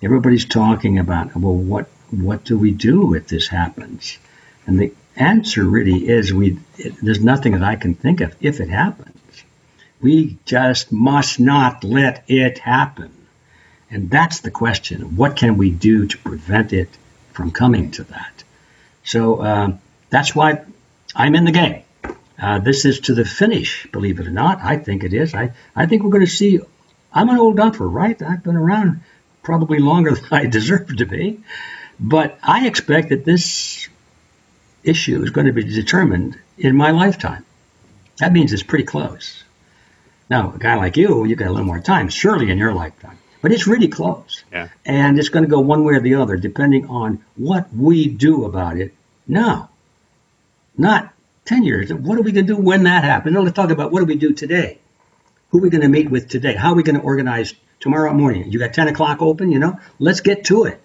Everybody's 0.02 0.46
talking 0.46 0.98
about, 0.98 1.34
well, 1.36 1.54
what 1.54 1.88
what 2.10 2.44
do 2.44 2.58
we 2.58 2.70
do 2.72 3.14
if 3.14 3.28
this 3.28 3.48
happens? 3.48 4.18
And 4.66 4.78
the 4.78 4.92
answer 5.16 5.64
really 5.64 6.08
is 6.08 6.32
we. 6.32 6.58
It, 6.76 6.94
there's 7.00 7.22
nothing 7.22 7.52
that 7.52 7.62
I 7.62 7.76
can 7.76 7.94
think 7.94 8.20
of 8.20 8.34
if 8.40 8.60
it 8.60 8.68
happens. 8.68 9.14
We 10.00 10.36
just 10.44 10.92
must 10.92 11.40
not 11.40 11.84
let 11.84 12.24
it 12.28 12.58
happen. 12.58 13.12
And 13.90 14.10
that's 14.10 14.40
the 14.40 14.50
question. 14.50 15.16
What 15.16 15.36
can 15.36 15.56
we 15.56 15.70
do 15.70 16.06
to 16.06 16.18
prevent 16.18 16.72
it 16.72 16.88
from 17.32 17.52
coming 17.52 17.92
to 17.92 18.04
that? 18.04 18.42
So 19.04 19.42
um, 19.42 19.80
that's 20.10 20.34
why 20.34 20.62
I'm 21.14 21.34
in 21.36 21.44
the 21.44 21.52
game. 21.52 21.82
Uh, 22.38 22.58
this 22.58 22.84
is 22.84 23.00
to 23.00 23.14
the 23.14 23.24
finish, 23.24 23.86
believe 23.92 24.18
it 24.18 24.26
or 24.26 24.30
not. 24.30 24.60
I 24.60 24.76
think 24.76 25.04
it 25.04 25.12
is. 25.12 25.34
I, 25.34 25.52
I 25.74 25.86
think 25.86 26.02
we're 26.02 26.10
going 26.10 26.26
to 26.26 26.30
see. 26.30 26.60
I'm 27.12 27.28
an 27.28 27.38
old 27.38 27.56
duffer, 27.56 27.88
right? 27.88 28.20
I've 28.20 28.42
been 28.42 28.56
around 28.56 29.02
probably 29.42 29.78
longer 29.78 30.10
than 30.14 30.32
I 30.32 30.46
deserve 30.46 30.96
to 30.96 31.06
be. 31.06 31.40
But 32.00 32.38
I 32.42 32.66
expect 32.66 33.10
that 33.10 33.24
this 33.24 33.88
issue 34.82 35.22
is 35.22 35.30
going 35.30 35.46
to 35.46 35.52
be 35.52 35.64
determined 35.64 36.38
in 36.58 36.76
my 36.76 36.90
lifetime. 36.90 37.44
That 38.18 38.32
means 38.32 38.52
it's 38.52 38.62
pretty 38.62 38.84
close. 38.84 39.42
Now, 40.28 40.52
a 40.54 40.58
guy 40.58 40.74
like 40.74 40.96
you, 40.96 41.24
you've 41.24 41.38
got 41.38 41.48
a 41.48 41.52
little 41.52 41.66
more 41.66 41.80
time, 41.80 42.08
surely 42.08 42.50
in 42.50 42.58
your 42.58 42.74
lifetime. 42.74 43.18
But 43.42 43.52
it's 43.52 43.66
really 43.66 43.88
close. 43.88 44.42
Yeah. 44.50 44.68
And 44.84 45.18
it's 45.18 45.28
going 45.28 45.44
to 45.44 45.50
go 45.50 45.60
one 45.60 45.84
way 45.84 45.94
or 45.94 46.00
the 46.00 46.14
other, 46.14 46.36
depending 46.36 46.88
on 46.88 47.22
what 47.36 47.72
we 47.74 48.08
do 48.08 48.44
about 48.44 48.78
it 48.78 48.94
now. 49.28 49.70
Not 50.76 51.13
10 51.46 51.62
years. 51.62 51.92
What 51.92 52.18
are 52.18 52.22
we 52.22 52.32
going 52.32 52.46
to 52.46 52.54
do 52.54 52.60
when 52.60 52.84
that 52.84 53.04
happens? 53.04 53.34
No, 53.34 53.42
let's 53.42 53.54
talk 53.54 53.70
about 53.70 53.92
what 53.92 54.00
do 54.00 54.06
we 54.06 54.16
do 54.16 54.32
today? 54.32 54.78
Who 55.50 55.58
are 55.58 55.62
we 55.62 55.70
going 55.70 55.82
to 55.82 55.88
meet 55.88 56.10
with 56.10 56.28
today? 56.28 56.54
How 56.54 56.72
are 56.72 56.74
we 56.74 56.82
going 56.82 56.96
to 56.96 57.02
organize 57.02 57.54
tomorrow 57.80 58.12
morning? 58.14 58.50
You 58.50 58.58
got 58.58 58.72
10 58.72 58.88
o'clock 58.88 59.20
open, 59.20 59.52
you 59.52 59.58
know? 59.58 59.78
Let's 59.98 60.20
get 60.20 60.44
to 60.46 60.64
it. 60.64 60.80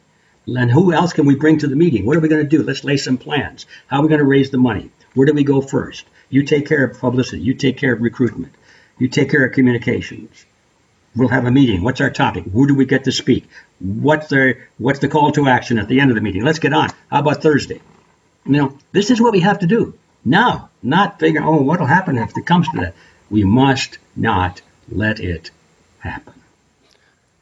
And 0.47 0.69
who 0.69 0.91
else 0.91 1.13
can 1.13 1.25
we 1.25 1.35
bring 1.35 1.59
to 1.59 1.67
the 1.67 1.75
meeting? 1.75 2.05
What 2.05 2.17
are 2.17 2.19
we 2.19 2.27
going 2.27 2.43
to 2.43 2.57
do? 2.57 2.63
Let's 2.63 2.83
lay 2.83 2.97
some 2.97 3.17
plans. 3.17 3.65
How 3.87 3.99
are 3.99 4.01
we 4.03 4.09
going 4.09 4.19
to 4.19 4.25
raise 4.25 4.49
the 4.49 4.57
money? 4.57 4.91
Where 5.13 5.25
do 5.25 5.33
we 5.33 5.43
go 5.43 5.61
first? 5.61 6.05
You 6.29 6.43
take 6.43 6.67
care 6.67 6.83
of 6.83 6.99
publicity. 6.99 7.41
You 7.41 7.53
take 7.53 7.77
care 7.77 7.93
of 7.93 8.01
recruitment. 8.01 8.53
You 8.97 9.07
take 9.07 9.31
care 9.31 9.45
of 9.45 9.53
communications. 9.53 10.45
We'll 11.15 11.29
have 11.29 11.45
a 11.45 11.51
meeting. 11.51 11.83
What's 11.83 12.01
our 12.01 12.11
topic? 12.11 12.43
Who 12.51 12.67
do 12.67 12.75
we 12.75 12.85
get 12.85 13.05
to 13.05 13.11
speak? 13.11 13.47
What's 13.79 14.27
the 14.27 14.57
what's 14.77 14.99
the 14.99 15.07
call 15.07 15.31
to 15.31 15.47
action 15.47 15.79
at 15.79 15.87
the 15.87 15.99
end 15.99 16.11
of 16.11 16.15
the 16.15 16.21
meeting? 16.21 16.43
Let's 16.43 16.59
get 16.59 16.73
on. 16.73 16.89
How 17.09 17.19
about 17.19 17.41
Thursday? 17.41 17.81
You 18.45 18.51
know, 18.51 18.77
this 18.91 19.09
is 19.09 19.19
what 19.19 19.31
we 19.31 19.39
have 19.39 19.59
to 19.59 19.67
do 19.67 19.97
now. 20.25 20.69
Not 20.81 21.19
figure, 21.19 21.43
oh, 21.43 21.61
what'll 21.61 21.85
happen 21.85 22.17
if 22.17 22.37
it 22.37 22.45
comes 22.45 22.67
to 22.69 22.77
that. 22.79 22.95
We 23.29 23.43
must 23.43 23.97
not 24.15 24.61
let 24.89 25.19
it 25.19 25.51
happen. 25.99 26.33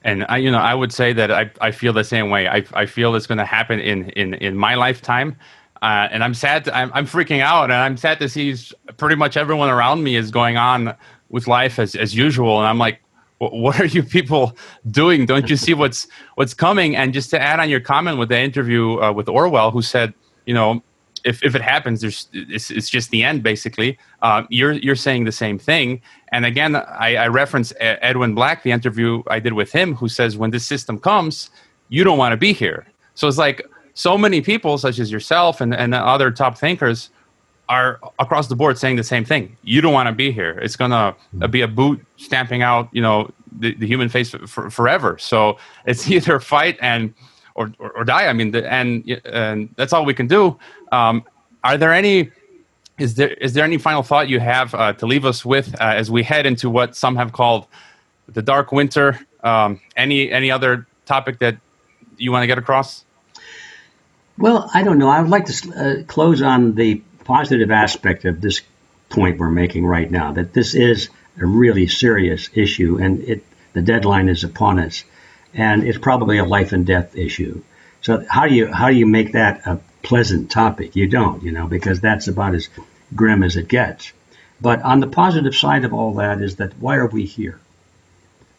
And 0.04 0.26
I, 0.30 0.38
you 0.38 0.52
know, 0.52 0.60
I 0.60 0.74
would 0.74 0.94
say 0.94 1.14
that 1.14 1.32
I, 1.32 1.52
I 1.60 1.72
feel 1.72 1.94
the 1.94 2.04
same 2.04 2.30
way. 2.30 2.48
I, 2.48 2.64
I 2.74 2.86
feel 2.86 3.16
it's 3.16 3.28
going 3.28 3.40
to 3.40 3.46
happen 3.46 3.80
in, 3.80 4.10
in, 4.12 4.34
in 4.36 4.56
my 4.56 4.76
lifetime. 4.76 5.36
Uh, 5.82 6.08
and 6.12 6.24
I'm 6.24 6.34
sad. 6.34 6.66
To, 6.66 6.76
I'm, 6.76 6.92
I'm 6.94 7.06
freaking 7.06 7.42
out, 7.42 7.66
and 7.66 7.74
I'm 7.74 7.98
sad 7.98 8.20
to 8.20 8.30
see 8.30 8.56
pretty 8.98 9.16
much 9.16 9.38
everyone 9.38 9.70
around 9.70 10.04
me 10.04 10.16
is 10.16 10.32
going 10.32 10.58
on 10.58 10.96
with 11.30 11.48
life 11.48 11.78
as, 11.78 11.94
as 11.94 12.16
usual. 12.16 12.58
And 12.58 12.68
I'm 12.68 12.80
like, 12.80 13.02
what 13.40 13.80
are 13.80 13.86
you 13.86 14.02
people 14.18 14.58
doing? 14.90 15.26
Don't 15.26 15.50
you 15.50 15.58
see 15.58 15.74
what's 15.74 16.08
what's 16.36 16.54
coming? 16.54 16.96
And 16.96 17.14
just 17.14 17.30
to 17.32 17.40
add 17.40 17.60
on 17.60 17.70
your 17.70 17.80
comment 17.80 18.18
with 18.18 18.30
the 18.30 18.40
interview 18.40 19.00
uh, 19.00 19.12
with 19.12 19.30
Orwell, 19.30 19.72
who 19.72 19.82
said, 19.82 20.14
you 20.46 20.54
know, 20.54 20.82
if, 21.24 21.44
if 21.44 21.56
it 21.56 21.62
happens, 21.62 22.02
there's 22.02 22.28
it's, 22.34 22.72
it's 22.72 22.90
just 22.90 23.10
the 23.12 23.24
end 23.24 23.44
basically. 23.44 23.98
Uh, 24.22 24.44
you're 24.50 24.74
you're 24.74 24.96
saying 24.96 25.26
the 25.26 25.32
same 25.32 25.58
thing. 25.58 26.02
And 26.32 26.46
again, 26.46 26.76
I, 26.76 27.16
I 27.16 27.28
reference 27.28 27.74
Edwin 27.80 28.36
Black, 28.36 28.64
the 28.64 28.72
interview 28.72 29.24
I 29.28 29.40
did 29.40 29.54
with 29.54 29.72
him, 29.72 29.96
who 29.96 30.10
says 30.10 30.38
when 30.38 30.52
this 30.52 30.66
system 30.66 31.00
comes, 31.00 31.50
you 31.90 32.04
don't 32.04 32.18
want 32.18 32.34
to 32.34 32.38
be 32.38 32.54
here. 32.54 32.88
So 33.16 33.28
it's 33.28 33.38
like 33.38 33.66
so 33.94 34.18
many 34.18 34.42
people, 34.42 34.78
such 34.78 35.00
as 35.00 35.12
yourself 35.12 35.62
and, 35.62 35.74
and 35.74 35.96
other 35.96 36.32
top 36.32 36.58
thinkers, 36.58 37.10
are 37.70 38.00
across 38.20 38.48
the 38.48 38.56
board 38.56 38.78
saying 38.78 38.96
the 38.96 39.04
same 39.04 39.26
thing. 39.26 39.58
You 39.64 39.82
don't 39.82 39.94
want 39.94 40.08
to 40.08 40.14
be 40.14 40.32
here. 40.32 40.60
It's 40.60 40.76
gonna 40.76 41.16
be 41.50 41.62
a 41.62 41.68
boot 41.68 42.06
stamping 42.18 42.62
out, 42.62 42.90
you 42.92 43.02
know, 43.02 43.30
the, 43.60 43.74
the 43.76 43.88
human 43.88 44.10
face 44.10 44.30
for, 44.30 44.70
forever. 44.70 45.18
So 45.18 45.58
it's 45.86 46.10
either 46.12 46.40
fight 46.40 46.78
and 46.82 47.14
or, 47.56 47.74
or, 47.80 47.92
or 47.92 48.04
die. 48.06 48.28
I 48.28 48.34
mean, 48.34 48.52
the, 48.52 48.72
and 48.72 49.04
and 49.26 49.74
that's 49.76 49.92
all 49.92 50.06
we 50.06 50.14
can 50.14 50.28
do. 50.28 50.58
Um, 50.92 51.24
are 51.64 51.78
there 51.78 51.94
any? 51.94 52.32
Is 52.98 53.16
there 53.16 53.30
is 53.30 53.54
there 53.54 53.64
any 53.64 53.78
final 53.78 54.04
thought 54.04 54.28
you 54.30 54.40
have 54.40 54.74
uh, 54.74 54.94
to 54.94 55.06
leave 55.06 55.26
us 55.26 55.46
with 55.46 55.76
uh, 55.76 55.84
as 55.84 56.10
we 56.10 56.24
head 56.24 56.46
into 56.46 56.70
what 56.70 56.96
some 56.96 57.16
have 57.16 57.32
called 57.32 57.68
the 58.28 58.42
dark 58.42 58.72
winter? 58.72 59.20
Um, 59.44 59.80
any 59.96 60.32
any 60.32 60.50
other 60.50 60.88
topic 61.06 61.40
that 61.40 61.58
you 62.18 62.32
want 62.32 62.44
to 62.44 62.48
get 62.48 62.58
across? 62.58 63.04
Well, 64.38 64.70
I 64.74 64.84
don't 64.84 64.98
know. 64.98 65.10
I 65.10 65.22
would 65.22 65.30
like 65.30 65.46
to 65.46 65.54
uh, 65.76 66.04
close 66.04 66.42
on 66.42 66.76
the 66.76 67.02
positive 67.24 67.72
aspect 67.72 68.26
of 68.26 68.40
this 68.42 68.62
point 69.10 69.40
we're 69.40 69.50
making 69.50 69.86
right 69.86 70.10
now. 70.10 70.32
That 70.32 70.54
this 70.54 70.74
is 70.74 71.10
a 71.40 71.46
really 71.46 71.88
serious 71.88 72.50
issue, 72.54 72.98
and 73.00 73.22
it 73.22 73.44
the 73.74 73.82
deadline 73.82 74.30
is 74.30 74.44
upon 74.44 74.80
us, 74.80 75.04
and 75.54 75.84
it's 75.84 75.98
probably 75.98 76.38
a 76.38 76.46
life 76.46 76.72
and 76.72 76.86
death 76.86 77.16
issue. 77.16 77.62
So 78.02 78.26
how 78.30 78.48
do 78.48 78.56
you 78.56 78.72
how 78.72 78.90
do 78.90 78.96
you 78.96 79.06
make 79.06 79.34
that 79.34 79.66
a 79.66 79.80
pleasant 80.08 80.50
topic. 80.50 80.96
You 80.96 81.08
don't, 81.08 81.44
you 81.44 81.52
know, 81.52 81.68
because 81.68 82.00
that's 82.00 82.28
about 82.28 82.56
as 82.56 82.70
grim 83.16 83.44
as 83.44 83.56
it 83.56 83.68
gets. 83.68 84.14
But 84.60 84.82
on 84.82 85.00
the 85.00 85.08
positive 85.08 85.56
side 85.56 85.86
of 85.86 85.94
all 85.94 86.16
that 86.16 86.42
is 86.42 86.56
that 86.56 86.78
why 86.80 86.96
are 86.96 87.08
we 87.08 87.26
here? 87.26 87.60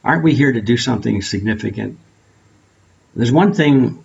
aren't 0.05 0.23
we 0.25 0.35
here 0.35 0.53
to 0.53 0.61
do 0.61 0.77
something 0.77 1.23
significant? 1.23 1.99
There's 3.15 3.33
one 3.33 3.53
thing 3.53 4.05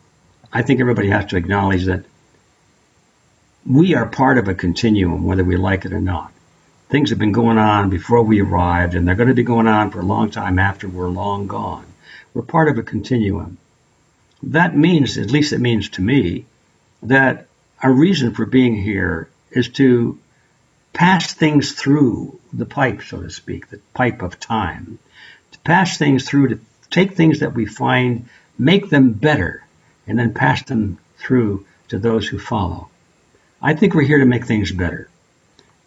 I 0.51 0.61
think 0.61 0.79
everybody 0.79 1.09
has 1.09 1.27
to 1.27 1.37
acknowledge 1.37 1.85
that 1.85 2.05
we 3.65 3.95
are 3.95 4.05
part 4.05 4.37
of 4.37 4.47
a 4.47 4.53
continuum, 4.53 5.23
whether 5.23 5.43
we 5.43 5.55
like 5.55 5.85
it 5.85 5.93
or 5.93 6.01
not. 6.01 6.31
Things 6.89 7.09
have 7.11 7.19
been 7.19 7.31
going 7.31 7.57
on 7.57 7.89
before 7.89 8.21
we 8.21 8.41
arrived, 8.41 8.93
and 8.93 9.07
they're 9.07 9.15
going 9.15 9.29
to 9.29 9.33
be 9.33 9.43
going 9.43 9.67
on 9.67 9.91
for 9.91 10.01
a 10.01 10.05
long 10.05 10.29
time 10.29 10.59
after 10.59 10.87
we're 10.87 11.09
long 11.09 11.47
gone. 11.47 11.85
We're 12.33 12.41
part 12.41 12.67
of 12.67 12.77
a 12.77 12.83
continuum. 12.83 13.57
That 14.43 14.75
means, 14.75 15.17
at 15.17 15.31
least 15.31 15.53
it 15.53 15.61
means 15.61 15.89
to 15.89 16.01
me, 16.01 16.45
that 17.07 17.47
our 17.81 17.91
reason 17.91 18.33
for 18.33 18.45
being 18.45 18.75
here 18.75 19.29
is 19.51 19.69
to 19.69 20.19
pass 20.93 21.33
things 21.33 21.73
through 21.73 22.39
the 22.51 22.65
pipe, 22.65 23.01
so 23.01 23.21
to 23.21 23.29
speak, 23.29 23.69
the 23.69 23.79
pipe 23.93 24.21
of 24.21 24.39
time, 24.39 24.99
to 25.51 25.59
pass 25.59 25.97
things 25.97 26.27
through, 26.27 26.49
to 26.49 26.59
take 26.89 27.13
things 27.13 27.39
that 27.39 27.53
we 27.53 27.65
find, 27.65 28.29
make 28.57 28.89
them 28.89 29.11
better, 29.11 29.65
and 30.07 30.17
then 30.17 30.33
pass 30.33 30.63
them 30.63 30.97
through 31.17 31.65
to 31.87 31.97
those 31.97 32.27
who 32.27 32.39
follow. 32.39 32.89
I 33.61 33.73
think 33.73 33.93
we're 33.93 34.03
here 34.03 34.19
to 34.19 34.25
make 34.25 34.45
things 34.45 34.71
better. 34.71 35.09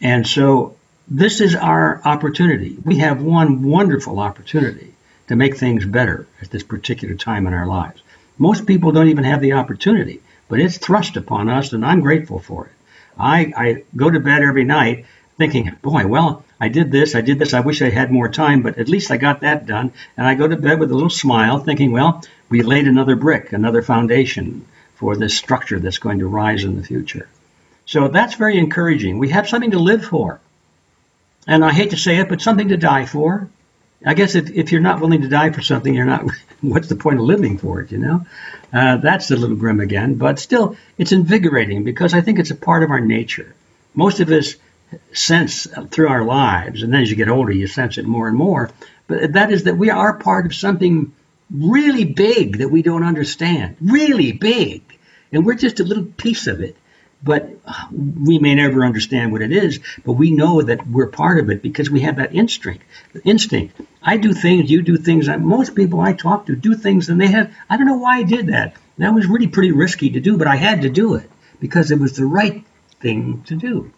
And 0.00 0.26
so 0.26 0.76
this 1.08 1.40
is 1.40 1.54
our 1.54 2.00
opportunity. 2.04 2.76
We 2.84 2.98
have 2.98 3.22
one 3.22 3.62
wonderful 3.62 4.18
opportunity 4.18 4.94
to 5.28 5.36
make 5.36 5.56
things 5.56 5.84
better 5.84 6.26
at 6.40 6.50
this 6.50 6.62
particular 6.62 7.14
time 7.14 7.46
in 7.46 7.54
our 7.54 7.66
lives. 7.66 8.02
Most 8.38 8.66
people 8.66 8.92
don't 8.92 9.08
even 9.08 9.24
have 9.24 9.40
the 9.40 9.54
opportunity, 9.54 10.20
but 10.48 10.60
it's 10.60 10.78
thrust 10.78 11.16
upon 11.16 11.48
us, 11.48 11.72
and 11.72 11.84
I'm 11.84 12.00
grateful 12.00 12.38
for 12.38 12.66
it. 12.66 12.72
I, 13.18 13.52
I 13.56 13.84
go 13.94 14.10
to 14.10 14.20
bed 14.20 14.42
every 14.42 14.64
night 14.64 15.06
thinking, 15.38 15.72
boy, 15.82 16.06
well, 16.06 16.44
I 16.60 16.68
did 16.68 16.90
this, 16.90 17.14
I 17.14 17.20
did 17.20 17.38
this, 17.38 17.52
I 17.52 17.60
wish 17.60 17.82
I 17.82 17.90
had 17.90 18.10
more 18.10 18.28
time, 18.28 18.62
but 18.62 18.78
at 18.78 18.88
least 18.88 19.10
I 19.10 19.16
got 19.16 19.40
that 19.40 19.66
done. 19.66 19.92
And 20.16 20.26
I 20.26 20.34
go 20.34 20.48
to 20.48 20.56
bed 20.56 20.80
with 20.80 20.90
a 20.90 20.94
little 20.94 21.10
smile 21.10 21.58
thinking, 21.58 21.92
well, 21.92 22.22
we 22.48 22.62
laid 22.62 22.86
another 22.86 23.16
brick, 23.16 23.52
another 23.52 23.82
foundation 23.82 24.66
for 24.94 25.16
this 25.16 25.36
structure 25.36 25.78
that's 25.78 25.98
going 25.98 26.20
to 26.20 26.26
rise 26.26 26.64
in 26.64 26.76
the 26.76 26.82
future. 26.82 27.28
So 27.84 28.08
that's 28.08 28.34
very 28.34 28.58
encouraging. 28.58 29.18
We 29.18 29.28
have 29.30 29.48
something 29.48 29.72
to 29.72 29.78
live 29.78 30.04
for. 30.04 30.40
And 31.46 31.64
I 31.64 31.72
hate 31.72 31.90
to 31.90 31.96
say 31.96 32.16
it, 32.18 32.28
but 32.28 32.40
something 32.40 32.68
to 32.68 32.76
die 32.76 33.06
for. 33.06 33.48
I 34.04 34.14
guess 34.14 34.34
if, 34.34 34.50
if 34.50 34.72
you're 34.72 34.80
not 34.80 35.00
willing 35.00 35.22
to 35.22 35.28
die 35.28 35.50
for 35.50 35.62
something, 35.62 35.94
you're 35.94 36.04
not, 36.04 36.24
what's 36.70 36.88
the 36.88 36.96
point 36.96 37.18
of 37.18 37.24
living 37.24 37.58
for 37.58 37.80
it, 37.80 37.92
you 37.92 37.98
know? 37.98 38.26
Uh, 38.72 38.96
that's 38.96 39.30
a 39.30 39.36
little 39.36 39.56
grim 39.56 39.80
again, 39.80 40.14
but 40.14 40.38
still, 40.38 40.76
it's 40.98 41.12
invigorating 41.12 41.84
because 41.84 42.14
I 42.14 42.20
think 42.20 42.38
it's 42.38 42.50
a 42.50 42.56
part 42.56 42.82
of 42.82 42.90
our 42.90 43.00
nature. 43.00 43.54
Most 43.94 44.20
of 44.20 44.30
us 44.30 44.56
sense 45.12 45.66
through 45.90 46.08
our 46.08 46.24
lives, 46.24 46.82
and 46.82 46.92
then 46.92 47.02
as 47.02 47.10
you 47.10 47.16
get 47.16 47.28
older, 47.28 47.52
you 47.52 47.66
sense 47.66 47.98
it 47.98 48.06
more 48.06 48.28
and 48.28 48.36
more, 48.36 48.70
but 49.06 49.32
that 49.32 49.52
is 49.52 49.64
that 49.64 49.76
we 49.76 49.90
are 49.90 50.18
part 50.18 50.46
of 50.46 50.54
something 50.54 51.12
really 51.50 52.04
big 52.04 52.58
that 52.58 52.68
we 52.68 52.82
don't 52.82 53.04
understand, 53.04 53.76
really 53.80 54.32
big. 54.32 54.82
And 55.32 55.44
we're 55.44 55.54
just 55.54 55.80
a 55.80 55.84
little 55.84 56.04
piece 56.04 56.46
of 56.46 56.60
it 56.60 56.76
but 57.22 57.50
we 57.92 58.38
may 58.38 58.54
never 58.54 58.84
understand 58.84 59.32
what 59.32 59.42
it 59.42 59.52
is, 59.52 59.80
but 60.04 60.12
we 60.12 60.30
know 60.30 60.62
that 60.62 60.86
we're 60.86 61.08
part 61.08 61.38
of 61.38 61.50
it 61.50 61.62
because 61.62 61.90
we 61.90 62.00
have 62.00 62.16
that 62.16 62.34
instinct. 62.34 62.84
Instinct. 63.24 63.80
I 64.08 64.18
do 64.18 64.32
things, 64.32 64.70
you 64.70 64.82
do 64.82 64.96
things. 64.96 65.28
Most 65.28 65.74
people 65.74 66.00
I 66.00 66.12
talk 66.12 66.46
to 66.46 66.54
do 66.54 66.76
things, 66.76 67.08
and 67.08 67.20
they 67.20 67.26
have. 67.26 67.52
I 67.68 67.76
don't 67.76 67.88
know 67.88 67.98
why 67.98 68.18
I 68.18 68.22
did 68.22 68.46
that. 68.46 68.76
That 68.98 69.12
was 69.12 69.26
really 69.26 69.48
pretty 69.48 69.72
risky 69.72 70.10
to 70.10 70.20
do, 70.20 70.36
but 70.36 70.46
I 70.46 70.54
had 70.54 70.82
to 70.82 70.88
do 70.88 71.16
it 71.16 71.28
because 71.58 71.90
it 71.90 71.98
was 71.98 72.12
the 72.12 72.24
right 72.24 72.64
thing 73.00 73.42
to 73.48 73.56
do. 73.56 73.92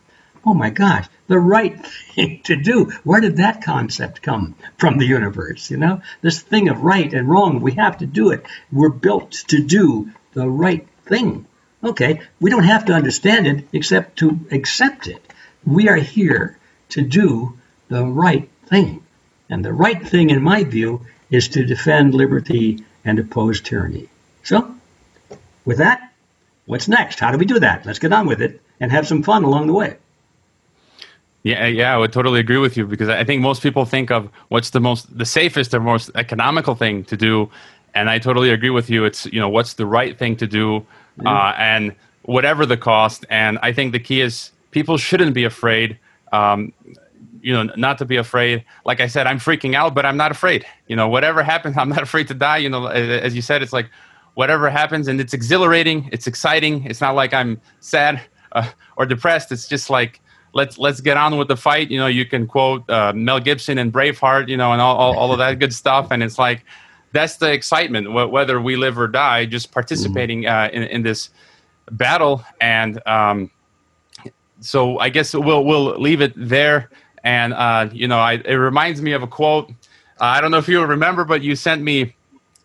Oh 0.47 0.55
my 0.55 0.71
gosh, 0.71 1.07
the 1.27 1.39
right 1.39 1.79
thing 2.15 2.41
to 2.45 2.57
do. 2.57 2.87
Where 3.05 3.21
did 3.21 3.37
that 3.37 3.63
concept 3.63 4.23
come 4.23 4.55
from 4.79 4.97
the 4.97 5.05
universe? 5.05 5.71
You 5.71 5.77
know, 5.77 6.01
this 6.23 6.41
thing 6.41 6.71
of 6.71 6.85
right 6.85 7.13
and 7.13 7.29
wrong, 7.29 7.61
we 7.61 7.73
have 7.73 7.99
to 7.99 8.07
do 8.07 8.31
it. 8.31 8.47
We're 8.73 8.89
built 8.89 9.33
to 9.49 9.63
do 9.63 10.11
the 10.33 10.49
right 10.49 10.89
thing. 11.05 11.47
Okay, 11.85 12.23
we 12.41 12.49
don't 12.49 12.65
have 12.65 12.87
to 12.87 12.95
understand 12.95 13.47
it 13.47 13.69
except 13.75 14.21
to 14.21 14.41
accept 14.51 15.07
it. 15.07 15.23
We 15.67 15.91
are 15.91 15.97
here 15.97 16.57
to 16.91 17.03
do 17.03 17.59
the 17.89 18.07
right 18.07 18.49
thing. 18.67 19.05
And 19.51 19.65
the 19.65 19.73
right 19.73 20.07
thing, 20.07 20.31
in 20.31 20.43
my 20.43 20.65
view, 20.65 21.07
is 21.31 21.49
to 21.49 21.65
defend 21.65 22.15
liberty 22.15 22.85
and 23.05 23.19
oppose 23.19 23.61
tyranny. 23.61 24.09
So, 24.43 24.75
with 25.65 25.79
that, 25.79 26.13
what's 26.67 26.89
next? 26.89 27.21
How 27.21 27.31
do 27.31 27.39
we 27.39 27.47
do 27.47 27.59
that? 27.59 27.87
Let's 27.87 27.99
get 27.99 28.13
on 28.13 28.27
with 28.27 28.43
it 28.43 28.61
and 28.81 28.93
have 28.93 29.07
some 29.07 29.23
fun 29.23 29.45
along 29.45 29.67
the 29.67 29.73
way. 29.73 29.97
Yeah, 31.43 31.67
yeah, 31.67 31.95
I 31.95 31.97
would 31.97 32.13
totally 32.13 32.41
agree 32.41 32.59
with 32.59 32.77
you 32.77 32.87
because 32.87 33.09
I 33.09 33.25
think 33.25 33.41
most 33.41 33.63
people 33.63 33.85
think 33.85 34.11
of 34.11 34.29
what's 34.49 34.71
the 34.71 34.81
most, 34.81 35.17
the 35.17 35.25
safest 35.25 35.73
or 35.73 35.81
most 35.81 36.11
economical 36.15 36.75
thing 36.75 37.05
to 37.05 37.17
do, 37.17 37.51
and 37.95 38.11
I 38.11 38.19
totally 38.19 38.51
agree 38.51 38.71
with 38.71 38.91
you. 38.91 39.05
It's 39.05 39.25
you 39.27 39.41
know 39.41 39.49
what's 39.49 39.75
the 39.75 39.87
right 39.87 40.19
thing 40.19 40.37
to 40.37 40.47
do 40.47 40.85
uh, 41.25 41.55
and 41.57 41.95
whatever 42.23 42.67
the 42.67 42.77
cost. 42.77 43.25
And 43.31 43.59
I 43.63 43.73
think 43.73 43.93
the 43.93 43.99
key 43.99 44.21
is 44.21 44.51
people 44.71 44.99
shouldn't 44.99 45.35
be 45.35 45.45
afraid. 45.45 45.99
Um, 46.33 46.73
you 47.43 47.53
know, 47.53 47.73
not 47.77 47.99
to 47.99 48.05
be 48.05 48.17
afraid. 48.17 48.65
Like 48.85 49.01
I 49.01 49.07
said, 49.07 49.27
I'm 49.27 49.39
freaking 49.39 49.75
out, 49.75 49.95
but 49.95 50.05
I'm 50.07 50.17
not 50.17 50.31
afraid. 50.31 50.67
You 50.87 50.97
know, 50.97 51.09
whatever 51.09 51.43
happens, 51.43 51.77
I'm 51.79 51.89
not 51.89 52.03
afraid 52.03 52.29
to 52.29 52.35
die. 52.35 52.59
You 52.59 52.69
know, 52.69 52.87
as 52.87 53.35
you 53.35 53.43
said, 53.43 53.63
it's 53.63 53.73
like 53.73 53.91
whatever 54.35 54.71
happens, 54.71 55.09
and 55.09 55.21
it's 55.21 55.35
exhilarating. 55.35 56.09
It's 56.13 56.27
exciting. 56.27 56.85
It's 56.85 57.01
not 57.01 57.15
like 57.15 57.35
I'm 57.35 57.61
sad 57.81 58.21
uh, 58.53 58.71
or 58.97 59.07
depressed. 59.07 59.53
It's 59.53 59.69
just 59.69 59.91
like 59.91 60.21
let's 60.55 60.79
let's 60.79 61.01
get 61.01 61.17
on 61.17 61.37
with 61.37 61.49
the 61.49 61.57
fight. 61.57 61.91
You 61.91 61.99
know, 61.99 62.07
you 62.07 62.25
can 62.25 62.47
quote 62.47 62.89
uh, 62.89 63.13
Mel 63.15 63.41
Gibson 63.41 63.79
and 63.79 63.93
Braveheart. 63.93 64.49
You 64.49 64.57
know, 64.57 64.73
and 64.73 64.81
all, 64.81 64.97
all, 64.97 65.19
all 65.19 65.33
of 65.33 65.39
that 65.39 65.59
good 65.59 65.75
stuff. 65.75 66.11
And 66.11 66.23
it's 66.23 66.39
like 66.39 66.65
that's 67.13 67.37
the 67.37 67.51
excitement, 67.53 68.13
whether 68.13 68.61
we 68.61 68.77
live 68.77 68.99
or 68.99 69.09
die, 69.09 69.47
just 69.47 69.73
participating 69.73 70.43
mm-hmm. 70.43 70.77
uh, 70.77 70.77
in, 70.77 70.83
in, 70.89 71.03
this 71.03 71.31
battle. 71.93 72.45
And 72.61 73.01
um, 73.07 73.51
so 74.61 74.99
I 74.99 75.09
guess 75.09 75.35
we'll 75.35 75.65
we'll 75.65 75.99
leave 75.99 76.21
it 76.21 76.33
there. 76.37 76.91
And 77.25 77.53
uh, 77.55 77.89
you 77.93 78.09
know, 78.09 78.19
I, 78.19 78.35
it 78.45 78.55
reminds 78.55 79.03
me 79.03 79.13
of 79.13 79.23
a 79.23 79.27
quote. 79.27 79.71
Uh, 80.21 80.25
I 80.25 80.41
don't 80.41 80.51
know 80.51 80.59
if 80.59 80.69
you 80.69 80.83
remember, 80.85 81.25
but 81.25 81.43
you 81.43 81.57
sent 81.57 81.83
me 81.83 82.15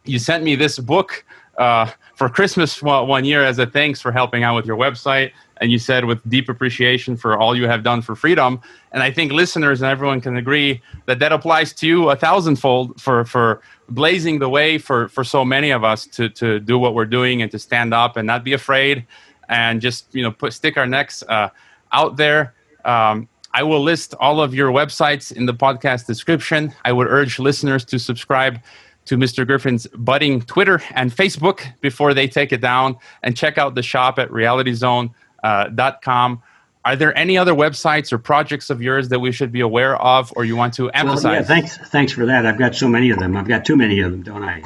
you 0.06 0.20
sent 0.20 0.44
me 0.44 0.56
this 0.56 0.80
book 0.80 1.24
uh, 1.58 1.90
for 2.16 2.30
Christmas 2.30 2.82
one 2.82 3.26
year 3.26 3.44
as 3.44 3.60
a 3.60 3.66
thanks 3.66 4.02
for 4.02 4.12
helping 4.12 4.44
out 4.44 4.56
with 4.56 4.66
your 4.66 4.78
website. 4.78 5.32
And 5.58 5.72
you 5.72 5.80
said 5.80 6.06
with 6.06 6.28
deep 6.30 6.50
appreciation 6.50 7.16
for 7.16 7.38
all 7.38 7.56
you 7.56 7.68
have 7.68 7.84
done 7.84 8.02
for 8.02 8.16
freedom. 8.16 8.60
And 8.92 9.02
I 9.02 9.12
think 9.12 9.32
listeners 9.32 9.82
and 9.82 9.90
everyone 9.90 10.20
can 10.20 10.36
agree 10.36 10.82
that 11.06 11.20
that 11.20 11.32
applies 11.32 11.74
to 11.76 11.88
you 11.88 12.10
a 12.10 12.16
thousandfold 12.16 13.00
for 13.02 13.24
for 13.26 13.62
blazing 13.90 14.40
the 14.40 14.50
way 14.50 14.78
for 14.78 15.08
for 15.10 15.24
so 15.24 15.46
many 15.46 15.72
of 15.72 15.84
us 15.84 16.06
to 16.08 16.30
to 16.30 16.60
do 16.60 16.78
what 16.78 16.96
we're 16.96 17.06
doing 17.06 17.42
and 17.42 17.52
to 17.52 17.60
stand 17.60 17.94
up 17.94 18.18
and 18.18 18.28
not 18.28 18.44
be 18.44 18.54
afraid 18.54 19.06
and 19.50 19.80
just 19.82 20.14
you 20.14 20.24
know 20.24 20.32
put 20.32 20.54
stick 20.54 20.78
our 20.78 20.88
necks 20.88 21.24
uh, 21.30 21.50
out 21.92 22.18
there. 22.18 22.54
Um, 22.84 23.30
I 23.54 23.64
will 23.64 23.82
list 23.82 24.16
all 24.20 24.42
of 24.42 24.56
your 24.56 24.72
websites 24.72 25.32
in 25.32 25.46
the 25.46 25.54
podcast 25.54 26.08
description. 26.08 26.74
I 26.86 26.92
would 26.92 27.08
urge 27.08 27.40
listeners 27.40 27.86
to 27.86 28.00
subscribe 28.00 28.60
to 29.06 29.18
Mr. 29.18 29.46
Griffin's 29.46 29.86
budding 29.88 30.42
Twitter 30.42 30.82
and 30.96 31.12
Facebook 31.12 31.66
before 31.82 32.14
they 32.14 32.28
take 32.28 32.52
it 32.52 32.62
down 32.62 32.98
and 33.22 33.38
check 33.38 33.58
out 33.58 33.76
the 33.76 33.84
shop 33.84 34.18
at 34.18 34.30
realityzone.com. 34.30 36.34
Uh, 36.34 36.38
are 36.86 36.98
there 36.98 37.18
any 37.18 37.38
other 37.38 37.54
websites 37.54 38.12
or 38.12 38.18
projects 38.18 38.70
of 38.70 38.82
yours 38.82 39.08
that 39.10 39.20
we 39.20 39.32
should 39.32 39.54
be 39.54 39.62
aware 39.62 39.96
of 40.02 40.34
or 40.36 40.44
you 40.44 40.58
want 40.58 40.74
to 40.74 40.90
emphasize? 40.90 41.24
Well, 41.24 41.34
yeah, 41.36 41.44
thanks, 41.44 41.78
thanks 41.78 42.12
for 42.12 42.26
that. 42.26 42.46
I've 42.46 42.58
got 42.58 42.76
so 42.76 42.90
many 42.90 43.10
of 43.10 43.20
them. 43.20 43.38
I've 43.38 43.48
got 43.48 43.64
too 43.64 43.78
many 43.78 44.02
of 44.02 44.12
them, 44.12 44.24
don't 44.24 44.44
I? 44.44 44.62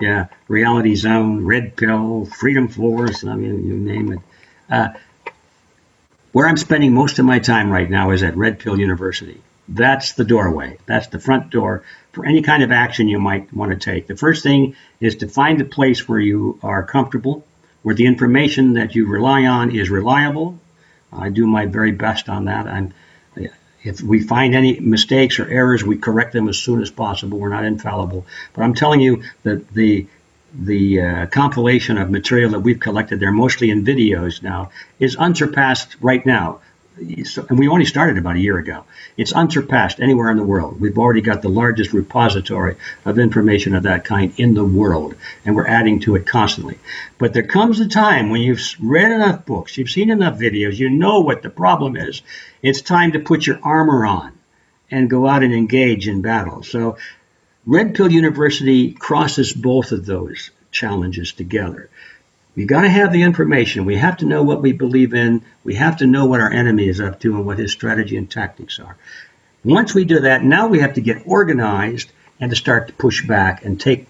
Yeah, 0.00 0.28
Reality 0.48 0.94
Zone, 0.94 1.44
Red 1.44 1.76
Pill, 1.76 2.24
Freedom 2.38 2.66
Force, 2.66 3.24
I 3.24 3.34
mean, 3.34 3.66
you 3.66 3.76
name 3.76 4.12
it. 4.12 4.20
Uh, 4.70 4.88
where 6.32 6.46
I'm 6.46 6.56
spending 6.56 6.94
most 6.94 7.18
of 7.18 7.24
my 7.24 7.38
time 7.38 7.70
right 7.70 7.88
now 7.88 8.10
is 8.10 8.22
at 8.22 8.36
Red 8.36 8.58
Pill 8.58 8.78
University. 8.78 9.40
That's 9.68 10.12
the 10.12 10.24
doorway. 10.24 10.78
That's 10.86 11.08
the 11.08 11.20
front 11.20 11.50
door 11.50 11.84
for 12.12 12.26
any 12.26 12.42
kind 12.42 12.62
of 12.62 12.72
action 12.72 13.08
you 13.08 13.20
might 13.20 13.52
want 13.52 13.70
to 13.72 13.78
take. 13.78 14.06
The 14.06 14.16
first 14.16 14.42
thing 14.42 14.74
is 15.00 15.16
to 15.16 15.28
find 15.28 15.60
a 15.60 15.64
place 15.64 16.08
where 16.08 16.18
you 16.18 16.58
are 16.62 16.82
comfortable, 16.82 17.46
where 17.82 17.94
the 17.94 18.06
information 18.06 18.74
that 18.74 18.94
you 18.94 19.06
rely 19.06 19.46
on 19.46 19.74
is 19.74 19.90
reliable, 19.90 20.58
I 21.12 21.28
do 21.28 21.46
my 21.46 21.66
very 21.66 21.92
best 21.92 22.28
on 22.28 22.46
that. 22.46 22.66
And 22.66 22.94
if 23.82 24.02
we 24.02 24.20
find 24.20 24.54
any 24.54 24.78
mistakes 24.78 25.38
or 25.38 25.48
errors, 25.48 25.82
we 25.82 25.96
correct 25.96 26.32
them 26.32 26.48
as 26.48 26.58
soon 26.58 26.82
as 26.82 26.90
possible. 26.90 27.38
We're 27.38 27.48
not 27.48 27.64
infallible. 27.64 28.26
But 28.52 28.62
I'm 28.62 28.74
telling 28.74 29.00
you 29.00 29.22
that 29.42 29.68
the 29.72 30.06
the 30.52 31.00
uh, 31.00 31.26
compilation 31.26 31.98
of 31.98 32.10
material 32.10 32.50
that 32.52 32.60
we've 32.60 32.80
collected 32.80 33.20
there, 33.20 33.32
mostly 33.32 33.70
in 33.70 33.84
videos 33.84 34.42
now, 34.42 34.70
is 34.98 35.16
unsurpassed 35.16 35.96
right 36.00 36.24
now 36.24 36.60
and 37.00 37.58
we 37.58 37.68
only 37.68 37.84
started 37.84 38.18
about 38.18 38.36
a 38.36 38.40
year 38.40 38.58
ago. 38.58 38.84
It's 39.16 39.32
unsurpassed 39.32 40.00
anywhere 40.00 40.30
in 40.30 40.36
the 40.36 40.44
world. 40.44 40.80
We've 40.80 40.98
already 40.98 41.20
got 41.20 41.40
the 41.42 41.48
largest 41.48 41.92
repository 41.92 42.76
of 43.04 43.18
information 43.18 43.74
of 43.74 43.84
that 43.84 44.04
kind 44.04 44.32
in 44.36 44.54
the 44.54 44.64
world, 44.64 45.14
and 45.44 45.56
we're 45.56 45.66
adding 45.66 46.00
to 46.00 46.16
it 46.16 46.26
constantly. 46.26 46.78
But 47.18 47.32
there 47.32 47.42
comes 47.42 47.80
a 47.80 47.88
time 47.88 48.30
when 48.30 48.42
you've 48.42 48.62
read 48.80 49.12
enough 49.12 49.46
books, 49.46 49.76
you've 49.78 49.90
seen 49.90 50.10
enough 50.10 50.38
videos, 50.38 50.78
you 50.78 50.90
know 50.90 51.20
what 51.20 51.42
the 51.42 51.50
problem 51.50 51.96
is. 51.96 52.22
It's 52.62 52.82
time 52.82 53.12
to 53.12 53.20
put 53.20 53.46
your 53.46 53.60
armor 53.62 54.04
on 54.04 54.32
and 54.90 55.08
go 55.08 55.26
out 55.26 55.42
and 55.42 55.54
engage 55.54 56.08
in 56.08 56.20
battle. 56.20 56.62
So 56.62 56.98
Red 57.66 57.94
Pill 57.94 58.10
University 58.10 58.92
crosses 58.92 59.52
both 59.52 59.92
of 59.92 60.06
those 60.06 60.50
challenges 60.72 61.32
together. 61.32 61.90
We 62.56 62.64
got 62.64 62.82
to 62.82 62.88
have 62.88 63.12
the 63.12 63.22
information. 63.22 63.84
We 63.84 63.96
have 63.96 64.16
to 64.18 64.26
know 64.26 64.42
what 64.42 64.62
we 64.62 64.72
believe 64.72 65.12
in. 65.12 65.42
We 65.62 65.74
have 65.74 65.98
to 65.98 66.06
know 66.06 66.24
what 66.24 66.40
our 66.40 66.50
enemy 66.50 66.88
is 66.88 67.00
up 67.00 67.20
to 67.20 67.36
and 67.36 67.44
what 67.44 67.58
his 67.58 67.72
strategy 67.72 68.16
and 68.16 68.30
tactics 68.30 68.80
are. 68.80 68.96
Once 69.62 69.94
we 69.94 70.06
do 70.06 70.20
that, 70.20 70.42
now 70.42 70.68
we 70.68 70.80
have 70.80 70.94
to 70.94 71.02
get 71.02 71.26
organized 71.26 72.10
and 72.40 72.48
to 72.50 72.56
start 72.56 72.88
to 72.88 72.94
push 72.94 73.26
back 73.26 73.64
and 73.64 73.78
take 73.78 74.06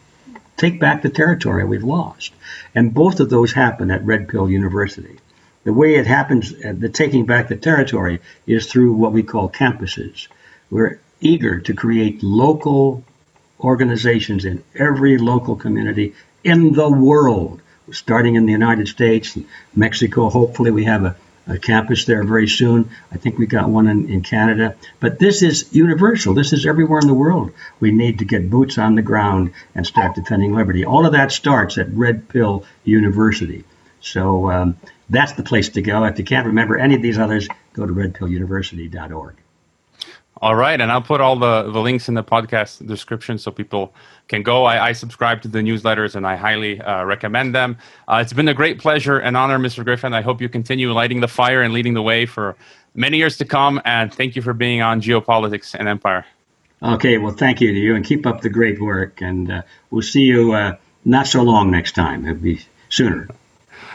take 0.56 0.78
back 0.78 1.02
the 1.02 1.08
territory 1.08 1.64
we've 1.64 1.82
lost. 1.82 2.32
And 2.74 2.94
both 2.94 3.18
of 3.18 3.30
those 3.30 3.52
happen 3.52 3.90
at 3.90 4.04
Red 4.04 4.28
Pill 4.28 4.48
University. 4.48 5.18
The 5.64 5.72
way 5.72 5.96
it 5.96 6.06
happens, 6.06 6.52
uh, 6.52 6.74
the 6.76 6.88
taking 6.88 7.26
back 7.26 7.48
the 7.48 7.56
territory, 7.56 8.20
is 8.46 8.66
through 8.66 8.92
what 8.92 9.12
we 9.12 9.22
call 9.22 9.50
campuses. 9.50 10.28
We're 10.70 11.00
eager 11.20 11.60
to 11.60 11.74
create 11.74 12.22
local 12.22 13.04
organizations 13.60 14.44
in 14.44 14.62
every 14.74 15.18
local 15.18 15.56
community 15.56 16.14
in 16.42 16.72
the 16.72 16.90
world, 16.90 17.60
starting 17.92 18.34
in 18.34 18.46
the 18.46 18.52
United 18.52 18.88
States, 18.88 19.38
Mexico. 19.74 20.30
Hopefully, 20.30 20.70
we 20.70 20.84
have 20.84 21.04
a 21.04 21.16
a 21.50 21.58
campus 21.58 22.04
there 22.04 22.22
very 22.22 22.48
soon. 22.48 22.90
I 23.10 23.16
think 23.16 23.38
we 23.38 23.46
got 23.46 23.68
one 23.68 23.88
in, 23.88 24.08
in 24.08 24.22
Canada. 24.22 24.76
But 25.00 25.18
this 25.18 25.42
is 25.42 25.72
universal. 25.74 26.34
This 26.34 26.52
is 26.52 26.64
everywhere 26.64 27.00
in 27.00 27.08
the 27.08 27.14
world. 27.14 27.52
We 27.80 27.90
need 27.90 28.20
to 28.20 28.24
get 28.24 28.50
boots 28.50 28.78
on 28.78 28.94
the 28.94 29.02
ground 29.02 29.52
and 29.74 29.86
start 29.86 30.14
defending 30.14 30.54
liberty. 30.54 30.84
All 30.84 31.06
of 31.06 31.12
that 31.12 31.32
starts 31.32 31.78
at 31.78 31.92
Red 31.92 32.28
Pill 32.28 32.64
University. 32.84 33.64
So 34.00 34.50
um, 34.50 34.76
that's 35.08 35.32
the 35.32 35.42
place 35.42 35.70
to 35.70 35.82
go. 35.82 36.04
If 36.04 36.18
you 36.18 36.24
can't 36.24 36.46
remember 36.46 36.78
any 36.78 36.94
of 36.94 37.02
these 37.02 37.18
others, 37.18 37.48
go 37.72 37.86
to 37.86 37.92
redpilluniversity.org. 37.92 39.36
All 40.42 40.54
right, 40.54 40.80
and 40.80 40.90
I'll 40.90 41.02
put 41.02 41.20
all 41.20 41.36
the, 41.36 41.70
the 41.70 41.80
links 41.80 42.08
in 42.08 42.14
the 42.14 42.24
podcast 42.24 42.86
description 42.86 43.36
so 43.36 43.50
people 43.50 43.92
can 44.28 44.42
go. 44.42 44.64
I, 44.64 44.88
I 44.88 44.92
subscribe 44.92 45.42
to 45.42 45.48
the 45.48 45.58
newsletters 45.58 46.14
and 46.14 46.26
I 46.26 46.36
highly 46.36 46.80
uh, 46.80 47.04
recommend 47.04 47.54
them. 47.54 47.76
Uh, 48.08 48.20
it's 48.22 48.32
been 48.32 48.48
a 48.48 48.54
great 48.54 48.78
pleasure 48.78 49.18
and 49.18 49.36
honor, 49.36 49.58
Mr. 49.58 49.84
Griffin. 49.84 50.14
I 50.14 50.22
hope 50.22 50.40
you 50.40 50.48
continue 50.48 50.92
lighting 50.92 51.20
the 51.20 51.28
fire 51.28 51.60
and 51.60 51.74
leading 51.74 51.92
the 51.92 52.00
way 52.00 52.24
for 52.24 52.56
many 52.94 53.18
years 53.18 53.36
to 53.38 53.44
come. 53.44 53.82
And 53.84 54.14
thank 54.14 54.34
you 54.34 54.40
for 54.40 54.54
being 54.54 54.80
on 54.80 55.02
Geopolitics 55.02 55.74
and 55.78 55.86
Empire. 55.86 56.24
Okay, 56.82 57.18
well, 57.18 57.34
thank 57.34 57.60
you 57.60 57.72
to 57.72 57.78
you 57.78 57.94
and 57.94 58.02
keep 58.02 58.26
up 58.26 58.40
the 58.40 58.48
great 58.48 58.80
work. 58.80 59.20
And 59.20 59.52
uh, 59.52 59.62
we'll 59.90 60.00
see 60.00 60.22
you 60.22 60.52
uh, 60.52 60.76
not 61.04 61.26
so 61.26 61.42
long 61.42 61.70
next 61.70 61.92
time. 61.92 62.26
It'll 62.26 62.42
be 62.42 62.60
sooner. 62.88 63.28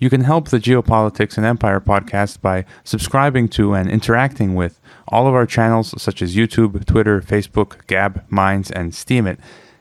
You 0.00 0.10
can 0.10 0.20
help 0.20 0.48
the 0.48 0.60
Geopolitics 0.60 1.36
and 1.36 1.44
Empire 1.44 1.80
podcast 1.80 2.40
by 2.40 2.64
subscribing 2.84 3.48
to 3.48 3.74
and 3.74 3.90
interacting 3.90 4.54
with 4.54 4.80
all 5.08 5.26
of 5.26 5.34
our 5.34 5.44
channels 5.44 6.00
such 6.00 6.22
as 6.22 6.36
YouTube, 6.36 6.84
Twitter, 6.86 7.20
Facebook, 7.20 7.84
Gab, 7.88 8.24
Minds, 8.30 8.70
and 8.70 8.92
Steemit. 8.92 9.38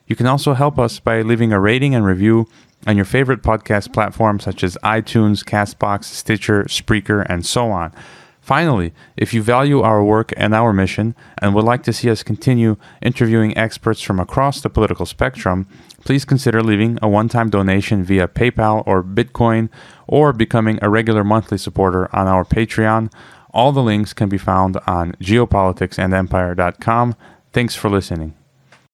You 0.08 0.16
can 0.16 0.26
also 0.26 0.56
help 0.56 0.80
us 0.80 1.00
by 1.00 1.22
leaving 1.22 1.54
a 1.54 1.60
rating 1.60 1.94
and 1.94 2.04
review 2.04 2.48
on 2.88 2.96
your 2.96 3.06
favorite 3.06 3.44
podcast 3.44 3.94
platforms 3.94 4.44
such 4.44 4.64
as 4.64 4.76
iTunes, 4.84 5.46
Castbox, 5.46 6.06
Stitcher, 6.06 6.64
Spreaker, 6.64 7.24
and 7.30 7.46
so 7.46 7.70
on. 7.70 7.94
Finally, 8.42 8.94
if 9.18 9.36
you 9.36 9.44
value 9.44 9.82
our 9.82 10.04
work 10.04 10.34
and 10.36 10.56
our 10.56 10.74
mission 10.74 11.14
and 11.38 11.54
would 11.54 11.66
like 11.66 11.84
to 11.84 11.94
see 11.94 12.10
us 12.10 12.24
continue 12.24 12.76
interviewing 13.04 13.56
experts 13.56 14.02
from 14.02 14.20
across 14.20 14.62
the 14.62 14.70
political 14.70 15.06
spectrum, 15.06 15.68
please 16.08 16.24
consider 16.24 16.64
leaving 16.64 16.98
a 17.02 17.10
one 17.10 17.28
time 17.28 17.50
donation 17.50 18.02
via 18.02 18.30
PayPal 18.30 18.82
or 18.88 19.04
Bitcoin 19.04 19.68
or 20.08 20.32
becoming 20.32 20.80
a 20.82 20.90
regular 20.90 21.22
monthly 21.22 21.58
supporter 21.58 22.08
on 22.16 22.28
our 22.28 22.46
Patreon. 22.46 23.12
All 23.52 23.74
the 23.74 23.84
links 23.84 24.14
can 24.14 24.30
be 24.30 24.38
found 24.38 24.78
on 24.88 25.12
geopoliticsandempire.com. 25.16 27.16
Thanks 27.52 27.76
for 27.76 27.90
listening. 27.90 28.37